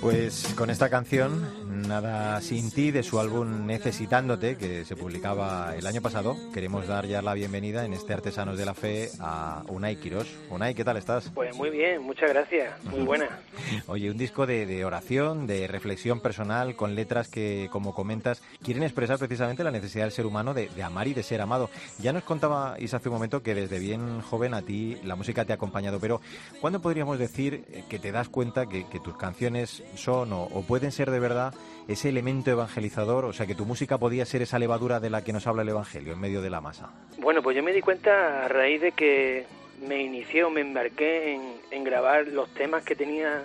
Pues 0.00 0.46
con 0.54 0.70
esta 0.70 0.88
canción, 0.88 1.44
Nada 1.90 2.40
sin 2.40 2.70
ti, 2.70 2.92
de 2.92 3.02
su 3.02 3.18
álbum 3.18 3.66
Necesitándote, 3.66 4.56
que 4.56 4.84
se 4.84 4.94
publicaba 4.94 5.74
el 5.74 5.84
año 5.88 6.00
pasado, 6.00 6.36
queremos 6.54 6.86
dar 6.86 7.04
ya 7.04 7.20
la 7.20 7.34
bienvenida 7.34 7.84
en 7.84 7.94
este 7.94 8.12
Artesanos 8.12 8.56
de 8.56 8.64
la 8.64 8.74
Fe 8.74 9.10
a 9.18 9.64
Unai 9.66 9.96
Quirós. 9.96 10.28
Unai, 10.50 10.72
¿qué 10.76 10.84
tal 10.84 10.98
estás? 10.98 11.32
Pues 11.34 11.52
muy 11.56 11.68
bien, 11.68 12.00
muchas 12.00 12.30
gracias, 12.30 12.80
muy 12.84 13.00
buena. 13.00 13.28
Oye, 13.88 14.08
un 14.08 14.16
disco 14.18 14.46
de, 14.46 14.66
de 14.66 14.84
oración, 14.84 15.48
de 15.48 15.66
reflexión 15.66 16.20
personal, 16.20 16.76
con 16.76 16.94
letras 16.94 17.26
que, 17.26 17.68
como 17.72 17.92
comentas, 17.92 18.40
quieren 18.62 18.84
expresar 18.84 19.18
precisamente 19.18 19.64
la 19.64 19.72
necesidad 19.72 20.04
del 20.04 20.12
ser 20.12 20.26
humano 20.26 20.54
de, 20.54 20.68
de 20.68 20.84
amar 20.84 21.08
y 21.08 21.14
de 21.14 21.24
ser 21.24 21.40
amado. 21.40 21.70
Ya 21.98 22.12
nos 22.12 22.22
contaba 22.22 22.76
Isa 22.78 22.98
hace 22.98 23.08
un 23.08 23.16
momento 23.16 23.42
que 23.42 23.56
desde 23.56 23.80
bien 23.80 24.20
joven 24.20 24.54
a 24.54 24.62
ti 24.62 24.96
la 25.02 25.16
música 25.16 25.44
te 25.44 25.52
ha 25.52 25.56
acompañado, 25.56 25.98
pero 25.98 26.20
¿cuándo 26.60 26.80
podríamos 26.80 27.18
decir 27.18 27.64
eh, 27.72 27.82
que 27.88 27.98
te 27.98 28.12
das 28.12 28.28
cuenta 28.28 28.66
que, 28.66 28.86
que 28.86 29.00
tus 29.00 29.16
canciones 29.16 29.82
son 29.96 30.32
o, 30.32 30.44
o 30.44 30.62
pueden 30.62 30.92
ser 30.92 31.10
de 31.10 31.18
verdad 31.18 31.52
ese 31.88 32.08
elemento 32.08 32.50
evangelizador, 32.50 33.24
o 33.24 33.32
sea, 33.32 33.46
que 33.46 33.54
tu 33.54 33.64
música 33.64 33.98
podía 33.98 34.24
ser 34.24 34.42
esa 34.42 34.58
levadura 34.58 35.00
de 35.00 35.10
la 35.10 35.22
que 35.24 35.32
nos 35.32 35.46
habla 35.46 35.62
el 35.62 35.68
Evangelio 35.68 36.12
en 36.12 36.20
medio 36.20 36.40
de 36.42 36.50
la 36.50 36.60
masa? 36.60 36.90
Bueno, 37.18 37.42
pues 37.42 37.56
yo 37.56 37.62
me 37.62 37.72
di 37.72 37.80
cuenta 37.80 38.44
a 38.44 38.48
raíz 38.48 38.80
de 38.80 38.92
que 38.92 39.46
me 39.86 40.02
inicié 40.02 40.44
o 40.44 40.50
me 40.50 40.60
embarqué 40.60 41.34
en, 41.70 41.84
grabar 41.84 42.28
los 42.28 42.52
temas 42.54 42.84
que 42.84 42.94
tenía 42.94 43.44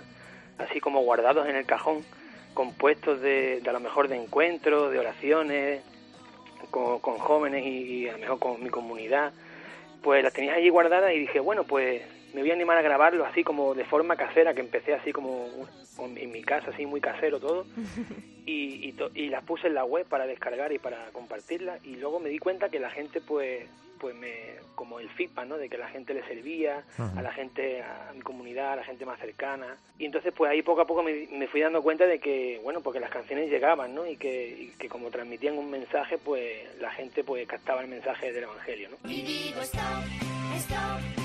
así 0.58 0.80
como 0.80 1.00
guardados 1.00 1.48
en 1.48 1.56
el 1.56 1.66
cajón, 1.66 2.04
compuestos 2.54 3.20
de, 3.20 3.62
a 3.66 3.72
lo 3.72 3.80
mejor 3.80 4.08
de 4.08 4.16
encuentros, 4.16 4.92
de 4.92 4.98
oraciones, 4.98 5.82
con, 6.70 7.00
con 7.00 7.18
jóvenes 7.18 7.64
y, 7.64 7.68
y 7.68 8.08
a 8.08 8.12
lo 8.12 8.18
mejor 8.18 8.38
con 8.38 8.62
mi 8.62 8.70
comunidad, 8.70 9.32
pues 10.02 10.22
las 10.22 10.32
tenía 10.32 10.54
allí 10.54 10.68
guardadas 10.68 11.12
y 11.12 11.18
dije, 11.20 11.40
bueno, 11.40 11.64
pues 11.64 12.02
me 12.34 12.40
voy 12.42 12.50
a 12.50 12.54
animar 12.54 12.76
a 12.76 12.82
grabarlo 12.82 13.24
así 13.24 13.42
como 13.44 13.74
de 13.74 13.84
forma 13.84 14.16
casera, 14.16 14.54
que 14.54 14.60
empecé 14.60 14.94
así 14.94 15.12
como 15.12 15.48
en 15.98 16.30
mi 16.32 16.42
casa, 16.42 16.70
así 16.70 16.84
muy 16.86 17.00
casero 17.00 17.40
todo, 17.40 17.64
y, 18.46 18.86
y, 18.88 18.92
to- 18.92 19.10
y 19.14 19.28
las 19.28 19.42
puse 19.44 19.66
en 19.68 19.74
la 19.74 19.84
web 19.84 20.06
para 20.06 20.26
descargar 20.26 20.72
y 20.72 20.78
para 20.78 21.06
compartirlas, 21.12 21.84
y 21.84 21.96
luego 21.96 22.20
me 22.20 22.28
di 22.28 22.38
cuenta 22.38 22.68
que 22.68 22.78
la 22.80 22.90
gente 22.90 23.20
pues 23.20 23.64
pues 23.98 24.14
me 24.14 24.30
como 24.74 25.00
el 25.00 25.08
feedback 25.08 25.46
no 25.46 25.56
de 25.56 25.70
que 25.70 25.78
la 25.78 25.88
gente 25.88 26.12
le 26.12 26.22
servía 26.26 26.84
Ajá. 26.98 27.18
a 27.18 27.22
la 27.22 27.32
gente 27.32 27.80
a 27.82 28.12
mi 28.14 28.20
comunidad 28.20 28.74
a 28.74 28.76
la 28.76 28.84
gente 28.84 29.06
más 29.06 29.18
cercana 29.18 29.78
y 29.98 30.04
entonces 30.04 30.34
pues 30.36 30.50
ahí 30.50 30.60
poco 30.60 30.82
a 30.82 30.86
poco 30.86 31.02
me, 31.02 31.26
me 31.32 31.46
fui 31.48 31.62
dando 31.62 31.80
cuenta 31.82 32.04
de 32.04 32.18
que 32.18 32.60
bueno 32.62 32.82
porque 32.82 33.00
las 33.00 33.08
canciones 33.08 33.48
llegaban 33.48 33.94
no 33.94 34.06
y 34.06 34.18
que, 34.18 34.48
y 34.50 34.66
que 34.78 34.90
como 34.90 35.08
transmitían 35.10 35.56
un 35.56 35.70
mensaje 35.70 36.18
pues 36.18 36.78
la 36.78 36.90
gente 36.90 37.24
pues 37.24 37.48
captaba 37.48 37.80
el 37.80 37.88
mensaje 37.88 38.34
del 38.34 38.44
evangelio 38.44 38.90
no 38.90 39.10
Y 39.10 39.22
digo 39.22 39.62
stop, 39.62 40.04
stop, 40.58 41.15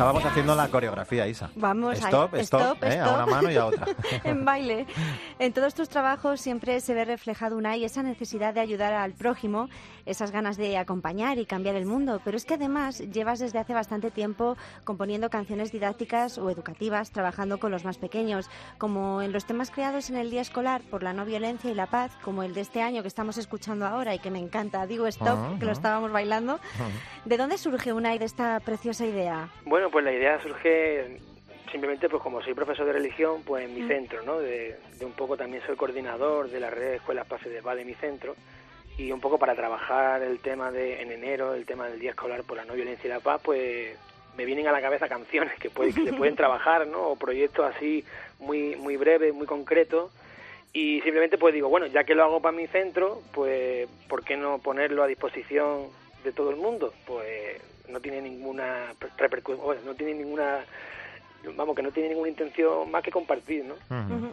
Estábamos 0.00 0.24
haciendo 0.24 0.54
la 0.54 0.68
coreografía, 0.68 1.28
Isa. 1.28 1.50
Vamos, 1.56 1.98
ahí. 2.02 2.04
stop, 2.06 2.34
stop, 2.36 2.60
Stop, 2.62 2.84
¿eh? 2.84 2.98
a 3.00 3.04
stop. 3.04 3.14
una 3.16 3.26
mano 3.26 3.50
y 3.50 3.56
a 3.56 3.66
otra. 3.66 3.86
en 4.24 4.46
baile. 4.46 4.86
En 5.38 5.52
todos 5.52 5.74
tus 5.74 5.90
trabajos 5.90 6.40
siempre 6.40 6.80
se 6.80 6.94
ve 6.94 7.04
reflejado 7.04 7.58
una 7.58 7.76
y 7.76 7.84
esa 7.84 8.02
necesidad 8.02 8.54
de 8.54 8.60
ayudar 8.60 8.94
al 8.94 9.12
prójimo, 9.12 9.68
esas 10.06 10.30
ganas 10.30 10.56
de 10.56 10.78
acompañar 10.78 11.36
y 11.36 11.44
cambiar 11.44 11.74
el 11.74 11.84
mundo. 11.84 12.18
Pero 12.24 12.38
es 12.38 12.46
que 12.46 12.54
además 12.54 13.00
llevas 13.12 13.40
desde 13.40 13.58
hace 13.58 13.74
bastante 13.74 14.10
tiempo 14.10 14.56
componiendo 14.84 15.28
canciones 15.28 15.70
didácticas 15.70 16.38
o 16.38 16.48
educativas, 16.48 17.10
trabajando 17.10 17.58
con 17.58 17.70
los 17.70 17.84
más 17.84 17.98
pequeños, 17.98 18.48
como 18.78 19.20
en 19.20 19.32
los 19.32 19.44
temas 19.44 19.70
creados 19.70 20.08
en 20.08 20.16
el 20.16 20.30
Día 20.30 20.40
Escolar 20.40 20.80
por 20.80 21.02
la 21.02 21.12
no 21.12 21.26
violencia 21.26 21.70
y 21.70 21.74
la 21.74 21.88
paz, 21.88 22.10
como 22.24 22.42
el 22.42 22.54
de 22.54 22.62
este 22.62 22.80
año 22.80 23.02
que 23.02 23.08
estamos 23.08 23.36
escuchando 23.36 23.84
ahora 23.86 24.14
y 24.14 24.18
que 24.18 24.30
me 24.30 24.38
encanta. 24.38 24.86
Digo 24.86 25.06
stop, 25.08 25.28
Ah, 25.28 25.56
que 25.58 25.66
lo 25.66 25.72
ah. 25.72 25.74
estábamos 25.74 26.10
bailando. 26.10 26.58
¿De 27.26 27.36
dónde 27.36 27.58
surge 27.58 27.92
una 27.92 28.14
y 28.14 28.18
de 28.18 28.24
esta 28.24 28.60
preciosa 28.60 29.04
idea? 29.04 29.50
Bueno, 29.66 29.89
pues 29.90 30.04
la 30.04 30.12
idea 30.12 30.40
surge 30.42 31.18
simplemente 31.70 32.08
pues 32.08 32.22
como 32.22 32.42
soy 32.42 32.54
profesor 32.54 32.86
de 32.86 32.92
religión, 32.92 33.42
pues 33.44 33.64
en 33.64 33.74
mi 33.74 33.82
Mm. 33.82 33.88
centro, 33.88 34.22
¿no? 34.22 34.38
De, 34.40 34.76
de 34.98 35.04
un 35.04 35.12
poco 35.12 35.36
también 35.36 35.62
soy 35.66 35.76
coordinador 35.76 36.48
de 36.50 36.60
la 36.60 36.70
red 36.70 36.90
de 36.90 36.96
Escuelas 36.96 37.26
Paz 37.26 37.42
de 37.44 37.62
Paz 37.62 37.76
de 37.76 37.84
mi 37.84 37.94
centro 37.94 38.34
y 38.98 39.12
un 39.12 39.20
poco 39.20 39.38
para 39.38 39.54
trabajar 39.54 40.22
el 40.22 40.40
tema 40.40 40.70
de 40.72 41.00
en 41.00 41.12
enero, 41.12 41.54
el 41.54 41.64
tema 41.66 41.88
del 41.88 42.00
Día 42.00 42.10
Escolar 42.10 42.42
por 42.42 42.56
la 42.56 42.64
No 42.64 42.74
Violencia 42.74 43.06
y 43.06 43.10
la 43.10 43.20
Paz, 43.20 43.40
pues 43.44 43.96
me 44.36 44.44
vienen 44.44 44.66
a 44.68 44.72
la 44.72 44.80
cabeza 44.80 45.08
canciones 45.08 45.52
que, 45.58 45.70
puede- 45.70 45.92
que 45.94 46.04
se 46.04 46.12
pueden 46.12 46.34
trabajar, 46.42 46.86
¿no? 46.86 47.08
O 47.10 47.16
proyectos 47.16 47.64
así 47.74 48.04
muy 48.40 48.74
muy 48.76 48.96
breves, 48.96 49.32
muy 49.32 49.46
concretos 49.46 50.10
y 50.72 51.00
simplemente 51.02 51.38
pues 51.38 51.54
digo, 51.54 51.68
bueno, 51.68 51.86
ya 51.86 52.04
que 52.04 52.14
lo 52.14 52.24
hago 52.24 52.40
para 52.42 52.56
mi 52.56 52.66
centro, 52.66 53.20
pues 53.32 53.88
¿por 54.08 54.24
qué 54.24 54.36
no 54.36 54.58
ponerlo 54.58 55.02
a 55.02 55.06
disposición 55.06 55.86
de 56.24 56.32
todo 56.32 56.50
el 56.50 56.56
mundo? 56.56 56.92
Pues 57.06 57.60
no 57.88 58.00
tiene 58.00 58.22
ninguna 58.22 58.94
repercusión, 59.16 59.64
bueno, 59.64 59.82
no 59.84 59.94
tiene 59.94 60.14
ninguna 60.14 60.64
vamos, 61.56 61.74
que 61.74 61.82
no 61.82 61.90
tiene 61.90 62.10
ninguna 62.10 62.28
intención 62.28 62.90
más 62.90 63.02
que 63.02 63.10
compartir, 63.10 63.64
¿no? 63.64 63.74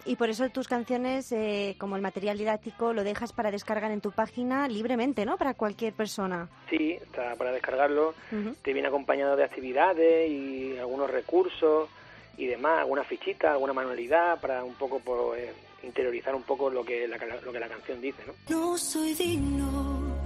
Y 0.06 0.16
por 0.16 0.30
eso 0.30 0.50
tus 0.50 0.68
canciones, 0.68 1.32
eh, 1.32 1.76
como 1.80 1.95
el 1.95 2.02
material 2.02 2.38
didáctico, 2.38 2.93
lo 2.93 3.04
dejas 3.04 3.34
para 3.34 3.52
descargar 3.52 3.91
en 3.91 4.02
tu 4.02 4.12
página 4.12 4.68
libremente, 4.68 5.26
¿no? 5.26 5.38
Para 5.38 5.54
cualquier 5.54 5.93
persona. 5.93 6.50
Sí, 6.70 6.93
está 6.93 7.36
para 7.36 7.52
descargarlo. 7.52 8.14
Te 8.62 8.74
viene 8.74 8.88
acompañado 8.88 9.36
de 9.36 9.43
actividades 9.43 10.30
y 10.30 10.78
algunos 10.78 11.10
recursos 11.10 11.89
y 12.38 12.45
demás, 12.48 12.80
alguna 12.80 13.04
fichita, 13.04 13.52
alguna 13.52 13.74
manualidad 13.74 14.39
para 14.39 14.64
un 14.64 14.76
poco 14.76 15.00
pues, 15.00 15.50
interiorizar 15.84 16.36
un 16.36 16.43
poco 16.43 16.70
lo 16.70 16.84
que 16.84 17.08
la, 17.08 17.18
lo 17.18 17.52
que 17.52 17.60
la 17.60 17.68
canción 17.68 18.02
dice, 18.02 18.24
¿no? 18.28 18.34
No 18.50 18.78
soy 18.78 19.14
digno 19.14 20.18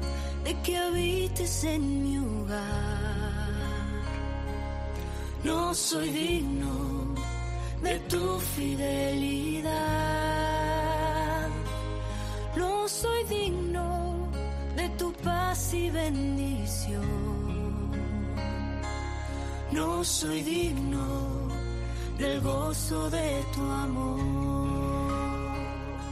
de 0.44 0.62
que 0.62 0.78
habites 0.78 1.64
en 1.64 2.04
mi 2.04 2.18
hogar. 2.18 3.01
No 5.44 5.74
soy 5.74 6.10
digno 6.10 7.16
de 7.82 8.00
tu 8.10 8.40
fidelidad. 8.56 9.72
No 12.56 12.88
soy 12.88 13.24
digno 13.24 14.30
de 14.76 14.90
tu 14.90 15.12
paz 15.14 15.74
y 15.74 15.90
bendición. 15.90 17.02
No 19.72 20.04
soy 20.04 20.44
digno 20.44 21.50
del 22.20 22.42
gozo 22.42 23.10
de 23.10 23.44
tu 23.56 23.62
amor. 23.62 24.61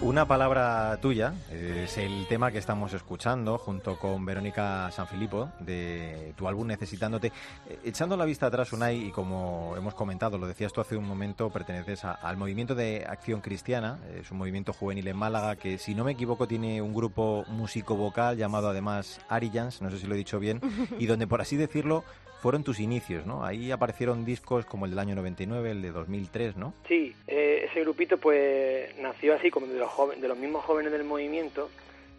Una 0.02 0.26
palabra 0.26 0.97
tuya 1.02 1.34
eh, 1.52 1.82
es 1.84 1.97
el 1.97 2.26
tema 2.30 2.52
que 2.52 2.58
estamos 2.58 2.93
escuchando 2.93 3.58
junto 3.58 4.00
con 4.00 4.24
Verónica 4.26 4.89
Sanfilippo 4.91 5.50
de 5.60 6.34
tu 6.38 6.47
álbum 6.47 6.68
Necesitándote. 6.68 7.34
Eh, 7.68 7.80
echando 7.84 8.16
la 8.16 8.24
vista 8.24 8.45
atrás, 8.47 8.72
Unai, 8.72 9.08
y 9.08 9.12
como 9.12 9.74
hemos 9.76 9.93
comentado, 9.95 10.38
lo 10.38 10.47
decías 10.47 10.72
tú 10.72 10.80
hace 10.80 10.95
un 10.95 11.06
momento, 11.06 11.50
perteneces 11.50 12.06
a- 12.06 12.14
al 12.14 12.38
movimiento 12.38 12.76
de 12.76 13.06
acción 13.10 13.41
cristiana. 13.41 14.00
Es 14.16 14.32
un 14.32 14.38
movimiento 14.38 14.72
juvenil 14.72 15.06
en 15.10 15.18
Málaga 15.18 15.58
que, 15.58 15.78
si 15.78 15.93
no 15.93 16.06
me 16.06 16.14
equivoco, 16.14 16.47
tiene 16.47 16.82
un 16.82 16.93
grupo 16.93 17.43
músico-vocal 17.50 18.38
llamado 18.38 18.70
además 18.70 19.20
Arillans, 19.28 19.82
no 19.82 19.89
sé 19.89 20.00
si 20.00 20.08
lo 20.08 20.16
he 20.16 20.18
dicho 20.18 20.39
bien, 20.39 20.62
y 20.97 21.08
donde, 21.08 21.28
por 21.28 21.41
así 21.41 21.58
decirlo, 21.58 22.06
fueron 22.42 22.64
tus 22.64 22.80
inicios, 22.80 23.26
¿no? 23.26 23.46
Ahí 23.46 23.72
aparecieron 23.72 24.26
discos 24.26 24.66
como 24.66 24.86
el 24.86 24.92
del 24.92 25.00
año 25.00 25.16
99, 25.16 25.72
el 25.72 25.82
de 25.82 25.92
2003, 25.92 26.56
¿no? 26.56 26.74
Sí, 26.88 27.16
eh, 27.28 27.68
ese 27.70 27.82
grupito 27.82 28.18
pues 28.18 28.98
nació 28.98 29.36
así 29.36 29.52
como 29.52 29.68
de 29.68 29.78
los 29.78 29.90
jóvenes, 29.90 30.22
de 30.22 30.28
los 30.28 30.38
mismos 30.38 30.64
jóvenes 30.64 30.92
del 30.92 31.04
movimiento, 31.04 31.70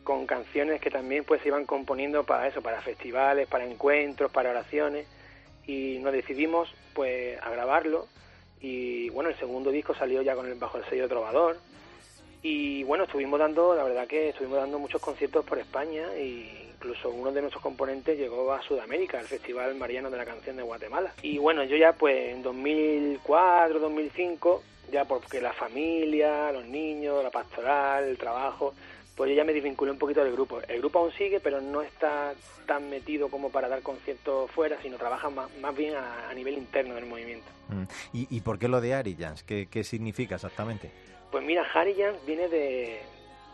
con 0.04 0.26
canciones 0.26 0.80
que 0.80 0.90
también 0.90 1.24
pues 1.24 1.40
se 1.42 1.48
iban 1.48 1.64
componiendo 1.64 2.24
para 2.24 2.48
eso, 2.48 2.60
para 2.62 2.82
festivales, 2.82 3.48
para 3.48 3.64
encuentros, 3.64 4.30
para 4.30 4.50
oraciones, 4.50 5.06
y 5.66 5.98
nos 6.00 6.12
decidimos 6.12 6.74
pues 6.94 7.40
a 7.42 7.50
grabarlo 7.50 8.06
y 8.60 9.08
bueno 9.10 9.30
el 9.30 9.38
segundo 9.38 9.70
disco 9.70 9.94
salió 9.94 10.20
ya 10.22 10.34
con 10.34 10.46
el 10.46 10.54
bajo 10.54 10.78
el 10.78 10.84
sello 10.84 11.02
de 11.02 11.08
Trovador 11.08 11.56
y 12.42 12.82
bueno 12.84 13.04
estuvimos 13.04 13.38
dando, 13.38 13.74
la 13.74 13.84
verdad 13.84 14.06
que 14.06 14.30
estuvimos 14.30 14.58
dando 14.58 14.78
muchos 14.78 15.00
conciertos 15.00 15.44
por 15.44 15.58
España 15.58 16.06
e 16.14 16.69
incluso 16.80 17.10
uno 17.10 17.30
de 17.30 17.42
nuestros 17.42 17.62
componentes 17.62 18.18
llegó 18.18 18.50
a 18.54 18.62
Sudamérica, 18.62 19.18
al 19.18 19.26
Festival 19.26 19.74
Mariano 19.74 20.10
de 20.10 20.16
la 20.16 20.24
Canción 20.24 20.56
de 20.56 20.62
Guatemala. 20.62 21.12
Y 21.20 21.36
bueno, 21.36 21.62
yo 21.64 21.76
ya 21.76 21.92
pues 21.92 22.34
en 22.34 22.42
2004, 22.42 23.78
2005, 23.78 24.62
ya 24.90 25.04
porque 25.04 25.42
la 25.42 25.52
familia, 25.52 26.50
los 26.52 26.64
niños, 26.64 27.22
la 27.22 27.30
pastoral, 27.30 28.04
el 28.04 28.16
trabajo, 28.16 28.72
pues 29.14 29.28
yo 29.28 29.36
ya 29.36 29.44
me 29.44 29.52
desvinculé 29.52 29.92
un 29.92 29.98
poquito 29.98 30.24
del 30.24 30.32
grupo. 30.32 30.62
El 30.66 30.78
grupo 30.78 31.00
aún 31.00 31.12
sigue, 31.12 31.38
pero 31.38 31.60
no 31.60 31.82
está 31.82 32.32
tan 32.66 32.88
metido 32.88 33.28
como 33.28 33.50
para 33.50 33.68
dar 33.68 33.82
conciertos 33.82 34.50
fuera, 34.50 34.80
sino 34.80 34.96
trabaja 34.96 35.28
más, 35.28 35.54
más 35.58 35.76
bien 35.76 35.94
a, 35.96 36.30
a 36.30 36.34
nivel 36.34 36.56
interno 36.56 36.94
del 36.94 37.04
movimiento. 37.04 37.46
Mm. 37.68 37.82
¿Y, 38.14 38.36
y 38.36 38.40
por 38.40 38.58
qué 38.58 38.68
lo 38.68 38.80
de 38.80 38.94
Arillans? 38.94 39.42
¿Qué, 39.42 39.68
qué 39.70 39.84
significa 39.84 40.36
exactamente? 40.36 40.90
Pues 41.30 41.44
mira, 41.44 41.62
Harijans 41.74 42.24
viene 42.24 42.48
de, 42.48 43.00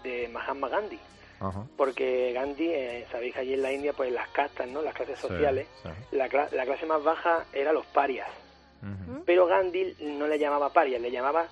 de 0.05 0.29
Mahatma 0.29 0.69
Gandhi. 0.69 0.99
Ajá. 1.41 1.67
porque 1.77 2.33
Gandhi, 2.33 2.69
eh, 2.73 3.07
sabéis 3.13 3.35
que 3.35 3.41
allí 3.41 3.55
en 3.55 3.63
la 3.63 3.73
India, 3.73 3.93
pues 3.93 4.13
las 4.13 4.29
castas, 4.31 4.69
¿no? 4.69 4.81
Las 4.83 4.95
clases 4.95 5.19
Sí, 5.19 5.29
sociales, 5.29 5.67
sí. 5.83 5.89
La, 6.17 6.29
cla- 6.29 6.51
la 6.53 6.65
clase 6.65 6.87
más 6.87 7.03
baja 7.03 7.45
era 7.53 7.73
los 7.73 7.87
parias. 7.87 8.29
Pero 9.25 9.47
Gandhi 9.47 9.97
no 10.01 10.27
le 10.29 10.39
llamaba 10.39 10.73
parias, 10.73 11.01
le 11.01 11.11
llamaba 11.11 11.47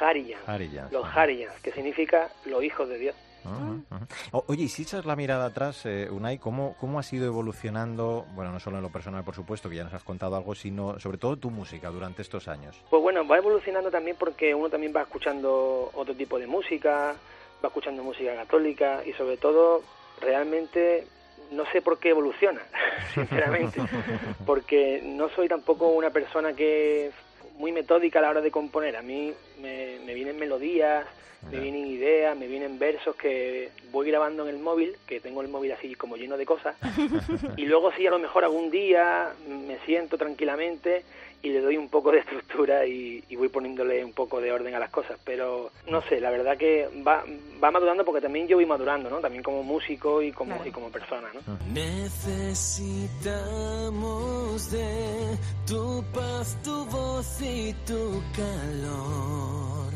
Harijans, 0.00 0.48
Harijans, 0.48 0.90
los 0.92 1.04
ajá. 1.04 1.22
Harijans, 1.22 1.60
que 1.60 1.70
significa 1.72 2.30
los 2.46 2.62
hijos 2.64 2.88
de 2.88 2.98
Dios. 2.98 3.16
Ajá, 3.44 3.76
ajá. 3.90 4.06
O- 4.32 4.44
Oye, 4.48 4.64
y 4.64 4.68
si 4.68 4.82
echas 4.82 5.06
la 5.06 5.14
mirada 5.16 5.46
atrás, 5.46 5.86
eh, 5.86 6.08
Unai, 6.10 6.38
¿cómo, 6.38 6.76
¿cómo 6.80 6.98
ha 6.98 7.02
sido 7.02 7.26
evolucionando, 7.26 8.26
bueno, 8.34 8.50
no 8.52 8.60
solo 8.60 8.78
en 8.78 8.82
lo 8.82 8.90
personal, 8.90 9.22
por 9.24 9.34
supuesto, 9.34 9.70
que 9.70 9.76
ya 9.76 9.84
nos 9.84 9.94
has 9.94 10.02
contado 10.04 10.36
algo, 10.36 10.54
sino 10.54 10.98
sobre 10.98 11.16
todo 11.18 11.36
tu 11.36 11.50
música 11.50 11.88
durante 11.90 12.22
estos 12.22 12.48
años? 12.48 12.76
Pues 12.90 13.00
bueno, 13.02 13.26
va 13.26 13.38
evolucionando 13.38 13.90
también 13.90 14.16
porque 14.18 14.54
uno 14.54 14.68
también 14.68 14.92
va 14.94 15.02
escuchando 15.02 15.90
otro 15.94 16.14
tipo 16.14 16.38
de 16.38 16.46
música, 16.46 17.14
va 17.62 17.68
escuchando 17.68 18.02
música 18.02 18.34
católica 18.34 19.02
y 19.04 19.12
sobre 19.12 19.36
todo 19.36 19.82
realmente 20.20 21.06
no 21.50 21.64
sé 21.72 21.82
por 21.82 21.98
qué 21.98 22.10
evoluciona, 22.10 22.60
sinceramente, 23.14 23.80
porque 24.46 25.00
no 25.02 25.28
soy 25.30 25.48
tampoco 25.48 25.88
una 25.88 26.10
persona 26.10 26.52
que 26.52 27.10
muy 27.56 27.72
metódica 27.72 28.20
a 28.20 28.22
la 28.22 28.30
hora 28.30 28.40
de 28.40 28.50
componer. 28.50 28.96
A 28.96 29.02
mí 29.02 29.32
me, 29.60 29.98
me 30.06 30.14
vienen 30.14 30.38
melodías, 30.38 31.06
me 31.50 31.58
vienen 31.58 31.86
ideas, 31.86 32.36
me 32.36 32.46
vienen 32.46 32.78
versos 32.78 33.16
que 33.16 33.70
voy 33.90 34.06
grabando 34.08 34.46
en 34.46 34.54
el 34.54 34.62
móvil, 34.62 34.96
que 35.06 35.20
tengo 35.20 35.40
el 35.40 35.48
móvil 35.48 35.72
así 35.72 35.94
como 35.94 36.16
lleno 36.16 36.36
de 36.36 36.46
cosas, 36.46 36.76
y 37.56 37.64
luego 37.64 37.92
sí, 37.92 38.06
a 38.06 38.10
lo 38.10 38.18
mejor 38.18 38.44
algún 38.44 38.70
día 38.70 39.32
me 39.48 39.78
siento 39.86 40.18
tranquilamente 40.18 41.04
y 41.42 41.50
le 41.50 41.60
doy 41.60 41.76
un 41.76 41.88
poco 41.88 42.12
de 42.12 42.18
estructura 42.18 42.86
y, 42.86 43.24
y 43.28 43.36
voy 43.36 43.48
poniéndole 43.48 44.04
un 44.04 44.12
poco 44.12 44.40
de 44.40 44.52
orden 44.52 44.74
a 44.74 44.78
las 44.78 44.90
cosas. 44.90 45.18
Pero 45.24 45.70
no 45.88 46.02
sé, 46.02 46.20
la 46.20 46.30
verdad 46.30 46.56
que 46.56 46.88
va, 47.06 47.24
va 47.62 47.70
madurando 47.70 48.04
porque 48.04 48.20
también 48.20 48.46
yo 48.46 48.56
voy 48.56 48.66
madurando, 48.66 49.08
¿no? 49.08 49.20
También 49.20 49.42
como 49.42 49.62
músico 49.62 50.20
y 50.22 50.32
como, 50.32 50.60
y 50.64 50.70
como 50.70 50.90
persona, 50.90 51.28
¿no? 51.32 51.40
Necesitamos 51.72 54.70
de 54.70 55.38
tu 55.66 56.04
paz, 56.12 56.58
tu 56.62 56.84
voz 56.86 57.42
y 57.42 57.74
tu 57.86 58.22
calor 58.36 59.90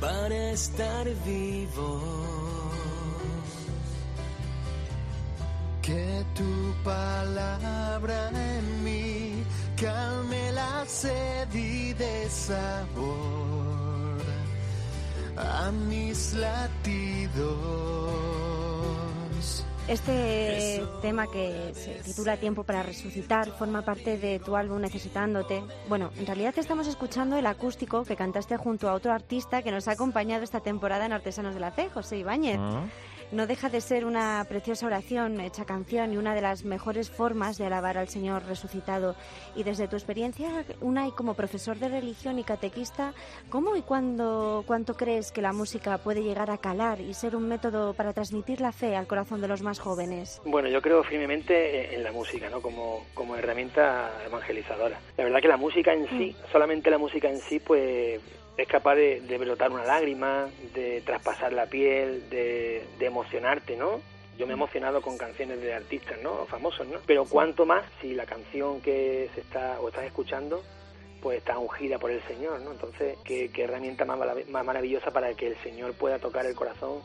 para 0.00 0.50
estar 0.50 1.06
vivos. 1.24 2.02
Que 5.80 6.24
tu 6.34 6.74
palabra 6.84 8.30
en 8.30 8.84
mí 8.84 9.21
calme 9.82 10.52
la 10.52 10.84
sed 10.86 11.52
y 11.52 11.92
de 11.94 12.28
sabor 12.28 14.20
a 15.36 15.72
mis 15.72 16.34
latidos. 16.34 17.42
Este 19.88 20.80
tema 21.02 21.26
que 21.26 21.72
se 21.74 21.94
titula 22.04 22.36
Tiempo 22.36 22.62
para 22.62 22.84
Resucitar 22.84 23.50
forma 23.50 23.82
parte 23.82 24.16
de 24.16 24.38
tu 24.38 24.54
álbum 24.54 24.80
Necesitándote. 24.80 25.64
Bueno, 25.88 26.12
en 26.16 26.26
realidad 26.26 26.54
estamos 26.56 26.86
escuchando 26.86 27.36
el 27.36 27.46
acústico 27.46 28.04
que 28.04 28.14
cantaste 28.14 28.56
junto 28.56 28.88
a 28.88 28.94
otro 28.94 29.12
artista 29.12 29.62
que 29.62 29.72
nos 29.72 29.88
ha 29.88 29.92
acompañado 29.92 30.44
esta 30.44 30.60
temporada 30.60 31.04
en 31.06 31.12
Artesanos 31.12 31.54
de 31.54 31.60
la 31.60 31.72
Fe, 31.72 31.90
José 31.90 32.18
Ibáñez. 32.18 32.58
Ah. 32.60 32.84
No 33.32 33.46
deja 33.46 33.70
de 33.70 33.80
ser 33.80 34.04
una 34.04 34.44
preciosa 34.46 34.84
oración 34.84 35.40
hecha 35.40 35.64
canción 35.64 36.12
y 36.12 36.18
una 36.18 36.34
de 36.34 36.42
las 36.42 36.66
mejores 36.66 37.10
formas 37.10 37.56
de 37.56 37.64
alabar 37.64 37.96
al 37.96 38.08
Señor 38.08 38.44
resucitado. 38.44 39.16
Y 39.56 39.62
desde 39.62 39.88
tu 39.88 39.96
experiencia, 39.96 40.66
una 40.82 41.08
y 41.08 41.12
como 41.12 41.32
profesor 41.32 41.78
de 41.78 41.88
religión 41.88 42.38
y 42.38 42.44
catequista, 42.44 43.14
¿cómo 43.48 43.74
y 43.74 43.80
cuándo, 43.80 44.64
cuánto 44.66 44.98
crees 44.98 45.32
que 45.32 45.40
la 45.40 45.54
música 45.54 45.96
puede 45.96 46.22
llegar 46.22 46.50
a 46.50 46.58
calar 46.58 47.00
y 47.00 47.14
ser 47.14 47.34
un 47.34 47.48
método 47.48 47.94
para 47.94 48.12
transmitir 48.12 48.60
la 48.60 48.70
fe 48.70 48.96
al 48.96 49.06
corazón 49.06 49.40
de 49.40 49.48
los 49.48 49.62
más 49.62 49.78
jóvenes? 49.78 50.42
Bueno, 50.44 50.68
yo 50.68 50.82
creo 50.82 51.02
firmemente 51.02 51.94
en 51.94 52.04
la 52.04 52.12
música, 52.12 52.50
¿no? 52.50 52.60
Como, 52.60 53.06
como 53.14 53.34
herramienta 53.34 54.10
evangelizadora. 54.26 55.00
La 55.16 55.24
verdad 55.24 55.40
que 55.40 55.48
la 55.48 55.56
música 55.56 55.94
en 55.94 56.06
sí, 56.18 56.36
solamente 56.52 56.90
la 56.90 56.98
música 56.98 57.30
en 57.30 57.38
sí, 57.38 57.60
pues 57.60 58.20
es 58.56 58.68
capaz 58.68 58.96
de, 58.96 59.20
de 59.20 59.38
brotar 59.38 59.70
una 59.70 59.84
lágrima, 59.84 60.48
de 60.74 61.00
traspasar 61.02 61.52
la 61.52 61.66
piel, 61.66 62.28
de, 62.28 62.84
de 62.98 63.06
emocionarte, 63.06 63.76
¿no? 63.76 64.00
Yo 64.38 64.46
me 64.46 64.52
he 64.52 64.56
emocionado 64.56 65.02
con 65.02 65.18
canciones 65.18 65.60
de 65.60 65.74
artistas, 65.74 66.18
¿no? 66.22 66.46
Famosos, 66.46 66.86
¿no? 66.86 66.98
Pero 67.06 67.24
cuánto 67.24 67.66
más 67.66 67.84
si 68.00 68.14
la 68.14 68.26
canción 68.26 68.80
que 68.80 69.30
se 69.34 69.40
está 69.40 69.80
o 69.80 69.88
estás 69.88 70.04
escuchando 70.04 70.62
pues 71.22 71.38
está 71.38 71.56
ungida 71.56 72.00
por 72.00 72.10
el 72.10 72.20
Señor, 72.24 72.60
¿no? 72.60 72.72
Entonces, 72.72 73.16
¿qué, 73.24 73.48
qué 73.50 73.62
herramienta 73.62 74.04
más, 74.04 74.18
más 74.48 74.64
maravillosa 74.64 75.12
para 75.12 75.32
que 75.34 75.46
el 75.46 75.56
Señor 75.62 75.94
pueda 75.94 76.18
tocar 76.18 76.44
el 76.46 76.56
corazón 76.56 77.00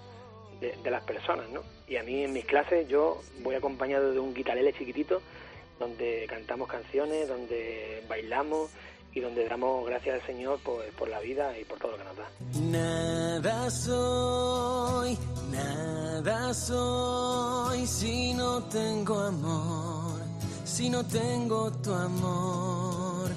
de, 0.60 0.76
de 0.76 0.92
las 0.92 1.04
personas, 1.04 1.48
¿no? 1.50 1.62
Y 1.88 1.98
a 1.98 2.04
mí 2.04 2.24
en 2.24 2.34
mis 2.34 2.46
clases 2.46 2.88
yo 2.88 3.22
voy 3.42 3.54
acompañado 3.54 4.12
de 4.12 4.20
un 4.20 4.34
guitarrele 4.34 4.74
chiquitito 4.74 5.22
donde 5.80 6.26
cantamos 6.28 6.68
canciones, 6.68 7.28
donde 7.28 8.04
bailamos 8.10 8.72
y 9.18 9.20
donde 9.20 9.48
damos 9.48 9.86
gracias 9.88 10.22
al 10.22 10.28
Señor 10.28 10.60
por, 10.60 10.86
por 10.92 11.10
la 11.10 11.20
vida 11.20 11.58
y 11.58 11.66
por 11.66 11.80
todo 11.80 11.94
lo 11.94 11.98
que 11.98 12.04
nos 12.04 12.18
da. 12.18 12.30
Nada 12.62 13.70
soy, 13.72 15.18
nada 15.52 16.54
soy 16.54 17.88
si 17.88 18.34
no 18.36 18.64
tengo 18.66 19.20
amor, 19.20 20.20
si 20.66 20.90
no 20.90 21.04
tengo 21.06 21.72
tu 21.72 21.94
amor. 21.94 23.32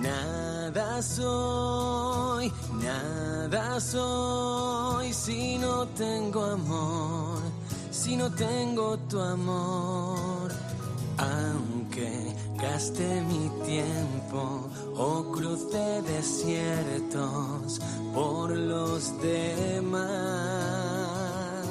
Nada 0.00 1.02
soy, 1.02 2.52
nada 2.74 3.80
soy 3.80 5.12
si 5.12 5.58
no 5.58 5.88
tengo 5.88 6.42
amor, 6.44 7.40
si 7.90 8.16
no 8.16 8.32
tengo 8.32 8.96
tu 9.10 9.20
amor. 9.20 10.67
Aunque 11.28 12.34
gaste 12.56 13.22
mi 13.22 13.50
tiempo 13.64 14.68
o 14.96 15.32
cruce 15.32 16.02
desiertos 16.02 17.80
por 18.14 18.50
los 18.50 19.20
demás. 19.20 20.08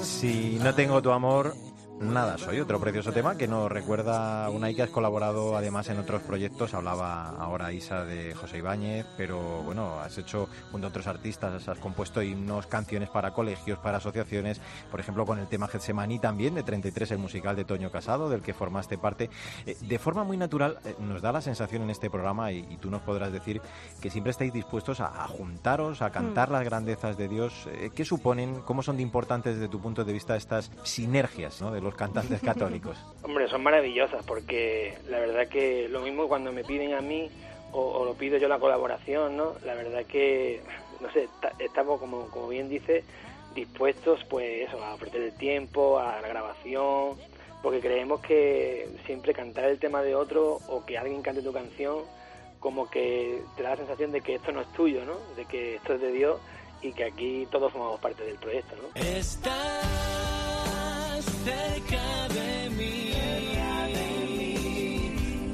Si 0.01 0.59
no 0.61 0.73
tengo 0.73 1.01
tu 1.01 1.11
amor, 1.11 1.55
Nada, 1.99 2.37
soy 2.37 2.59
otro 2.59 2.79
precioso 2.79 3.11
tema 3.11 3.37
que 3.37 3.47
nos 3.47 3.71
recuerda 3.71 4.51
Unai 4.51 4.75
que 4.75 4.83
has 4.83 4.91
colaborado 4.91 5.57
además 5.57 5.89
en 5.89 5.97
otros 5.97 6.21
proyectos. 6.21 6.75
Hablaba 6.75 7.29
ahora 7.29 7.73
Isa 7.73 8.05
de 8.05 8.35
José 8.35 8.59
Ibáñez, 8.59 9.07
pero 9.17 9.63
bueno, 9.63 9.99
has 9.99 10.15
hecho 10.19 10.47
junto 10.71 10.85
a 10.85 10.89
otros 10.91 11.07
artistas, 11.07 11.67
has 11.67 11.79
compuesto 11.79 12.21
himnos, 12.21 12.67
canciones 12.67 13.09
para 13.09 13.33
colegios, 13.33 13.79
para 13.79 13.97
asociaciones, 13.97 14.61
por 14.91 14.99
ejemplo 14.99 15.25
con 15.25 15.39
el 15.39 15.47
tema 15.47 15.67
Getsemaní 15.67 16.19
también 16.19 16.53
de 16.53 16.61
33, 16.61 17.11
el 17.11 17.17
musical 17.17 17.55
de 17.55 17.65
Toño 17.65 17.89
Casado, 17.89 18.29
del 18.29 18.43
que 18.43 18.53
formaste 18.53 18.99
parte. 18.99 19.31
Eh, 19.65 19.75
de 19.81 19.97
forma 19.97 20.23
muy 20.23 20.37
natural 20.37 20.77
eh, 20.85 20.95
nos 20.99 21.23
da 21.23 21.31
la 21.31 21.41
sensación 21.41 21.81
en 21.81 21.89
este 21.89 22.11
programa, 22.11 22.51
y, 22.51 22.77
tú 22.77 22.91
nos 22.91 23.01
podrás 23.01 23.31
decir, 23.31 23.59
que 23.99 24.11
siempre 24.11 24.31
estáis 24.31 24.53
dispuestos 24.53 24.99
a, 24.99 25.27
juntaros, 25.27 26.03
a 26.03 26.11
cantar 26.11 26.49
mm. 26.49 26.53
las 26.53 26.63
grandezas 26.63 27.17
de 27.17 27.27
Dios. 27.27 27.67
Eh, 27.71 27.89
¿Qué 27.95 28.05
suponen, 28.05 28.61
cómo 28.61 28.83
son 28.83 28.97
de 28.97 29.03
importantes 29.03 29.55
desde 29.55 29.67
tu 29.67 29.81
punto 29.81 30.05
de 30.05 30.13
vista 30.13 30.35
estas 30.35 30.69
sinergias 30.83 31.59
¿no? 31.59 31.71
de 31.71 31.86
los 31.87 31.95
cantantes 31.95 32.41
católicos? 32.41 32.97
Hombre, 33.23 33.47
son 33.47 33.63
maravillosas 33.63 34.23
porque 34.25 34.97
la 35.09 35.19
verdad 35.19 35.47
que 35.47 35.87
lo 35.89 36.01
mismo 36.01 36.27
cuando 36.27 36.51
me 36.51 36.63
piden 36.63 36.93
a 36.93 37.01
mí 37.01 37.29
o, 37.71 38.05
lo 38.05 38.13
pido 38.13 38.37
yo 38.37 38.47
la 38.47 38.59
colaboración, 38.59 39.35
¿no? 39.35 39.53
La 39.65 39.75
verdad 39.75 40.05
que, 40.05 40.61
no 41.01 41.11
sé, 41.11 41.27
estamos 41.59 41.99
como, 41.99 42.27
como 42.29 42.47
bien 42.47 42.69
dice, 42.69 43.03
dispuestos 43.53 44.23
pues 44.29 44.67
eso, 44.67 44.83
a 44.83 44.93
ofrecer 44.93 45.21
el 45.21 45.33
tiempo, 45.33 45.99
a 45.99 46.21
la 46.21 46.27
grabación, 46.27 47.17
porque 47.61 47.79
creemos 47.79 48.21
que 48.21 48.87
siempre 49.05 49.33
cantar 49.33 49.65
el 49.65 49.79
tema 49.79 50.01
de 50.01 50.15
otro 50.15 50.59
o 50.67 50.85
que 50.85 50.97
alguien 50.97 51.21
cante 51.21 51.41
tu 51.41 51.51
canción 51.51 52.03
como 52.59 52.89
que 52.89 53.41
te 53.55 53.63
da 53.63 53.71
la 53.71 53.77
sensación 53.77 54.11
de 54.11 54.21
que 54.21 54.35
esto 54.35 54.51
no 54.51 54.61
es 54.61 54.71
tuyo, 54.73 55.05
¿no? 55.05 55.15
De 55.35 55.45
que 55.45 55.75
esto 55.75 55.93
es 55.93 56.01
de 56.01 56.11
Dios 56.11 56.39
y 56.81 56.91
que 56.91 57.05
aquí 57.05 57.47
todos 57.51 57.71
formamos 57.71 57.99
parte 57.99 58.23
del 58.23 58.37
proyecto, 58.37 58.75
¿no? 58.75 58.89
Cerca 61.21 62.27
de 62.33 62.69
mí, 62.77 63.11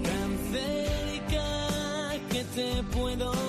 tan 0.03 0.31
cerca 0.51 1.45
que 2.29 2.43
te 2.55 2.83
puedo 2.95 3.42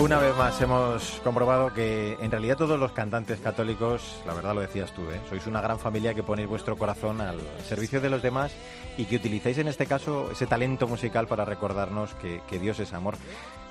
Una 0.00 0.18
vez 0.18 0.34
más 0.34 0.58
hemos 0.62 1.20
comprobado 1.22 1.74
que 1.74 2.16
en 2.22 2.30
realidad 2.30 2.56
todos 2.56 2.80
los 2.80 2.92
cantantes 2.92 3.38
católicos, 3.38 4.22
la 4.26 4.32
verdad 4.32 4.54
lo 4.54 4.62
decías 4.62 4.90
tú, 4.92 5.02
¿eh? 5.02 5.20
sois 5.28 5.46
una 5.46 5.60
gran 5.60 5.78
familia 5.78 6.14
que 6.14 6.22
ponéis 6.22 6.48
vuestro 6.48 6.78
corazón 6.78 7.20
al 7.20 7.38
servicio 7.68 8.00
de 8.00 8.08
los 8.08 8.22
demás 8.22 8.50
y 8.96 9.04
que 9.04 9.16
utilizáis 9.16 9.58
en 9.58 9.68
este 9.68 9.84
caso 9.84 10.30
ese 10.32 10.46
talento 10.46 10.88
musical 10.88 11.26
para 11.26 11.44
recordarnos 11.44 12.14
que, 12.14 12.40
que 12.48 12.58
Dios 12.58 12.80
es 12.80 12.94
amor. 12.94 13.18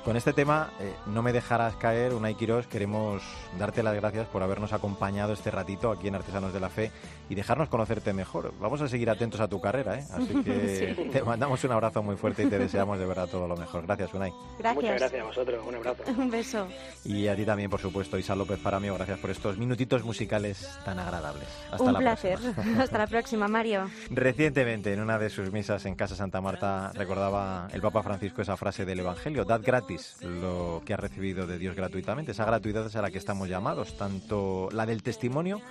Con 0.10 0.18
este 0.18 0.34
tema, 0.34 0.72
eh, 0.80 0.92
No 1.06 1.22
me 1.22 1.32
dejarás 1.32 1.76
caer, 1.76 2.16
Unai 2.16 2.34
Quirós, 2.34 2.66
queremos 2.66 3.22
darte 3.60 3.84
las 3.84 3.94
gracias 3.94 4.28
por 4.28 4.42
habernos 4.42 4.74
acompañado 4.74 5.34
este 5.34 5.52
ratito 5.52 5.92
aquí 5.92 6.08
en 6.08 6.16
Artesanos 6.16 6.52
de 6.52 6.60
la 6.60 6.70
Fe 6.70 6.92
y 7.30 7.36
dejarnos 7.36 7.70
conocerte 7.70 8.12
mejor. 8.12 8.52
Vamos 8.60 8.82
a 8.82 8.88
seguir 8.88 9.12
atentos 9.12 9.40
a 9.40 9.48
tu 9.48 9.62
carrera, 9.62 10.00
¿eh? 10.00 10.04
así 10.12 10.42
que 10.42 11.10
te 11.14 11.22
mandamos 11.22 11.64
un 11.64 11.74
abrazo 11.74 12.02
muy 12.02 12.16
fuerte 12.16 12.42
y 12.42 12.48
te 12.48 12.58
deseamos 12.58 12.98
de 12.98 13.06
verdad 13.06 13.28
todo 13.28 13.48
lo 13.48 13.56
mejor. 13.56 13.86
Gracias, 13.86 14.12
Unai. 14.12 14.34
Gracias. 14.58 14.84
Muchas 14.84 15.00
gracias 15.00 15.22
a 15.22 15.26
vosotros, 15.26 15.64
un 15.68 15.76
abrazo. 15.76 16.04
un 16.18 16.32
beso. 16.32 16.68
Y 17.06 17.28
a 17.28 17.36
ti 17.36 17.46
también, 17.46 17.70
por 17.70 17.80
supuesto, 17.80 18.18
Isa 18.18 18.34
López 18.34 18.58
Paramio, 18.58 18.96
gracias 18.96 19.20
por 19.20 19.30
estos 19.30 19.60
minutitos 19.60 20.04
musicales 20.04 20.76
tan 20.86 20.98
agradables. 20.98 21.48
Hasta 21.70 21.84
un 21.84 21.94
la 21.94 22.00
placer. 22.00 22.40
Próxima. 22.40 22.82
Hasta 22.84 22.98
la 22.98 23.06
próxima, 23.06 23.48
Mario. 23.48 23.88
Recientemente, 24.10 24.92
en 24.92 25.02
una 25.02 25.20
de 25.20 25.30
sus 25.30 25.52
misas 25.52 25.86
en 25.86 25.94
Casa 25.94 26.16
Santa 26.16 26.42
Marta, 26.42 26.94
recordaba 26.96 27.68
el 27.72 27.82
Papa 27.82 28.02
Francisco 28.02 28.42
esa 28.42 28.58
frase 28.58 28.86
del 28.86 29.02
Evangelio, 29.02 29.46
dad 29.46 29.62
gratis 29.64 29.99
lo 30.22 30.82
que 30.86 30.94
ha 30.94 30.98
recibido 30.98 31.48
de 31.48 31.58
Dios 31.58 31.76
gratuitamente. 31.76 32.32
Esa 32.32 32.46
gratuidad 32.46 32.86
es 32.86 32.96
a 32.96 33.02
la 33.02 33.12
que 33.12 33.18
estamos 33.18 33.50
llamados, 33.50 33.98
tanto 33.98 34.70
la 34.72 34.86
del 34.86 35.04
testimonio 35.04 35.62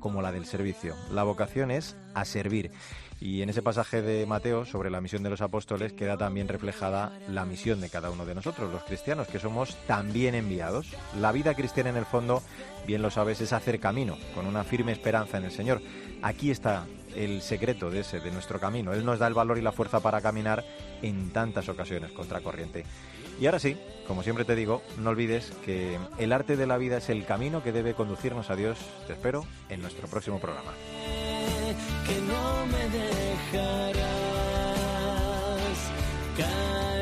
como 0.00 0.22
la 0.22 0.32
del 0.32 0.46
servicio. 0.46 0.94
La 1.10 1.24
vocación 1.24 1.70
es 1.70 1.96
a 2.14 2.24
servir. 2.24 2.70
Y 3.20 3.42
en 3.42 3.48
ese 3.48 3.62
pasaje 3.62 4.00
de 4.00 4.26
Mateo 4.26 4.64
sobre 4.64 4.90
la 4.90 5.00
misión 5.00 5.24
de 5.24 5.30
los 5.30 5.40
apóstoles 5.40 5.92
queda 5.92 6.16
también 6.16 6.46
reflejada 6.46 7.18
la 7.28 7.44
misión 7.44 7.80
de 7.80 7.90
cada 7.90 8.10
uno 8.10 8.24
de 8.24 8.34
nosotros, 8.34 8.72
los 8.72 8.84
cristianos, 8.84 9.26
que 9.26 9.40
somos 9.40 9.76
también 9.86 10.36
enviados. 10.36 10.94
La 11.18 11.32
vida 11.32 11.54
cristiana 11.54 11.90
en 11.90 11.96
el 11.96 12.06
fondo, 12.06 12.42
bien 12.86 13.02
lo 13.02 13.10
sabes, 13.10 13.40
es 13.40 13.52
hacer 13.52 13.80
camino, 13.80 14.16
con 14.34 14.46
una 14.46 14.62
firme 14.62 14.92
esperanza 14.92 15.38
en 15.38 15.44
el 15.44 15.50
Señor. 15.50 15.82
Aquí 16.22 16.52
está 16.52 16.86
el 17.16 17.42
secreto 17.42 17.90
de 17.90 18.00
ese, 18.00 18.20
de 18.20 18.30
nuestro 18.30 18.60
camino. 18.60 18.92
Él 18.92 19.04
nos 19.04 19.18
da 19.18 19.26
el 19.26 19.34
valor 19.34 19.58
y 19.58 19.62
la 19.62 19.72
fuerza 19.72 19.98
para 19.98 20.20
caminar 20.20 20.64
en 21.02 21.30
tantas 21.30 21.68
ocasiones 21.68 22.12
contracorriente. 22.12 22.84
Y 23.40 23.46
ahora 23.46 23.58
sí, 23.58 23.76
como 24.06 24.22
siempre 24.22 24.44
te 24.44 24.56
digo, 24.56 24.82
no 24.98 25.10
olvides 25.10 25.52
que 25.64 25.98
el 26.18 26.32
arte 26.32 26.56
de 26.56 26.66
la 26.66 26.76
vida 26.76 26.96
es 26.96 27.08
el 27.08 27.24
camino 27.24 27.62
que 27.62 27.72
debe 27.72 27.94
conducirnos 27.94 28.50
a 28.50 28.56
Dios. 28.56 28.78
Te 29.06 29.12
espero 29.12 29.44
en 29.68 29.80
nuestro 29.80 30.08
próximo 30.08 30.40
programa. 30.40 30.72
Que 32.06 32.20
no 32.22 32.66
me 32.66 32.88
dejarás 32.88 34.02
caer. 36.36 36.98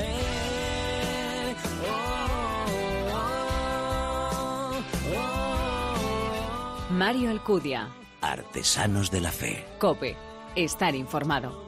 Mario 6.91 7.31
Alcudia. 7.31 7.89
Artesanos 8.23 9.11
de 9.11 9.21
la 9.21 9.31
Fe. 9.31 9.67
Cope. 9.79 10.17
Estar 10.55 10.95
informado. 10.95 11.66